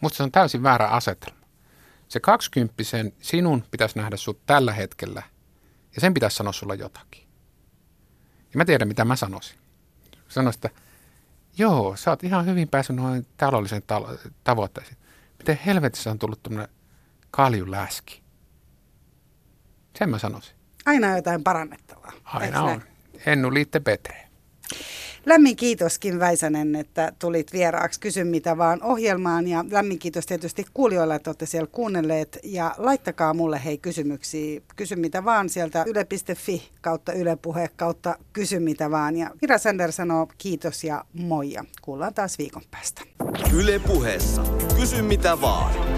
Musta 0.00 0.16
se 0.16 0.22
on 0.22 0.32
täysin 0.32 0.62
väärä 0.62 0.88
asetelma. 0.88 1.44
Se 2.08 2.20
kaksikymppisen 2.20 3.12
sinun 3.20 3.64
pitäisi 3.70 3.98
nähdä 3.98 4.16
sut 4.16 4.46
tällä 4.46 4.72
hetkellä 4.72 5.22
ja 5.94 6.00
sen 6.00 6.14
pitäisi 6.14 6.36
sanoa 6.36 6.52
sulla 6.52 6.74
jotakin. 6.74 7.22
Ja 8.52 8.58
mä 8.58 8.64
tiedän, 8.64 8.88
mitä 8.88 9.04
mä 9.04 9.16
sanoisin. 9.16 9.58
Sanoisin, 10.28 10.58
että 10.58 10.80
joo, 11.58 11.96
sä 11.96 12.10
oot 12.10 12.24
ihan 12.24 12.46
hyvin 12.46 12.68
päässyt 12.68 12.96
noin 12.96 13.26
taloudellisen 13.36 13.82
talo- 13.82 14.30
tavoitteisiin. 14.44 14.96
Miten 15.38 15.58
helvetissä 15.66 16.10
on 16.10 16.18
tullut 16.18 16.42
tämmöinen 16.42 16.68
kaljuläski? 17.30 18.22
Sen 19.98 20.10
mä 20.10 20.18
sanoisin. 20.18 20.56
Aina 20.86 21.08
on 21.08 21.16
jotain 21.16 21.44
parannettavaa. 21.44 22.12
Aina 22.24 22.62
on. 22.62 22.82
Ennu 23.26 23.54
liitte 23.54 23.80
Petre. 23.80 24.16
Lämmin 25.26 25.56
kiitos 25.56 25.98
Kim 25.98 26.18
Väisänen, 26.18 26.76
että 26.76 27.12
tulit 27.18 27.52
vieraaksi 27.52 28.00
Kysy 28.00 28.24
mitä 28.24 28.58
vaan 28.58 28.82
ohjelmaan 28.82 29.48
ja 29.48 29.64
lämmin 29.70 29.98
kiitos 29.98 30.26
tietysti 30.26 30.64
kuulijoille, 30.74 31.14
että 31.14 31.30
olette 31.30 31.46
siellä 31.46 31.68
kuunnelleet 31.72 32.38
ja 32.42 32.74
laittakaa 32.78 33.34
mulle 33.34 33.64
hei 33.64 33.78
kysymyksiä, 33.78 34.60
kysy 34.76 34.96
mitä 34.96 35.24
vaan 35.24 35.48
sieltä 35.48 35.84
yle.fi 35.86 36.70
kautta 36.80 37.12
ylepuhe 37.12 37.68
kautta 37.76 38.14
kysy 38.32 38.58
mitä 38.58 38.90
vaan 38.90 39.16
ja 39.16 39.30
Vira 39.42 39.58
Sander 39.58 39.92
sanoo 39.92 40.28
kiitos 40.38 40.84
ja 40.84 41.04
moi 41.12 41.52
ja 41.52 41.64
kuullaan 41.82 42.14
taas 42.14 42.38
viikon 42.38 42.62
päästä. 42.70 43.02
Yle 43.54 43.78
puheessa 43.78 44.42
kysy 44.76 45.02
mitä 45.02 45.40
vaan. 45.40 45.93